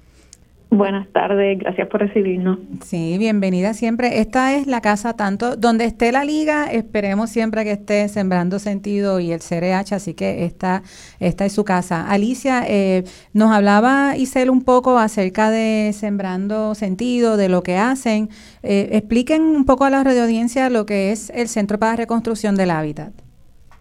Buenas 0.73 1.07
tardes, 1.09 1.59
gracias 1.59 1.87
por 1.87 1.99
recibirnos. 1.99 2.57
Sí, 2.83 3.19
bienvenida 3.19 3.75
siempre. 3.75 4.21
Esta 4.21 4.55
es 4.55 4.65
la 4.65 4.81
casa 4.81 5.13
tanto 5.13 5.55
donde 5.55 5.85
esté 5.85 6.11
la 6.11 6.25
liga, 6.25 6.65
esperemos 6.65 7.29
siempre 7.29 7.63
que 7.63 7.73
esté 7.73 8.07
Sembrando 8.09 8.57
Sentido 8.57 9.19
y 9.19 9.31
el 9.31 9.39
CRH, 9.39 9.93
así 9.93 10.15
que 10.15 10.45
esta, 10.45 10.81
esta 11.19 11.45
es 11.45 11.53
su 11.53 11.63
casa. 11.63 12.09
Alicia, 12.09 12.65
eh, 12.67 13.03
nos 13.33 13.51
hablaba 13.51 14.17
Isel 14.17 14.49
un 14.49 14.63
poco 14.63 14.97
acerca 14.97 15.51
de 15.51 15.91
Sembrando 15.93 16.73
Sentido, 16.73 17.37
de 17.37 17.49
lo 17.49 17.61
que 17.61 17.77
hacen. 17.77 18.29
Eh, 18.63 18.89
expliquen 18.93 19.43
un 19.43 19.65
poco 19.65 19.85
a 19.85 19.91
la 19.91 20.03
radio 20.03 20.23
audiencia 20.23 20.71
lo 20.71 20.87
que 20.87 21.11
es 21.11 21.29
el 21.35 21.49
Centro 21.49 21.77
para 21.77 21.97
Reconstrucción 21.97 22.55
del 22.55 22.71
Hábitat. 22.71 23.13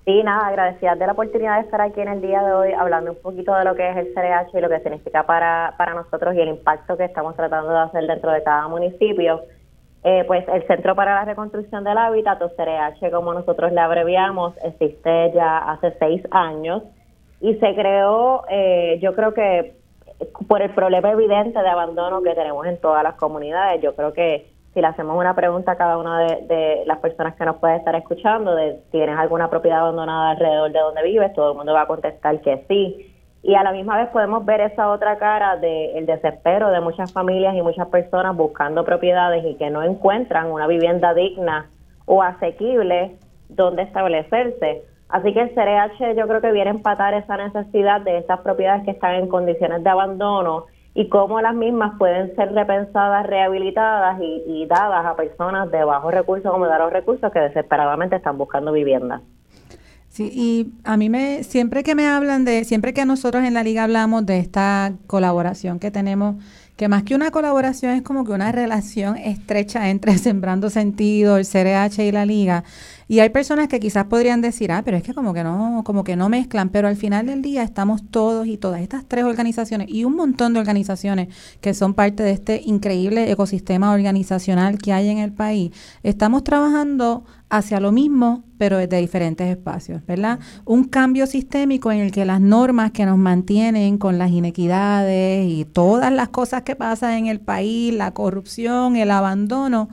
Sí, 0.04 0.20
nada, 0.24 0.48
agradecida 0.48 0.96
de 0.96 1.06
la 1.06 1.12
oportunidad 1.12 1.58
de 1.58 1.62
estar 1.62 1.80
aquí 1.80 2.00
en 2.00 2.08
el 2.08 2.20
día 2.20 2.42
de 2.42 2.52
hoy 2.52 2.72
hablando 2.72 3.12
un 3.12 3.22
poquito 3.22 3.54
de 3.54 3.64
lo 3.64 3.76
que 3.76 3.88
es 3.88 3.96
el 3.96 4.12
CRH 4.12 4.58
y 4.58 4.60
lo 4.60 4.68
que 4.68 4.80
significa 4.80 5.24
para, 5.24 5.74
para 5.78 5.94
nosotros 5.94 6.34
y 6.34 6.40
el 6.40 6.48
impacto 6.48 6.96
que 6.96 7.04
estamos 7.04 7.36
tratando 7.36 7.70
de 7.70 7.78
hacer 7.78 8.06
dentro 8.08 8.32
de 8.32 8.42
cada 8.42 8.66
municipio. 8.66 9.42
Eh, 10.02 10.24
pues 10.26 10.44
el 10.48 10.66
Centro 10.66 10.96
para 10.96 11.14
la 11.14 11.24
Reconstrucción 11.24 11.84
del 11.84 11.96
Hábitat, 11.96 12.42
o 12.42 12.48
CRH 12.48 13.12
como 13.12 13.32
nosotros 13.32 13.70
le 13.70 13.80
abreviamos, 13.80 14.54
existe 14.64 15.30
ya 15.32 15.58
hace 15.58 15.94
seis 16.00 16.20
años 16.32 16.82
y 17.40 17.54
se 17.54 17.74
creó, 17.76 18.42
eh, 18.50 18.98
yo 19.00 19.14
creo 19.14 19.32
que 19.32 19.76
por 20.48 20.62
el 20.62 20.70
problema 20.70 21.12
evidente 21.12 21.60
de 21.60 21.68
abandono 21.68 22.22
que 22.22 22.34
tenemos 22.34 22.66
en 22.66 22.80
todas 22.80 23.04
las 23.04 23.14
comunidades, 23.14 23.80
yo 23.80 23.94
creo 23.94 24.12
que 24.12 24.51
si 24.74 24.80
le 24.80 24.86
hacemos 24.86 25.18
una 25.18 25.34
pregunta 25.34 25.72
a 25.72 25.76
cada 25.76 25.98
una 25.98 26.20
de, 26.20 26.82
las 26.86 26.98
personas 26.98 27.34
que 27.36 27.44
nos 27.44 27.56
puede 27.56 27.76
estar 27.76 27.94
escuchando, 27.94 28.54
de 28.54 28.80
tienes 28.90 29.18
alguna 29.18 29.50
propiedad 29.50 29.80
abandonada 29.80 30.30
alrededor 30.30 30.72
de 30.72 30.78
donde 30.78 31.02
vives, 31.02 31.32
todo 31.34 31.52
el 31.52 31.56
mundo 31.58 31.74
va 31.74 31.82
a 31.82 31.86
contestar 31.86 32.40
que 32.40 32.64
sí. 32.68 33.08
Y 33.42 33.54
a 33.54 33.62
la 33.64 33.72
misma 33.72 33.96
vez 33.96 34.08
podemos 34.10 34.44
ver 34.46 34.60
esa 34.60 34.90
otra 34.90 35.18
cara 35.18 35.56
del 35.56 36.06
desespero 36.06 36.70
de 36.70 36.80
muchas 36.80 37.12
familias 37.12 37.54
y 37.56 37.60
muchas 37.60 37.88
personas 37.88 38.36
buscando 38.36 38.84
propiedades 38.84 39.44
y 39.44 39.56
que 39.56 39.68
no 39.68 39.82
encuentran 39.82 40.50
una 40.50 40.66
vivienda 40.66 41.12
digna 41.12 41.68
o 42.06 42.22
asequible 42.22 43.16
donde 43.48 43.82
establecerse. 43.82 44.84
Así 45.08 45.34
que 45.34 45.40
el 45.40 45.54
CRH 45.54 46.14
yo 46.16 46.26
creo 46.26 46.40
que 46.40 46.52
viene 46.52 46.70
a 46.70 46.74
empatar 46.74 47.12
esa 47.14 47.36
necesidad 47.36 48.00
de 48.00 48.18
estas 48.18 48.40
propiedades 48.40 48.84
que 48.84 48.92
están 48.92 49.16
en 49.16 49.28
condiciones 49.28 49.84
de 49.84 49.90
abandono 49.90 50.66
y 50.94 51.08
cómo 51.08 51.40
las 51.40 51.54
mismas 51.54 51.98
pueden 51.98 52.34
ser 52.36 52.52
repensadas, 52.52 53.26
rehabilitadas 53.26 54.20
y, 54.20 54.66
dadas 54.66 55.04
a 55.04 55.16
personas 55.16 55.70
de 55.70 55.84
bajos 55.84 56.12
recursos 56.12 56.50
como 56.50 56.66
de 56.66 56.78
los 56.78 56.92
recursos 56.92 57.32
que 57.32 57.40
desesperadamente 57.40 58.16
están 58.16 58.38
buscando 58.38 58.72
vivienda. 58.72 59.20
Sí, 60.08 60.30
y 60.30 60.72
a 60.84 60.98
mí 60.98 61.08
me, 61.08 61.42
siempre 61.42 61.82
que 61.82 61.94
me 61.94 62.06
hablan 62.06 62.44
de, 62.44 62.64
siempre 62.64 62.92
que 62.92 63.06
nosotros 63.06 63.44
en 63.44 63.54
la 63.54 63.62
liga 63.62 63.84
hablamos 63.84 64.26
de 64.26 64.38
esta 64.38 64.92
colaboración 65.06 65.78
que 65.78 65.90
tenemos, 65.90 66.36
que 66.76 66.88
más 66.88 67.02
que 67.02 67.14
una 67.14 67.30
colaboración 67.30 67.92
es 67.92 68.02
como 68.02 68.24
que 68.24 68.32
una 68.32 68.52
relación 68.52 69.16
estrecha 69.16 69.88
entre 69.88 70.18
Sembrando 70.18 70.68
Sentido, 70.68 71.38
el 71.38 71.46
CRH 71.46 72.04
y 72.04 72.12
la 72.12 72.26
liga, 72.26 72.64
y 73.12 73.20
hay 73.20 73.28
personas 73.28 73.68
que 73.68 73.78
quizás 73.78 74.06
podrían 74.06 74.40
decir, 74.40 74.72
ah, 74.72 74.80
pero 74.82 74.96
es 74.96 75.02
que 75.02 75.12
como 75.12 75.34
que 75.34 75.44
no, 75.44 75.82
como 75.84 76.02
que 76.02 76.16
no 76.16 76.30
mezclan, 76.30 76.70
pero 76.70 76.88
al 76.88 76.96
final 76.96 77.26
del 77.26 77.42
día 77.42 77.62
estamos 77.62 78.02
todos 78.10 78.46
y 78.46 78.56
todas 78.56 78.80
estas 78.80 79.04
tres 79.06 79.24
organizaciones 79.24 79.90
y 79.90 80.04
un 80.04 80.16
montón 80.16 80.54
de 80.54 80.60
organizaciones 80.60 81.28
que 81.60 81.74
son 81.74 81.92
parte 81.92 82.22
de 82.22 82.30
este 82.30 82.62
increíble 82.64 83.30
ecosistema 83.30 83.92
organizacional 83.92 84.78
que 84.78 84.94
hay 84.94 85.10
en 85.10 85.18
el 85.18 85.30
país. 85.30 85.72
Estamos 86.02 86.42
trabajando 86.42 87.24
hacia 87.50 87.80
lo 87.80 87.92
mismo, 87.92 88.44
pero 88.56 88.78
desde 88.78 88.96
diferentes 88.96 89.46
espacios, 89.46 90.00
¿verdad? 90.06 90.38
Un 90.64 90.84
cambio 90.84 91.26
sistémico 91.26 91.92
en 91.92 91.98
el 91.98 92.12
que 92.12 92.24
las 92.24 92.40
normas 92.40 92.92
que 92.92 93.04
nos 93.04 93.18
mantienen 93.18 93.98
con 93.98 94.16
las 94.16 94.30
inequidades 94.30 95.46
y 95.46 95.66
todas 95.66 96.10
las 96.10 96.30
cosas 96.30 96.62
que 96.62 96.76
pasan 96.76 97.12
en 97.12 97.26
el 97.26 97.40
país, 97.40 97.92
la 97.92 98.14
corrupción, 98.14 98.96
el 98.96 99.10
abandono, 99.10 99.90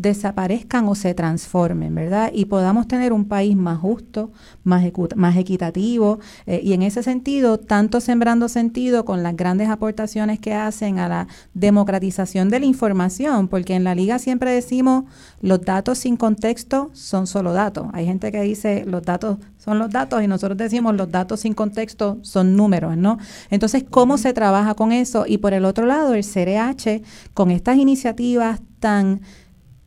desaparezcan 0.00 0.88
o 0.88 0.94
se 0.94 1.14
transformen, 1.14 1.94
¿verdad? 1.94 2.30
Y 2.32 2.46
podamos 2.46 2.88
tener 2.88 3.12
un 3.12 3.26
país 3.26 3.56
más 3.56 3.78
justo, 3.78 4.30
más, 4.64 4.84
más 5.16 5.36
equitativo. 5.36 6.20
Eh, 6.46 6.60
y 6.62 6.72
en 6.72 6.82
ese 6.82 7.02
sentido, 7.02 7.58
tanto 7.58 8.00
sembrando 8.00 8.48
sentido 8.48 9.04
con 9.04 9.22
las 9.22 9.36
grandes 9.36 9.68
aportaciones 9.68 10.38
que 10.38 10.54
hacen 10.54 10.98
a 10.98 11.08
la 11.08 11.26
democratización 11.54 12.48
de 12.48 12.60
la 12.60 12.66
información, 12.66 13.48
porque 13.48 13.74
en 13.74 13.84
la 13.84 13.94
liga 13.94 14.18
siempre 14.18 14.52
decimos 14.52 15.04
los 15.42 15.60
datos 15.62 15.98
sin 15.98 16.16
contexto 16.16 16.90
son 16.94 17.26
solo 17.26 17.52
datos. 17.52 17.88
Hay 17.92 18.06
gente 18.06 18.32
que 18.32 18.40
dice 18.42 18.84
los 18.86 19.02
datos 19.02 19.38
son 19.58 19.78
los 19.78 19.90
datos 19.90 20.22
y 20.22 20.26
nosotros 20.26 20.56
decimos 20.56 20.96
los 20.96 21.10
datos 21.10 21.40
sin 21.40 21.52
contexto 21.52 22.18
son 22.22 22.56
números, 22.56 22.96
¿no? 22.96 23.18
Entonces, 23.50 23.84
¿cómo 23.88 24.16
se 24.16 24.32
trabaja 24.32 24.74
con 24.74 24.92
eso? 24.92 25.24
Y 25.26 25.38
por 25.38 25.52
el 25.52 25.66
otro 25.66 25.84
lado, 25.84 26.14
el 26.14 26.24
CRH, 26.24 27.02
con 27.34 27.50
estas 27.50 27.76
iniciativas 27.76 28.60
tan, 28.78 29.20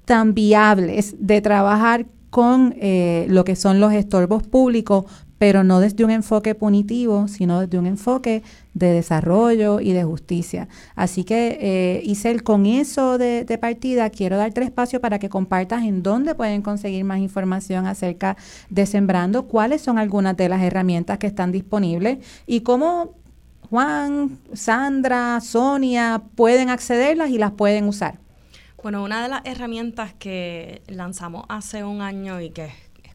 tan 0.06 0.34
viables 0.34 1.16
de 1.20 1.42
trabajar 1.42 2.06
con 2.30 2.74
eh, 2.80 3.28
lo 3.30 3.44
que 3.46 3.56
son 3.56 3.80
los 3.80 3.94
estorbos 3.94 4.42
públicos, 4.42 5.06
pero 5.38 5.64
no 5.64 5.80
desde 5.80 6.04
un 6.04 6.10
enfoque 6.10 6.56
punitivo, 6.56 7.28
sino 7.28 7.60
desde 7.60 7.78
un 7.78 7.86
enfoque 7.86 8.44
de 8.74 8.92
desarrollo 8.92 9.80
y 9.82 9.92
de 9.92 10.04
justicia. 10.04 10.68
Así 10.96 11.26
que, 11.26 11.60
eh, 11.62 12.02
Isel, 12.06 12.42
con 12.42 12.66
eso 12.66 13.18
de, 13.18 13.46
partida, 13.60 14.10
quiero 14.10 14.38
darte 14.38 14.64
espacio 14.64 15.00
para 15.00 15.20
que 15.20 15.30
compartas 15.30 15.84
en 15.84 16.02
dónde 16.02 16.34
pueden 16.34 16.62
conseguir 16.62 17.04
más 17.04 17.20
información 17.20 17.86
acerca 17.86 18.36
de 18.70 18.86
Sembrando, 18.86 19.44
cuáles 19.44 19.82
son 19.82 19.98
algunas 19.98 20.36
de 20.36 20.50
las 20.50 20.64
herramientas 20.64 21.18
que 21.20 21.28
están 21.28 21.52
disponibles 21.52 22.18
y 22.48 22.62
cómo 22.62 23.12
Juan, 23.70 24.40
Sandra, 24.54 25.40
Sonia 25.42 26.24
pueden 26.36 26.70
accederlas 26.70 27.30
y 27.30 27.38
las 27.38 27.52
pueden 27.52 27.88
usar. 27.88 28.23
Bueno, 28.84 29.02
una 29.02 29.24
de 29.24 29.30
las 29.30 29.46
herramientas 29.46 30.14
que 30.14 30.82
lanzamos 30.88 31.46
hace 31.48 31.86
un 31.86 32.02
año 32.02 32.42
y 32.42 32.50
que 32.50 32.74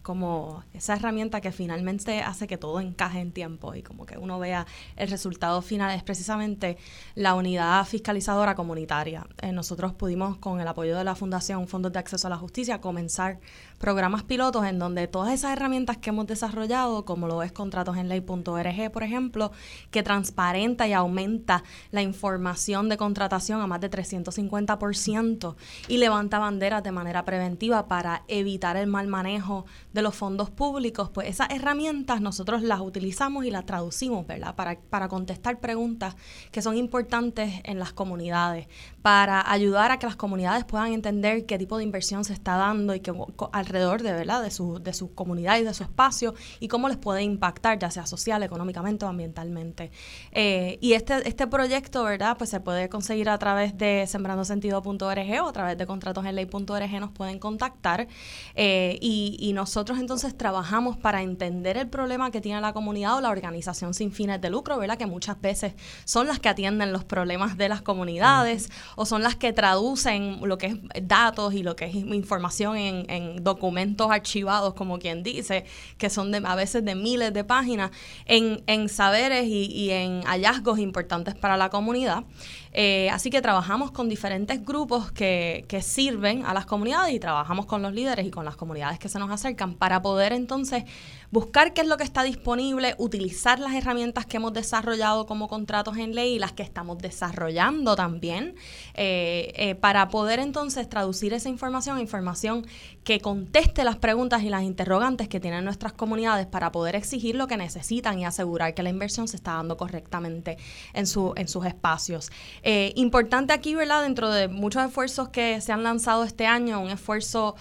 como 0.08 0.64
esa 0.72 0.94
herramienta 0.94 1.42
que 1.42 1.52
finalmente 1.52 2.22
hace 2.22 2.46
que 2.46 2.56
todo 2.56 2.80
encaje 2.80 3.20
en 3.20 3.30
tiempo 3.30 3.74
y 3.74 3.82
como 3.82 4.06
que 4.06 4.16
uno 4.16 4.38
vea 4.38 4.66
el 4.96 5.10
resultado 5.10 5.60
final 5.60 5.94
es 5.94 6.02
precisamente 6.02 6.78
la 7.14 7.34
unidad 7.34 7.84
fiscalizadora 7.84 8.54
comunitaria. 8.54 9.26
Eh, 9.42 9.52
nosotros 9.52 9.92
pudimos, 9.92 10.38
con 10.38 10.62
el 10.62 10.66
apoyo 10.66 10.96
de 10.96 11.04
la 11.04 11.14
Fundación 11.14 11.68
Fondos 11.68 11.92
de 11.92 11.98
Acceso 11.98 12.26
a 12.26 12.30
la 12.30 12.38
Justicia, 12.38 12.80
comenzar 12.80 13.38
programas 13.76 14.22
pilotos 14.22 14.64
en 14.64 14.78
donde 14.78 15.08
todas 15.08 15.34
esas 15.34 15.52
herramientas 15.52 15.98
que 15.98 16.08
hemos 16.08 16.26
desarrollado, 16.26 17.04
como 17.04 17.28
lo 17.28 17.42
es 17.42 17.52
contratosenley.org, 17.52 18.90
por 18.90 19.02
ejemplo, 19.02 19.52
que 19.90 20.02
transparenta 20.02 20.88
y 20.88 20.94
aumenta 20.94 21.64
la 21.90 22.00
información 22.00 22.88
de 22.88 22.96
contratación 22.96 23.60
a 23.60 23.66
más 23.66 23.82
de 23.82 23.90
350% 23.90 25.54
y 25.86 25.98
levanta 25.98 26.38
banderas 26.38 26.82
de 26.82 26.92
manera 26.92 27.26
preventiva 27.26 27.88
para 27.88 28.22
evitar 28.26 28.78
el 28.78 28.86
mal 28.86 29.06
manejo 29.06 29.66
los 30.02 30.14
fondos 30.14 30.50
públicos, 30.50 31.10
pues 31.10 31.28
esas 31.28 31.50
herramientas 31.50 32.20
nosotros 32.20 32.62
las 32.62 32.80
utilizamos 32.80 33.44
y 33.44 33.50
las 33.50 33.66
traducimos, 33.66 34.26
¿verdad? 34.26 34.54
Para, 34.54 34.78
para 34.78 35.08
contestar 35.08 35.60
preguntas 35.60 36.16
que 36.50 36.62
son 36.62 36.76
importantes 36.76 37.60
en 37.64 37.78
las 37.78 37.92
comunidades, 37.92 38.68
para 39.02 39.50
ayudar 39.50 39.90
a 39.90 39.98
que 39.98 40.06
las 40.06 40.16
comunidades 40.16 40.64
puedan 40.64 40.92
entender 40.92 41.46
qué 41.46 41.58
tipo 41.58 41.78
de 41.78 41.84
inversión 41.84 42.24
se 42.24 42.32
está 42.32 42.56
dando 42.56 42.94
y 42.94 43.00
que 43.00 43.10
al 43.10 43.68
alrededor 43.68 44.02
de, 44.02 44.12
¿verdad? 44.12 44.42
de, 44.42 44.50
su, 44.50 44.78
de 44.78 44.92
su 44.92 45.14
comunidad 45.14 45.58
y 45.58 45.64
de 45.64 45.74
su 45.74 45.82
espacio 45.82 46.34
y 46.60 46.68
cómo 46.68 46.88
les 46.88 46.96
puede 46.96 47.22
impactar, 47.22 47.78
ya 47.78 47.90
sea 47.90 48.06
social, 48.06 48.42
económicamente 48.42 49.04
o 49.04 49.08
ambientalmente. 49.08 49.90
Eh, 50.32 50.78
y 50.80 50.94
este, 50.94 51.28
este 51.28 51.46
proyecto, 51.46 52.04
¿verdad? 52.04 52.36
Pues 52.36 52.50
se 52.50 52.60
puede 52.60 52.88
conseguir 52.88 53.28
a 53.28 53.38
través 53.38 53.76
de 53.76 54.06
sembrandosentido.org 54.06 55.42
o 55.42 55.48
a 55.48 55.52
través 55.52 55.78
de 55.78 55.86
contratosenley.org 55.86 57.00
nos 57.00 57.10
pueden 57.10 57.38
contactar 57.38 58.08
eh, 58.54 58.98
y, 59.00 59.36
y 59.40 59.52
nosotros 59.52 59.77
entonces 59.98 60.36
trabajamos 60.36 60.96
para 60.96 61.22
entender 61.22 61.76
el 61.76 61.88
problema 61.88 62.30
que 62.30 62.40
tiene 62.40 62.60
la 62.60 62.72
comunidad 62.72 63.16
o 63.16 63.20
la 63.20 63.30
organización 63.30 63.94
sin 63.94 64.12
fines 64.12 64.40
de 64.40 64.50
lucro, 64.50 64.78
¿verdad? 64.78 64.98
Que 64.98 65.06
muchas 65.06 65.40
veces 65.40 65.74
son 66.04 66.26
las 66.26 66.38
que 66.38 66.48
atienden 66.48 66.92
los 66.92 67.04
problemas 67.04 67.56
de 67.56 67.68
las 67.68 67.82
comunidades 67.82 68.70
o 68.96 69.06
son 69.06 69.22
las 69.22 69.36
que 69.36 69.52
traducen 69.52 70.40
lo 70.42 70.58
que 70.58 70.66
es 70.66 70.76
datos 71.02 71.54
y 71.54 71.62
lo 71.62 71.76
que 71.76 71.86
es 71.86 71.94
información 71.94 72.76
en, 72.76 73.10
en 73.10 73.44
documentos 73.44 74.10
archivados, 74.10 74.74
como 74.74 74.98
quien 74.98 75.22
dice, 75.22 75.64
que 75.96 76.10
son 76.10 76.32
de, 76.32 76.42
a 76.44 76.54
veces 76.54 76.84
de 76.84 76.94
miles 76.94 77.32
de 77.32 77.44
páginas, 77.44 77.90
en, 78.26 78.88
saberes 78.88 79.46
y 79.46 79.90
en 79.90 80.22
hallazgos 80.22 80.78
importantes 80.78 81.34
para 81.34 81.56
la 81.56 81.68
comunidad. 81.68 82.24
Eh, 82.72 83.08
así 83.10 83.30
que 83.30 83.40
trabajamos 83.40 83.90
con 83.90 84.08
diferentes 84.08 84.64
grupos 84.64 85.10
que, 85.12 85.64
que, 85.68 85.82
sirven 85.82 86.44
a 86.44 86.52
las 86.52 86.66
comunidades 86.66 87.14
y 87.14 87.20
trabajamos 87.20 87.66
con 87.66 87.82
los 87.82 87.92
líderes 87.92 88.26
y 88.26 88.30
con 88.30 88.44
las 88.44 88.56
comunidades 88.56 88.98
que 88.98 89.08
se 89.08 89.18
nos 89.18 89.30
acercan 89.30 89.74
para 89.74 90.02
poder 90.02 90.32
entonces 90.32 90.84
buscar 91.30 91.74
qué 91.74 91.82
es 91.82 91.86
lo 91.86 91.96
que 91.96 92.04
está 92.04 92.22
disponible, 92.22 92.94
utilizar 92.98 93.58
las 93.58 93.74
herramientas 93.74 94.26
que 94.26 94.38
hemos 94.38 94.52
desarrollado 94.52 95.26
como 95.26 95.48
contratos 95.48 95.96
en 95.98 96.14
ley 96.14 96.34
y 96.34 96.38
las 96.38 96.52
que 96.52 96.62
estamos 96.62 96.98
desarrollando 96.98 97.96
también, 97.96 98.54
eh, 98.94 99.52
eh, 99.56 99.74
para 99.74 100.08
poder 100.08 100.38
entonces 100.38 100.88
traducir 100.88 101.32
esa 101.32 101.48
información 101.48 101.98
a 101.98 102.00
información 102.00 102.66
que 103.04 103.20
conteste 103.20 103.84
las 103.84 103.96
preguntas 103.96 104.42
y 104.42 104.48
las 104.48 104.62
interrogantes 104.62 105.28
que 105.28 105.40
tienen 105.40 105.64
nuestras 105.64 105.92
comunidades 105.92 106.46
para 106.46 106.72
poder 106.72 106.96
exigir 106.96 107.34
lo 107.34 107.46
que 107.46 107.56
necesitan 107.56 108.18
y 108.18 108.24
asegurar 108.24 108.74
que 108.74 108.82
la 108.82 108.90
inversión 108.90 109.28
se 109.28 109.36
está 109.36 109.54
dando 109.54 109.76
correctamente 109.76 110.58
en, 110.92 111.06
su, 111.06 111.32
en 111.36 111.48
sus 111.48 111.66
espacios. 111.66 112.30
Eh, 112.62 112.92
importante 112.96 113.52
aquí, 113.52 113.74
¿verdad? 113.74 114.02
Dentro 114.02 114.30
de 114.30 114.48
muchos 114.48 114.84
esfuerzos 114.84 115.28
que 115.28 115.60
se 115.60 115.72
han 115.72 115.82
lanzado 115.82 116.24
este 116.24 116.46
año, 116.46 116.80
un 116.80 116.90
esfuerzo 116.90 117.56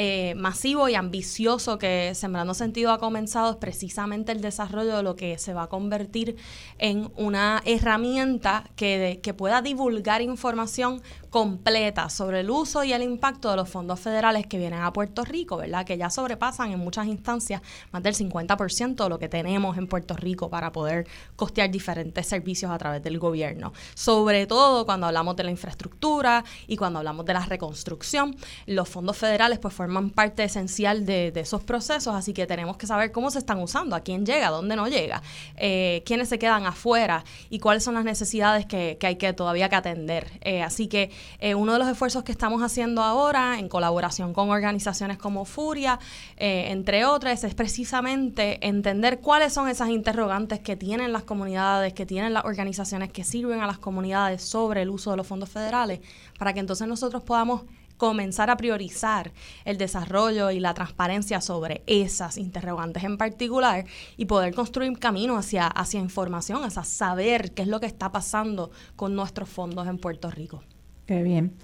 eh, 0.00 0.36
masivo 0.36 0.88
y 0.88 0.94
ambicioso 0.94 1.76
que 1.76 2.14
Sembrando 2.14 2.54
Sentido 2.54 2.92
ha 2.92 2.98
comenzado 2.98 3.50
es 3.50 3.56
precisamente 3.56 4.30
el 4.30 4.40
desarrollo 4.40 4.96
de 4.96 5.02
lo 5.02 5.16
que 5.16 5.38
se 5.38 5.54
va 5.54 5.64
a 5.64 5.66
convertir 5.68 6.36
en 6.78 7.10
una 7.16 7.60
herramienta 7.64 8.70
que, 8.76 9.18
que 9.22 9.34
pueda 9.34 9.60
divulgar 9.60 10.22
información 10.22 11.02
completa 11.30 12.08
sobre 12.10 12.40
el 12.40 12.50
uso 12.50 12.84
y 12.84 12.92
el 12.92 13.02
impacto 13.02 13.50
de 13.50 13.56
los 13.56 13.68
fondos 13.68 14.00
federales 14.00 14.46
que 14.46 14.58
vienen 14.58 14.80
a 14.80 14.92
Puerto 14.92 15.24
Rico, 15.24 15.56
¿verdad? 15.56 15.84
Que 15.84 15.98
ya 15.98 16.10
sobrepasan 16.10 16.72
en 16.72 16.78
muchas 16.78 17.06
instancias 17.06 17.62
más 17.92 18.02
del 18.02 18.14
50% 18.14 19.02
de 19.04 19.08
lo 19.08 19.18
que 19.18 19.28
tenemos 19.28 19.76
en 19.76 19.86
Puerto 19.86 20.14
Rico 20.16 20.48
para 20.48 20.72
poder 20.72 21.06
costear 21.36 21.70
diferentes 21.70 22.26
servicios 22.26 22.70
a 22.70 22.78
través 22.78 23.02
del 23.02 23.18
gobierno. 23.18 23.72
Sobre 23.94 24.46
todo 24.46 24.86
cuando 24.86 25.06
hablamos 25.06 25.36
de 25.36 25.44
la 25.44 25.50
infraestructura 25.50 26.44
y 26.66 26.76
cuando 26.76 26.98
hablamos 26.98 27.26
de 27.26 27.34
la 27.34 27.44
reconstrucción, 27.44 28.36
los 28.66 28.88
fondos 28.88 29.16
federales 29.16 29.58
pues 29.58 29.74
forman 29.74 30.10
parte 30.10 30.44
esencial 30.44 31.04
de, 31.04 31.32
esos 31.38 31.62
procesos, 31.62 32.14
así 32.14 32.32
que 32.32 32.46
tenemos 32.46 32.76
que 32.76 32.86
saber 32.86 33.12
cómo 33.12 33.30
se 33.30 33.38
están 33.38 33.60
usando, 33.60 33.94
a 33.94 34.00
quién 34.00 34.26
llega, 34.26 34.48
dónde 34.48 34.74
no 34.74 34.88
llega, 34.88 35.22
eh, 35.56 36.02
quiénes 36.04 36.28
se 36.28 36.38
quedan 36.38 36.66
afuera 36.66 37.24
y 37.48 37.60
cuáles 37.60 37.84
son 37.84 37.94
las 37.94 38.04
necesidades 38.04 38.66
que, 38.66 38.98
hay 39.00 39.16
que 39.16 39.32
todavía 39.32 39.68
que 39.68 39.76
atender. 39.76 40.26
Eh, 40.40 40.62
así 40.62 40.88
que 40.88 41.10
eh, 41.38 41.54
uno 41.54 41.72
de 41.72 41.78
los 41.78 41.88
esfuerzos 41.88 42.24
que 42.24 42.32
estamos 42.32 42.62
haciendo 42.62 43.02
ahora, 43.02 43.58
en 43.58 43.68
colaboración 43.68 44.32
con 44.32 44.50
organizaciones 44.50 45.18
como 45.18 45.44
Furia, 45.44 45.98
eh, 46.36 46.66
entre 46.70 47.04
otras, 47.04 47.44
es 47.44 47.54
precisamente 47.54 48.66
entender 48.66 49.20
cuáles 49.20 49.52
son 49.52 49.68
esas 49.68 49.88
interrogantes 49.88 50.60
que 50.60 50.76
tienen 50.76 51.12
las 51.12 51.24
comunidades, 51.24 51.92
que 51.92 52.06
tienen 52.06 52.34
las 52.34 52.44
organizaciones 52.44 53.10
que 53.12 53.24
sirven 53.24 53.60
a 53.60 53.66
las 53.66 53.78
comunidades 53.78 54.42
sobre 54.42 54.82
el 54.82 54.90
uso 54.90 55.10
de 55.10 55.16
los 55.16 55.26
fondos 55.26 55.48
federales, 55.48 56.00
para 56.38 56.52
que 56.52 56.60
entonces 56.60 56.86
nosotros 56.88 57.22
podamos 57.22 57.62
comenzar 57.98 58.48
a 58.48 58.56
priorizar 58.56 59.32
el 59.64 59.76
desarrollo 59.76 60.50
y 60.50 60.60
la 60.60 60.72
transparencia 60.72 61.42
sobre 61.42 61.82
esas 61.86 62.38
interrogantes 62.38 63.04
en 63.04 63.18
particular 63.18 63.84
y 64.16 64.24
poder 64.24 64.54
construir 64.54 64.98
camino 64.98 65.36
hacia, 65.36 65.66
hacia 65.66 66.00
información, 66.00 66.64
hacia 66.64 66.84
saber 66.84 67.52
qué 67.52 67.62
es 67.62 67.68
lo 67.68 67.80
que 67.80 67.86
está 67.86 68.10
pasando 68.10 68.70
con 68.96 69.14
nuestros 69.14 69.48
fondos 69.48 69.86
en 69.86 69.98
Puerto 69.98 70.30
Rico. 70.30 70.62
Qué 71.08 71.22
bien. 71.22 71.54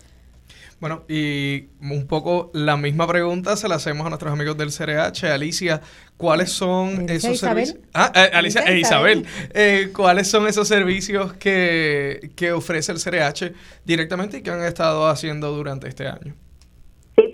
Bueno, 0.80 1.04
y 1.06 1.66
un 1.82 2.06
poco 2.06 2.50
la 2.54 2.78
misma 2.78 3.06
pregunta 3.06 3.58
se 3.58 3.68
la 3.68 3.74
hacemos 3.74 4.06
a 4.06 4.08
nuestros 4.08 4.32
amigos 4.32 4.56
del 4.56 4.70
CRH. 4.70 5.30
Alicia, 5.30 5.82
¿cuáles 6.16 6.50
son 6.50 7.10
esos 7.10 7.38
servicios? 7.38 7.76
Ah, 7.92 8.10
eh, 8.14 8.30
Alicia 8.32 8.62
e 8.62 8.78
Isabel. 8.78 9.26
Eh, 9.52 9.90
¿Cuáles 9.94 10.28
son 10.28 10.46
esos 10.46 10.66
servicios 10.66 11.34
que, 11.34 12.30
que 12.34 12.52
ofrece 12.52 12.92
el 12.92 12.98
CRH 12.98 13.52
directamente 13.84 14.38
y 14.38 14.42
que 14.42 14.50
han 14.50 14.64
estado 14.64 15.06
haciendo 15.08 15.52
durante 15.54 15.88
este 15.88 16.08
año? 16.08 16.34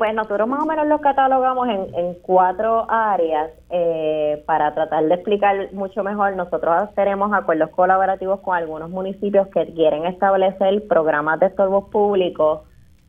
Pues 0.01 0.15
nosotros 0.15 0.49
más 0.49 0.63
o 0.63 0.65
menos 0.65 0.87
los 0.87 1.03
catalogamos 1.03 1.69
en, 1.69 1.95
en 1.95 2.15
cuatro 2.23 2.87
áreas 2.89 3.51
eh, 3.69 4.43
para 4.47 4.73
tratar 4.73 5.05
de 5.05 5.15
explicar 5.15 5.75
mucho 5.75 6.03
mejor. 6.03 6.35
Nosotros 6.37 6.89
tenemos 6.95 7.31
acuerdos 7.35 7.69
colaborativos 7.69 8.41
con 8.41 8.57
algunos 8.57 8.89
municipios 8.89 9.49
que 9.49 9.67
quieren 9.75 10.07
establecer 10.07 10.89
programas 10.89 11.39
de 11.41 11.49
estorbos 11.49 11.91
públicos 11.91 12.61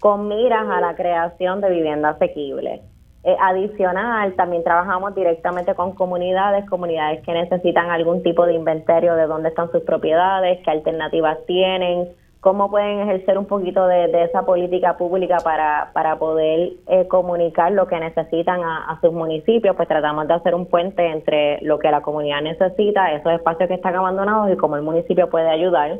con 0.02 0.28
miras 0.28 0.68
a 0.70 0.82
la 0.82 0.94
creación 0.98 1.62
de 1.62 1.70
vivienda 1.70 2.10
asequible. 2.10 2.82
Eh, 3.24 3.38
adicional, 3.40 4.34
también 4.34 4.66
trabajamos 4.66 5.16
directamente 5.16 5.74
con 5.76 5.94
comunidades, 5.94 6.70
comunidades 6.70 7.22
que 7.22 7.32
necesitan 7.32 7.90
algún 7.90 8.22
tipo 8.22 8.46
de 8.46 8.56
inventario 8.56 9.16
de 9.16 9.28
dónde 9.28 9.48
están 9.48 9.72
sus 9.72 9.84
propiedades, 9.84 10.60
qué 10.66 10.72
alternativas 10.72 11.38
tienen, 11.48 12.10
cómo 12.42 12.72
pueden 12.72 13.02
ejercer 13.02 13.38
un 13.38 13.46
poquito 13.46 13.86
de, 13.86 14.24
esa 14.24 14.44
política 14.44 14.98
pública 14.98 15.38
para, 15.44 15.92
para 15.94 16.18
poder 16.18 16.74
eh, 16.88 17.08
comunicar 17.08 17.72
lo 17.72 17.88
que 17.88 18.00
necesitan 18.00 18.62
a, 18.64 18.98
sus 19.00 19.14
municipios, 19.14 19.76
pues 19.76 19.88
tratamos 19.88 20.28
de 20.28 20.34
hacer 20.34 20.56
un 20.56 20.66
puente 20.66 21.06
entre 21.06 21.62
lo 21.62 21.78
que 21.78 21.92
la 21.92 22.02
comunidad 22.02 22.42
necesita, 22.42 23.14
esos 23.14 23.32
espacios 23.34 23.70
que 23.70 23.76
están 23.76 23.96
abandonados 23.96 24.52
y 24.52 24.58
cómo 24.58 24.76
el 24.76 24.82
municipio 24.82 25.30
puede 25.30 25.50
ayudar. 25.50 26.00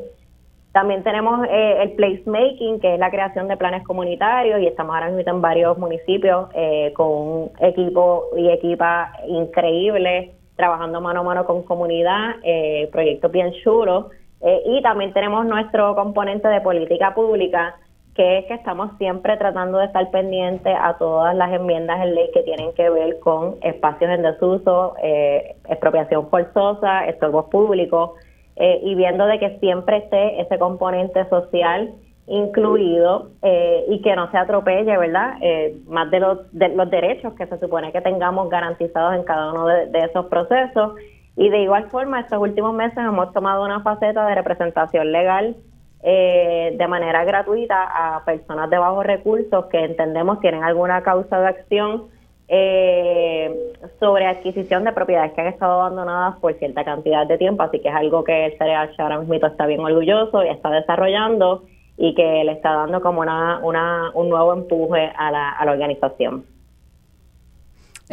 También 0.72 1.04
tenemos 1.04 1.46
eh, 1.48 1.82
el 1.82 1.92
placemaking, 1.92 2.80
que 2.80 2.94
es 2.94 2.98
la 2.98 3.10
creación 3.10 3.46
de 3.46 3.56
planes 3.56 3.84
comunitarios, 3.84 4.60
y 4.60 4.66
estamos 4.66 4.94
ahora 4.94 5.10
mismo 5.10 5.30
en 5.30 5.42
varios 5.42 5.78
municipios 5.78 6.48
eh, 6.54 6.92
con 6.96 7.08
un 7.08 7.50
equipo 7.60 8.30
y 8.36 8.48
equipa 8.48 9.12
increíble, 9.28 10.32
trabajando 10.56 11.00
mano 11.00 11.20
a 11.20 11.22
mano 11.22 11.44
con 11.44 11.62
comunidad, 11.62 12.36
proyectos 12.90 13.30
bien 13.30 13.52
chulos 13.62 14.06
eh, 14.42 14.62
y 14.66 14.82
también 14.82 15.12
tenemos 15.12 15.46
nuestro 15.46 15.94
componente 15.94 16.48
de 16.48 16.60
política 16.60 17.14
pública, 17.14 17.76
que 18.14 18.38
es 18.38 18.46
que 18.46 18.54
estamos 18.54 18.90
siempre 18.98 19.36
tratando 19.36 19.78
de 19.78 19.86
estar 19.86 20.10
pendientes 20.10 20.76
a 20.78 20.98
todas 20.98 21.34
las 21.34 21.52
enmiendas 21.52 22.02
en 22.02 22.14
ley 22.14 22.28
que 22.34 22.42
tienen 22.42 22.74
que 22.74 22.90
ver 22.90 23.20
con 23.20 23.56
espacios 23.62 24.10
en 24.10 24.22
desuso, 24.22 24.94
eh, 25.02 25.56
expropiación 25.68 26.28
forzosa, 26.28 27.06
estorbos 27.06 27.46
públicos, 27.46 28.10
eh, 28.56 28.80
y 28.82 28.94
viendo 28.96 29.26
de 29.26 29.38
que 29.38 29.58
siempre 29.60 29.98
esté 29.98 30.40
ese 30.40 30.58
componente 30.58 31.26
social 31.28 31.94
incluido 32.26 33.30
y 33.88 34.00
que 34.00 34.14
no 34.14 34.30
se 34.30 34.38
atropelle, 34.38 34.96
¿verdad? 34.96 35.34
más 35.88 36.08
de 36.10 36.20
los, 36.20 36.52
de 36.52 36.68
los 36.68 36.88
derechos 36.88 37.34
que 37.34 37.46
se 37.46 37.58
supone 37.58 37.90
que 37.90 38.00
tengamos 38.00 38.48
garantizados 38.48 39.16
en 39.16 39.24
cada 39.24 39.52
uno 39.52 39.66
de 39.66 39.98
esos 39.98 40.26
procesos 40.26 40.92
y 41.36 41.48
de 41.48 41.62
igual 41.62 41.88
forma, 41.90 42.20
estos 42.20 42.40
últimos 42.40 42.74
meses 42.74 42.98
hemos 42.98 43.32
tomado 43.32 43.64
una 43.64 43.80
faceta 43.80 44.26
de 44.26 44.34
representación 44.34 45.12
legal 45.12 45.56
eh, 46.02 46.74
de 46.76 46.88
manera 46.88 47.24
gratuita 47.24 47.84
a 47.84 48.24
personas 48.24 48.68
de 48.68 48.78
bajos 48.78 49.06
recursos 49.06 49.66
que 49.66 49.84
entendemos 49.84 50.40
tienen 50.40 50.64
alguna 50.64 51.02
causa 51.02 51.40
de 51.40 51.46
acción 51.46 52.08
eh, 52.48 53.72
sobre 54.00 54.26
adquisición 54.26 54.84
de 54.84 54.92
propiedades 54.92 55.32
que 55.32 55.40
han 55.40 55.46
estado 55.46 55.80
abandonadas 55.80 56.36
por 56.40 56.52
cierta 56.54 56.84
cantidad 56.84 57.26
de 57.26 57.38
tiempo, 57.38 57.62
así 57.62 57.78
que 57.78 57.88
es 57.88 57.94
algo 57.94 58.24
que 58.24 58.46
el 58.46 58.58
CRH 58.58 59.00
ahora 59.00 59.20
mismo 59.20 59.34
está 59.34 59.64
bien 59.66 59.80
orgulloso 59.80 60.44
y 60.44 60.48
está 60.48 60.70
desarrollando 60.70 61.62
y 61.96 62.14
que 62.14 62.44
le 62.44 62.52
está 62.52 62.72
dando 62.72 63.00
como 63.00 63.20
una, 63.20 63.60
una, 63.62 64.10
un 64.14 64.28
nuevo 64.28 64.52
empuje 64.52 65.12
a 65.16 65.30
la, 65.30 65.50
a 65.50 65.64
la 65.64 65.72
organización. 65.72 66.44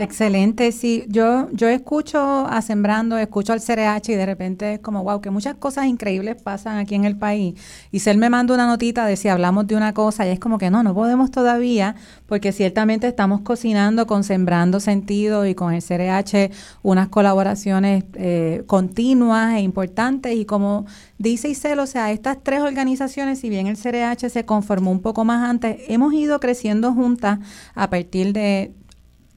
Excelente, 0.01 0.71
sí. 0.71 1.03
Yo, 1.09 1.49
yo 1.51 1.67
escucho 1.67 2.47
a 2.47 2.61
Sembrando, 2.61 3.17
escucho 3.17 3.51
al 3.51 3.59
CRH 3.59 4.13
y 4.13 4.15
de 4.15 4.25
repente 4.25 4.75
es 4.75 4.79
como, 4.79 5.03
wow, 5.03 5.19
que 5.19 5.29
muchas 5.29 5.55
cosas 5.55 5.87
increíbles 5.87 6.41
pasan 6.41 6.77
aquí 6.77 6.95
en 6.95 7.03
el 7.03 7.17
país. 7.17 7.59
Y 7.91 7.99
me 8.15 8.29
manda 8.29 8.53
una 8.53 8.65
notita 8.65 9.05
de 9.05 9.17
si 9.17 9.27
hablamos 9.27 9.67
de 9.67 9.75
una 9.75 9.93
cosa 9.93 10.25
y 10.25 10.29
es 10.29 10.39
como 10.39 10.57
que 10.57 10.69
no, 10.69 10.83
no 10.83 10.93
podemos 10.93 11.31
todavía, 11.31 11.95
porque 12.27 12.53
ciertamente 12.53 13.09
estamos 13.09 13.41
cocinando 13.41 14.07
con 14.07 14.23
Sembrando 14.23 14.79
Sentido 14.79 15.45
y 15.45 15.53
con 15.53 15.73
el 15.73 15.83
CRH 15.83 16.49
unas 16.81 17.09
colaboraciones 17.09 18.05
eh, 18.13 18.63
continuas 18.67 19.55
e 19.55 19.59
importantes. 19.59 20.33
Y 20.33 20.45
como 20.45 20.85
dice 21.17 21.49
Isel, 21.49 21.77
o 21.79 21.87
sea, 21.87 22.13
estas 22.13 22.37
tres 22.41 22.61
organizaciones, 22.61 23.39
si 23.39 23.49
bien 23.49 23.67
el 23.67 23.75
CRH 23.75 24.29
se 24.29 24.45
conformó 24.45 24.91
un 24.91 25.01
poco 25.01 25.25
más 25.25 25.49
antes, 25.49 25.75
hemos 25.89 26.13
ido 26.13 26.39
creciendo 26.39 26.93
juntas 26.93 27.39
a 27.75 27.89
partir 27.89 28.31
de 28.31 28.78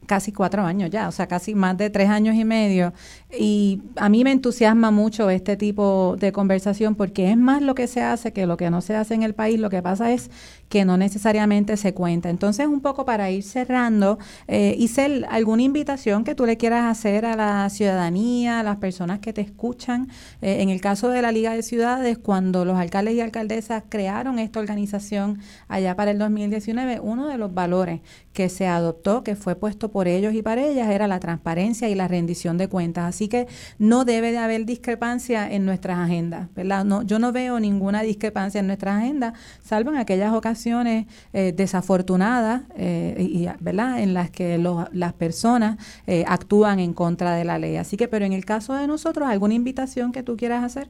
casi 0.06 0.32
cuatro 0.32 0.62
años 0.62 0.90
ya, 0.90 1.08
o 1.08 1.12
sea, 1.12 1.26
casi 1.26 1.54
más 1.54 1.76
de 1.76 1.90
tres 1.90 2.08
años 2.08 2.34
y 2.34 2.44
medio. 2.44 2.92
Y 3.38 3.82
a 3.96 4.08
mí 4.08 4.24
me 4.24 4.32
entusiasma 4.32 4.90
mucho 4.90 5.30
este 5.30 5.56
tipo 5.56 6.16
de 6.18 6.32
conversación 6.32 6.94
porque 6.94 7.30
es 7.30 7.36
más 7.36 7.62
lo 7.62 7.74
que 7.74 7.86
se 7.86 8.02
hace 8.02 8.32
que 8.32 8.46
lo 8.46 8.56
que 8.56 8.70
no 8.70 8.80
se 8.80 8.94
hace 8.96 9.14
en 9.14 9.22
el 9.22 9.34
país. 9.34 9.58
Lo 9.58 9.70
que 9.70 9.82
pasa 9.82 10.12
es 10.12 10.30
que 10.72 10.86
no 10.86 10.96
necesariamente 10.96 11.76
se 11.76 11.92
cuenta. 11.92 12.30
Entonces, 12.30 12.66
un 12.66 12.80
poco 12.80 13.04
para 13.04 13.30
ir 13.30 13.42
cerrando, 13.42 14.18
eh, 14.48 14.74
Isel, 14.78 15.26
¿alguna 15.28 15.64
invitación 15.64 16.24
que 16.24 16.34
tú 16.34 16.46
le 16.46 16.56
quieras 16.56 16.86
hacer 16.86 17.26
a 17.26 17.36
la 17.36 17.68
ciudadanía, 17.68 18.60
a 18.60 18.62
las 18.62 18.78
personas 18.78 19.18
que 19.18 19.34
te 19.34 19.42
escuchan? 19.42 20.08
Eh, 20.40 20.62
en 20.62 20.70
el 20.70 20.80
caso 20.80 21.10
de 21.10 21.20
la 21.20 21.30
Liga 21.30 21.52
de 21.52 21.62
Ciudades, 21.62 22.16
cuando 22.16 22.64
los 22.64 22.78
alcaldes 22.78 23.16
y 23.16 23.20
alcaldesas 23.20 23.82
crearon 23.90 24.38
esta 24.38 24.60
organización 24.60 25.40
allá 25.68 25.94
para 25.94 26.10
el 26.10 26.18
2019, 26.18 27.00
uno 27.00 27.28
de 27.28 27.36
los 27.36 27.52
valores 27.52 28.00
que 28.32 28.48
se 28.48 28.66
adoptó, 28.66 29.22
que 29.22 29.36
fue 29.36 29.56
puesto 29.56 29.90
por 29.90 30.08
ellos 30.08 30.32
y 30.32 30.40
para 30.40 30.62
ellas, 30.62 30.88
era 30.88 31.06
la 31.06 31.20
transparencia 31.20 31.90
y 31.90 31.94
la 31.94 32.08
rendición 32.08 32.56
de 32.56 32.68
cuentas. 32.68 33.04
Así 33.04 33.28
que 33.28 33.46
no 33.78 34.06
debe 34.06 34.32
de 34.32 34.38
haber 34.38 34.64
discrepancia 34.64 35.52
en 35.52 35.66
nuestras 35.66 35.98
agendas, 35.98 36.48
¿verdad? 36.54 36.86
No, 36.86 37.02
yo 37.02 37.18
no 37.18 37.30
veo 37.30 37.60
ninguna 37.60 38.00
discrepancia 38.00 38.60
en 38.60 38.68
nuestras 38.68 39.02
agendas, 39.02 39.34
salvo 39.62 39.90
en 39.90 39.98
aquellas 39.98 40.32
ocasiones 40.32 40.61
eh, 40.66 41.52
desafortunadas 41.54 42.62
eh, 42.76 43.16
y, 43.18 43.46
¿verdad? 43.60 44.00
en 44.00 44.14
las 44.14 44.30
que 44.30 44.58
las 44.92 45.12
personas 45.12 45.78
eh, 46.06 46.24
actúan 46.26 46.78
en 46.78 46.92
contra 46.92 47.34
de 47.34 47.44
la 47.44 47.58
ley. 47.58 47.76
Así 47.76 47.96
que, 47.96 48.08
pero 48.08 48.24
en 48.24 48.32
el 48.32 48.44
caso 48.44 48.74
de 48.74 48.86
nosotros, 48.86 49.28
¿alguna 49.28 49.54
invitación 49.54 50.12
que 50.12 50.22
tú 50.22 50.36
quieras 50.36 50.62
hacer? 50.64 50.88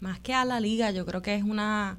Más 0.00 0.20
que 0.20 0.34
a 0.34 0.44
la 0.44 0.60
liga, 0.60 0.90
yo 0.90 1.06
creo 1.06 1.22
que 1.22 1.34
es 1.34 1.42
una 1.42 1.98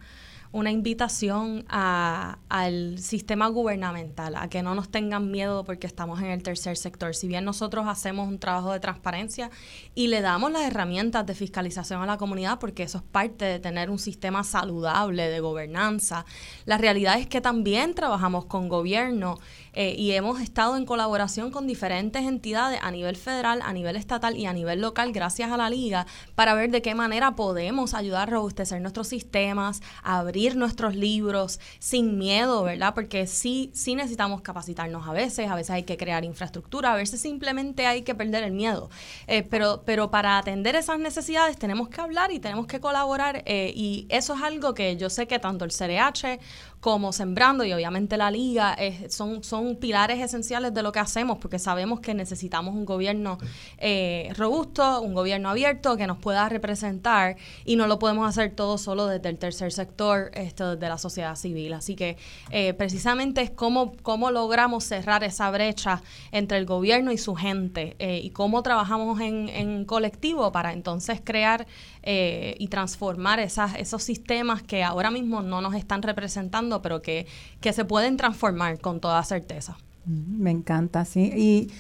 una 0.56 0.72
invitación 0.72 1.66
al 1.68 2.98
sistema 2.98 3.50
gubernamental, 3.50 4.38
a 4.38 4.48
que 4.48 4.64
no 4.64 4.74
nos 4.74 4.88
tengan 4.88 5.30
miedo 5.30 5.66
porque 5.66 5.86
estamos 5.86 6.22
en 6.22 6.28
el 6.28 6.44
tercer 6.44 6.78
sector. 6.78 7.14
Si 7.14 7.28
bien 7.28 7.44
nosotros 7.44 7.86
hacemos 7.90 8.30
un 8.30 8.40
trabajo 8.40 8.72
de 8.72 8.80
transparencia 8.80 9.52
y 9.96 10.08
le 10.08 10.22
damos 10.22 10.54
las 10.54 10.62
herramientas 10.62 11.26
de 11.26 11.36
fiscalización 11.36 12.02
a 12.02 12.06
la 12.06 12.16
comunidad, 12.16 12.58
porque 12.58 12.84
eso 12.84 13.00
es 13.00 13.04
parte 13.04 13.44
de 13.44 13.60
tener 13.60 13.90
un 13.90 14.00
sistema 14.00 14.46
saludable 14.46 15.28
de 15.28 15.42
gobernanza, 15.42 16.26
la 16.64 16.78
realidad 16.78 17.20
es 17.20 17.28
que 17.28 17.42
también 17.42 17.94
trabajamos 17.94 18.46
con 18.46 18.70
gobierno 18.70 19.38
eh, 19.76 19.96
y 19.98 20.12
hemos 20.14 20.42
estado 20.42 20.78
en 20.78 20.86
colaboración 20.86 21.52
con 21.52 21.68
diferentes 21.68 22.24
entidades 22.24 22.80
a 22.82 22.92
nivel 22.92 23.16
federal, 23.16 23.62
a 23.64 23.74
nivel 23.74 23.96
estatal 23.96 24.36
y 24.38 24.46
a 24.46 24.54
nivel 24.54 24.82
local, 24.82 25.12
gracias 25.12 25.52
a 25.52 25.58
la 25.58 25.70
liga, 25.70 26.08
para 26.36 26.54
ver 26.54 26.72
de 26.72 26.82
qué 26.82 26.96
manera 26.96 27.36
podemos 27.36 27.94
ayudar 27.94 28.30
a 28.30 28.32
robustecer 28.32 28.82
nuestros 28.82 29.08
sistemas, 29.08 29.82
abrir 30.04 30.56
nuestros 30.56 30.96
libros 30.96 31.60
sin 31.80 32.18
miedo, 32.18 32.64
¿verdad? 32.64 32.94
Porque 32.94 33.28
sí, 33.28 33.72
sí 33.74 33.96
necesitamos 33.96 34.42
capacitarnos 34.42 35.08
a 35.08 35.14
veces, 35.14 35.50
a 35.50 35.56
veces 35.56 35.72
hay 35.72 35.84
que 35.84 35.98
crear 35.98 36.24
infraestructura, 36.24 36.94
a 36.94 36.96
veces 36.96 37.20
simplemente 37.20 37.86
hay 37.86 38.04
que 38.04 38.16
perder 38.16 38.44
el 38.44 38.54
miedo. 38.54 38.90
Eh, 39.28 39.44
pero, 39.44 39.84
pero 39.86 40.10
para 40.10 40.38
atender 40.38 40.76
esas 40.76 41.00
necesidades 41.00 41.58
tenemos 41.58 41.90
que 41.90 42.02
hablar 42.02 42.32
y 42.32 42.40
tenemos 42.40 42.68
que 42.68 42.80
colaborar 42.80 43.44
eh, 43.46 43.74
y 43.76 44.08
eso 44.10 44.36
es 44.36 44.42
algo 44.42 44.74
que 44.74 44.98
yo 44.98 45.10
sé 45.10 45.28
que 45.28 45.40
tanto 45.40 45.66
el 45.66 45.72
CRH 45.72 46.40
como 46.86 47.12
Sembrando 47.12 47.66
y 47.66 47.74
obviamente 47.74 48.16
la 48.16 48.30
Liga 48.30 48.78
son, 49.10 49.44
son 49.44 49.76
pilares 49.78 50.22
esenciales 50.22 50.72
de 50.72 50.84
lo 50.84 50.92
que 50.92 51.00
hacemos 51.00 51.40
porque 51.40 51.58
sabemos 51.58 52.00
que 52.00 52.14
necesitamos 52.14 52.76
un 52.76 52.86
gobierno 52.86 53.40
eh, 53.80 54.32
robusto, 54.38 55.02
un 55.02 55.16
gobierno 55.16 55.50
abierto 55.50 55.98
que 55.98 56.06
nos 56.06 56.20
pueda 56.20 56.48
representar 56.48 57.38
y 57.66 57.76
no 57.76 57.88
lo 57.88 57.98
podemos 57.98 58.30
hacer 58.30 58.52
todo 58.52 58.78
solo 58.78 59.08
desde 59.08 59.30
el 59.30 59.40
tercer 59.40 59.72
sector, 59.72 60.30
esto 60.36 60.76
desde 60.76 60.88
la 60.88 61.00
sociedad 61.00 61.36
civil. 61.36 61.74
Así 61.74 61.96
que 61.96 62.18
eh, 62.52 62.76
precisamente 62.76 63.42
es 63.42 63.50
cómo, 63.50 63.96
cómo 64.04 64.30
logramos 64.30 64.84
cerrar 64.84 65.24
esa 65.24 65.50
brecha 65.50 66.04
entre 66.32 66.60
el 66.60 66.68
gobierno 66.68 67.12
y 67.12 67.18
su 67.18 67.34
gente 67.34 67.96
eh, 67.98 68.20
y 68.24 68.30
cómo 68.30 68.62
trabajamos 68.62 69.22
en, 69.22 69.50
en 69.50 69.86
colectivo 69.86 70.52
para 70.52 70.72
entonces 70.72 71.20
crear 71.24 71.66
eh, 72.08 72.56
y 72.60 72.68
transformar 72.68 73.40
esas, 73.40 73.76
esos 73.76 74.04
sistemas 74.04 74.62
que 74.62 74.84
ahora 74.84 75.10
mismo 75.10 75.42
no 75.42 75.60
nos 75.60 75.74
están 75.74 76.04
representando, 76.04 76.82
pero 76.82 77.02
que, 77.02 77.26
que 77.62 77.74
se 77.74 77.84
pueden 77.84 78.16
transformar 78.16 78.80
con 78.80 79.00
toda 79.00 79.24
certeza. 79.24 79.76
Mm, 80.06 80.42
me 80.42 80.52
encanta, 80.52 81.04
sí. 81.04 81.32
Y, 81.36 81.72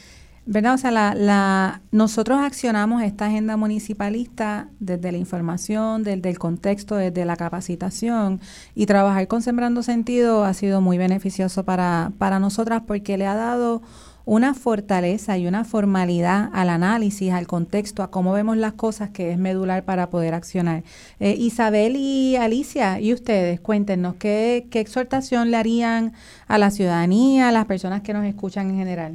¿verdad? 0.47 0.73
O 0.73 0.77
sea, 0.79 0.89
la, 0.89 1.13
la, 1.13 1.81
nosotros 1.91 2.39
accionamos 2.39 3.03
esta 3.03 3.27
agenda 3.27 3.55
municipalista 3.55 4.69
desde 4.79 5.11
la 5.11 5.19
información, 5.19 6.01
desde 6.01 6.29
el 6.29 6.39
contexto, 6.39 6.95
desde 6.95 7.23
la 7.25 7.35
capacitación 7.35 8.41
y 8.73 8.87
trabajar 8.87 9.27
con 9.27 9.43
Sembrando 9.43 9.83
Sentido 9.83 10.43
ha 10.43 10.55
sido 10.55 10.81
muy 10.81 10.97
beneficioso 10.97 11.65
para, 11.65 12.13
para 12.17 12.39
nosotras 12.39 12.81
porque 12.87 13.17
le 13.17 13.27
ha 13.27 13.35
dado 13.35 13.83
una 14.25 14.53
fortaleza 14.53 15.37
y 15.37 15.47
una 15.47 15.63
formalidad 15.63 16.49
al 16.53 16.69
análisis, 16.69 17.31
al 17.31 17.47
contexto, 17.47 18.01
a 18.01 18.09
cómo 18.09 18.33
vemos 18.33 18.57
las 18.57 18.73
cosas 18.73 19.11
que 19.11 19.31
es 19.31 19.37
medular 19.37 19.83
para 19.83 20.09
poder 20.09 20.33
accionar. 20.33 20.83
Eh, 21.19 21.35
Isabel 21.37 21.95
y 21.95 22.35
Alicia, 22.35 22.99
y 22.99 23.13
ustedes, 23.13 23.59
cuéntenos, 23.61 24.15
¿qué, 24.15 24.65
¿qué 24.71 24.79
exhortación 24.79 25.51
le 25.51 25.57
harían 25.57 26.13
a 26.47 26.57
la 26.57 26.71
ciudadanía, 26.71 27.49
a 27.49 27.51
las 27.51 27.65
personas 27.65 28.01
que 28.01 28.13
nos 28.13 28.25
escuchan 28.25 28.69
en 28.69 28.77
general? 28.77 29.13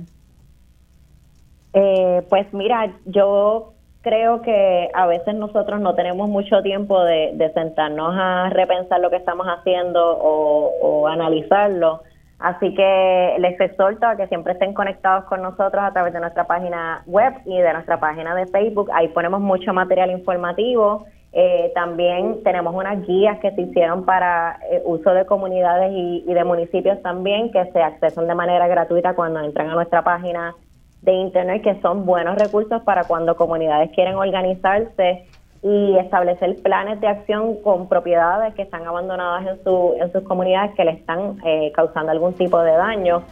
Eh, 1.72 2.22
pues 2.28 2.52
mira, 2.52 2.92
yo 3.04 3.74
creo 4.02 4.42
que 4.42 4.88
a 4.94 5.06
veces 5.06 5.34
nosotros 5.34 5.80
no 5.80 5.94
tenemos 5.94 6.28
mucho 6.28 6.62
tiempo 6.62 7.02
de, 7.02 7.50
sentarnos 7.54 8.14
a 8.16 8.48
repensar 8.50 9.00
lo 9.00 9.10
que 9.10 9.16
estamos 9.16 9.46
haciendo 9.46 10.00
o, 10.18 10.70
o 10.80 11.06
analizarlo. 11.08 12.02
Así 12.40 12.74
que 12.74 13.36
les 13.38 13.60
exhorto 13.60 14.06
a 14.06 14.16
que 14.16 14.26
siempre 14.28 14.54
estén 14.54 14.72
conectados 14.72 15.24
con 15.26 15.42
nosotros 15.42 15.82
a 15.84 15.92
través 15.92 16.12
de 16.12 16.20
nuestra 16.20 16.44
página 16.44 17.02
web 17.06 17.34
y 17.44 17.58
de 17.58 17.72
nuestra 17.72 18.00
página 18.00 18.34
de 18.34 18.46
Facebook. 18.46 18.90
Ahí 18.92 19.08
ponemos 19.08 19.40
mucho 19.40 19.72
material 19.72 20.10
informativo 20.10 21.06
Eh, 21.32 21.70
también 21.74 22.42
tenemos 22.42 22.74
unas 22.74 23.06
guías 23.06 23.38
que 23.38 23.52
se 23.52 23.62
hicieron 23.62 24.04
para 24.04 24.58
eh, 24.68 24.82
uso 24.84 25.14
de 25.14 25.26
comunidades 25.26 25.92
y, 25.94 26.24
de 26.26 26.44
municipios 26.44 27.00
también 27.02 27.52
que 27.52 27.64
se 27.66 27.80
accesan 27.80 28.26
de 28.26 28.34
manera 28.34 28.66
gratuita 28.66 29.14
cuando 29.14 29.40
entran 29.40 29.70
a 29.70 29.74
nuestra 29.74 30.02
página 30.02 30.54
de 31.02 31.12
internet, 31.12 31.62
que 31.62 31.80
son 31.82 32.04
buenos 32.04 32.36
recursos 32.36 32.82
para 32.82 33.04
cuando 33.04 33.36
comunidades 33.36 33.92
quieren 33.92 34.16
organizarse 34.16 35.24
y 35.62 35.98
establecer 35.98 36.56
planes 36.62 37.00
de 37.00 37.08
acción 37.08 37.60
con 37.62 37.88
propiedades 37.88 38.54
que 38.54 38.62
están 38.62 38.86
abandonadas 38.86 39.46
en, 39.46 39.62
su, 39.62 39.94
en 40.00 40.10
sus 40.12 40.22
comunidades 40.22 40.74
que 40.74 40.84
le 40.84 40.92
están 40.92 41.36
eh, 41.44 41.70
causando 41.74 42.12
algún 42.12 42.32
tipo 42.34 42.58
de 42.60 42.72
daño. 42.72 43.22